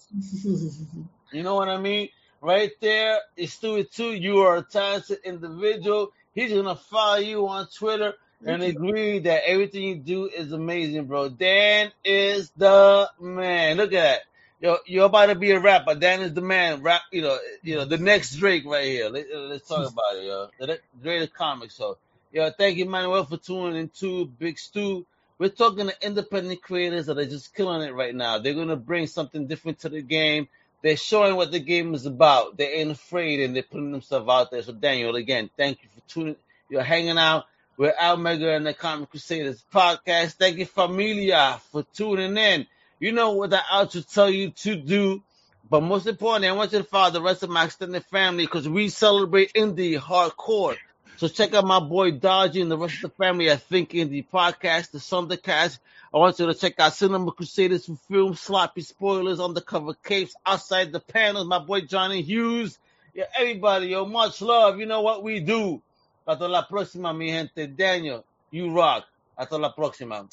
You 1.33 1.43
know 1.43 1.57
what 1.57 1.69
I 1.69 1.77
mean? 1.77 2.09
Right 2.41 2.71
there, 2.81 3.19
it's 3.37 3.59
Stewie 3.59 3.91
too. 3.91 4.13
You 4.13 4.39
are 4.43 4.59
a 4.59 4.63
talented 4.63 5.19
individual. 5.25 6.13
He's 6.35 6.53
gonna 6.53 6.77
follow 6.77 7.17
you 7.17 7.49
on 7.49 7.67
Twitter 7.77 8.15
and 8.45 8.63
agree 8.63 9.21
that 9.21 9.43
everything 9.47 9.83
you 9.83 9.97
do 9.97 10.27
is 10.27 10.53
amazing, 10.53 11.07
bro. 11.07 11.29
Dan 11.29 11.91
is 12.05 12.51
the 12.57 13.11
man. 13.21 13.77
Look 13.77 13.93
at 13.93 14.03
that. 14.03 14.21
Yo, 14.61 14.79
you're 14.87 15.07
about 15.07 15.27
to 15.27 15.35
be 15.35 15.51
a 15.51 15.61
rapper. 15.61 15.95
Dan 15.95 16.23
is 16.23 16.33
the 16.33 16.41
man. 16.41 16.83
Rap, 16.83 17.03
you 17.13 17.23
know, 17.23 17.39
you 17.63 17.77
know, 17.77 17.85
the 17.85 17.99
next 17.99 18.37
Drake 18.37 18.65
right 18.65 18.85
here. 18.85 19.11
Let, 19.11 19.27
uh, 19.33 19.55
us 19.55 19.63
talk 19.63 19.93
about 19.93 20.17
it, 20.17 20.25
yo. 20.25 20.49
The 20.59 20.81
greatest 21.03 21.35
comic. 21.35 21.71
So, 21.71 21.99
yo, 22.33 22.51
thank 22.51 22.79
you, 22.79 22.87
Manuel, 22.87 23.25
for 23.25 23.37
tuning 23.37 23.77
in 23.79 23.89
to 24.01 24.27
Big 24.27 24.59
Stu. 24.59 25.07
We're 25.39 25.51
talking 25.51 25.89
to 25.89 25.95
independent 26.07 26.63
creators 26.63 27.07
that 27.07 27.19
are 27.19 27.27
just 27.27 27.55
killing 27.55 27.83
it 27.83 27.93
right 27.93 28.15
now. 28.15 28.39
They're 28.39 28.55
gonna 28.55 28.77
bring 28.77 29.07
something 29.07 29.47
different 29.47 29.81
to 29.81 29.91
the 29.91 30.01
game. 30.01 30.49
They're 30.83 30.97
showing 30.97 31.37
what 31.37 31.53
the 31.53 31.61
game 31.61 31.95
is 31.95 32.07
about. 32.07 32.57
They 32.57 32.75
ain't 32.75 32.91
afraid 32.91 33.41
and 33.41 33.55
they're 33.55 33.63
putting 33.63 33.93
themselves 33.93 34.29
out 34.29 34.51
there. 34.51 34.63
So 34.63 34.73
Daniel, 34.73 35.17
again, 35.17 35.51
thank 35.57 35.83
you 35.83 35.91
for 35.95 36.09
tuning. 36.09 36.37
You're 36.71 36.83
hanging 36.83 37.19
out 37.19 37.45
with 37.77 37.95
Al 37.99 38.17
Mega 38.17 38.55
and 38.55 38.67
the 38.67 38.75
Comic 38.75 39.11
Crusaders 39.11 39.65
podcast. 39.73 40.33
Thank 40.33 40.59
you, 40.59 40.67
familia, 40.67 41.61
for 41.71 41.85
tuning 41.95 42.37
in. 42.37 42.67
You 42.99 43.13
know 43.13 43.33
what 43.33 43.53
I 43.53 43.61
out 43.71 43.91
to 43.93 44.03
tell 44.03 44.31
you 44.31 44.51
to 44.51 44.77
do. 44.77 45.23
But 45.69 45.83
most 45.83 46.07
importantly, 46.07 46.49
I 46.49 46.53
want 46.53 46.73
you 46.73 46.79
to 46.79 46.85
follow 46.85 47.11
the 47.11 47.23
rest 47.23 47.43
of 47.43 47.51
my 47.51 47.65
extended 47.65 48.05
family 48.07 48.45
because 48.45 48.69
we 48.69 48.89
celebrate 48.89 49.53
indie 49.55 49.99
hardcore. 49.99 50.77
So 51.17 51.29
check 51.29 51.55
out 51.55 51.65
my 51.65 51.81
boy 51.81 52.13
Dodgy 52.13 52.61
and 52.61 52.71
the 52.71 52.79
rest 52.79 52.97
of 52.97 53.11
the 53.11 53.17
family 53.17 53.49
at 53.51 53.63
Think 53.63 53.91
Indie 53.91 54.27
Podcast, 54.27 54.91
the 54.91 54.99
Thundercast. 54.99 55.79
I 56.15 56.19
want 56.19 56.39
you 56.39 56.47
to 56.47 56.55
check 56.55 56.79
out 56.79 56.93
Cinema 56.93 57.33
Crusaders 57.33 57.87
for 57.87 57.97
film, 58.09 58.35
sloppy 58.37 58.83
spoilers, 58.83 59.41
undercover 59.41 59.95
capes, 59.95 60.35
outside 60.45 60.93
the 60.93 61.01
panels, 61.01 61.47
my 61.47 61.59
boy 61.59 61.81
Johnny 61.81 62.23
Hughes. 62.23 62.79
Yeah, 63.13 63.25
everybody, 63.37 63.89
yo, 63.89 64.05
much 64.05 64.41
love. 64.41 64.79
You 64.79 64.87
know 64.87 65.01
what 65.01 65.23
we 65.23 65.41
do. 65.41 65.83
Hasta 66.27 66.49
la 66.49 66.67
próxima, 66.67 67.13
mi 67.13 67.31
gente. 67.31 67.69
Daniel, 67.69 68.25
you 68.51 68.75
rock. 68.75 69.05
Hasta 69.37 69.59
la 69.59 69.75
próxima. 69.75 70.27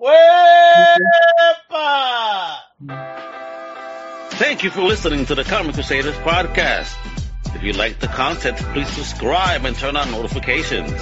Wepa! 0.00 0.98
Thank 4.38 4.62
you 4.62 4.70
for 4.70 4.82
listening 4.82 5.26
to 5.26 5.34
the 5.34 5.44
Comic 5.44 5.74
Crusaders 5.74 6.14
podcast. 6.18 6.94
If 7.54 7.62
you 7.62 7.72
like 7.72 7.98
the 7.98 8.06
content, 8.06 8.56
please 8.72 8.88
subscribe 8.88 9.64
and 9.64 9.76
turn 9.76 9.96
on 9.96 10.10
notifications. 10.12 10.92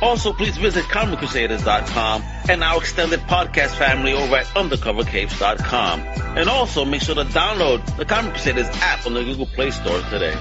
Also, 0.00 0.32
please 0.32 0.56
visit 0.56 0.84
ComicCrusaders.com 0.84 2.22
and 2.48 2.64
our 2.64 2.78
extended 2.78 3.20
podcast 3.20 3.76
family 3.76 4.14
over 4.14 4.36
at 4.36 4.46
UndercoverCapes.com. 4.46 6.00
And 6.38 6.48
also 6.48 6.86
make 6.86 7.02
sure 7.02 7.14
to 7.16 7.24
download 7.24 7.84
the 7.98 8.06
Comic 8.06 8.32
Crusaders 8.32 8.68
app 8.80 9.04
on 9.06 9.12
the 9.12 9.22
Google 9.24 9.46
Play 9.46 9.70
Store 9.70 10.00
today. 10.08 10.34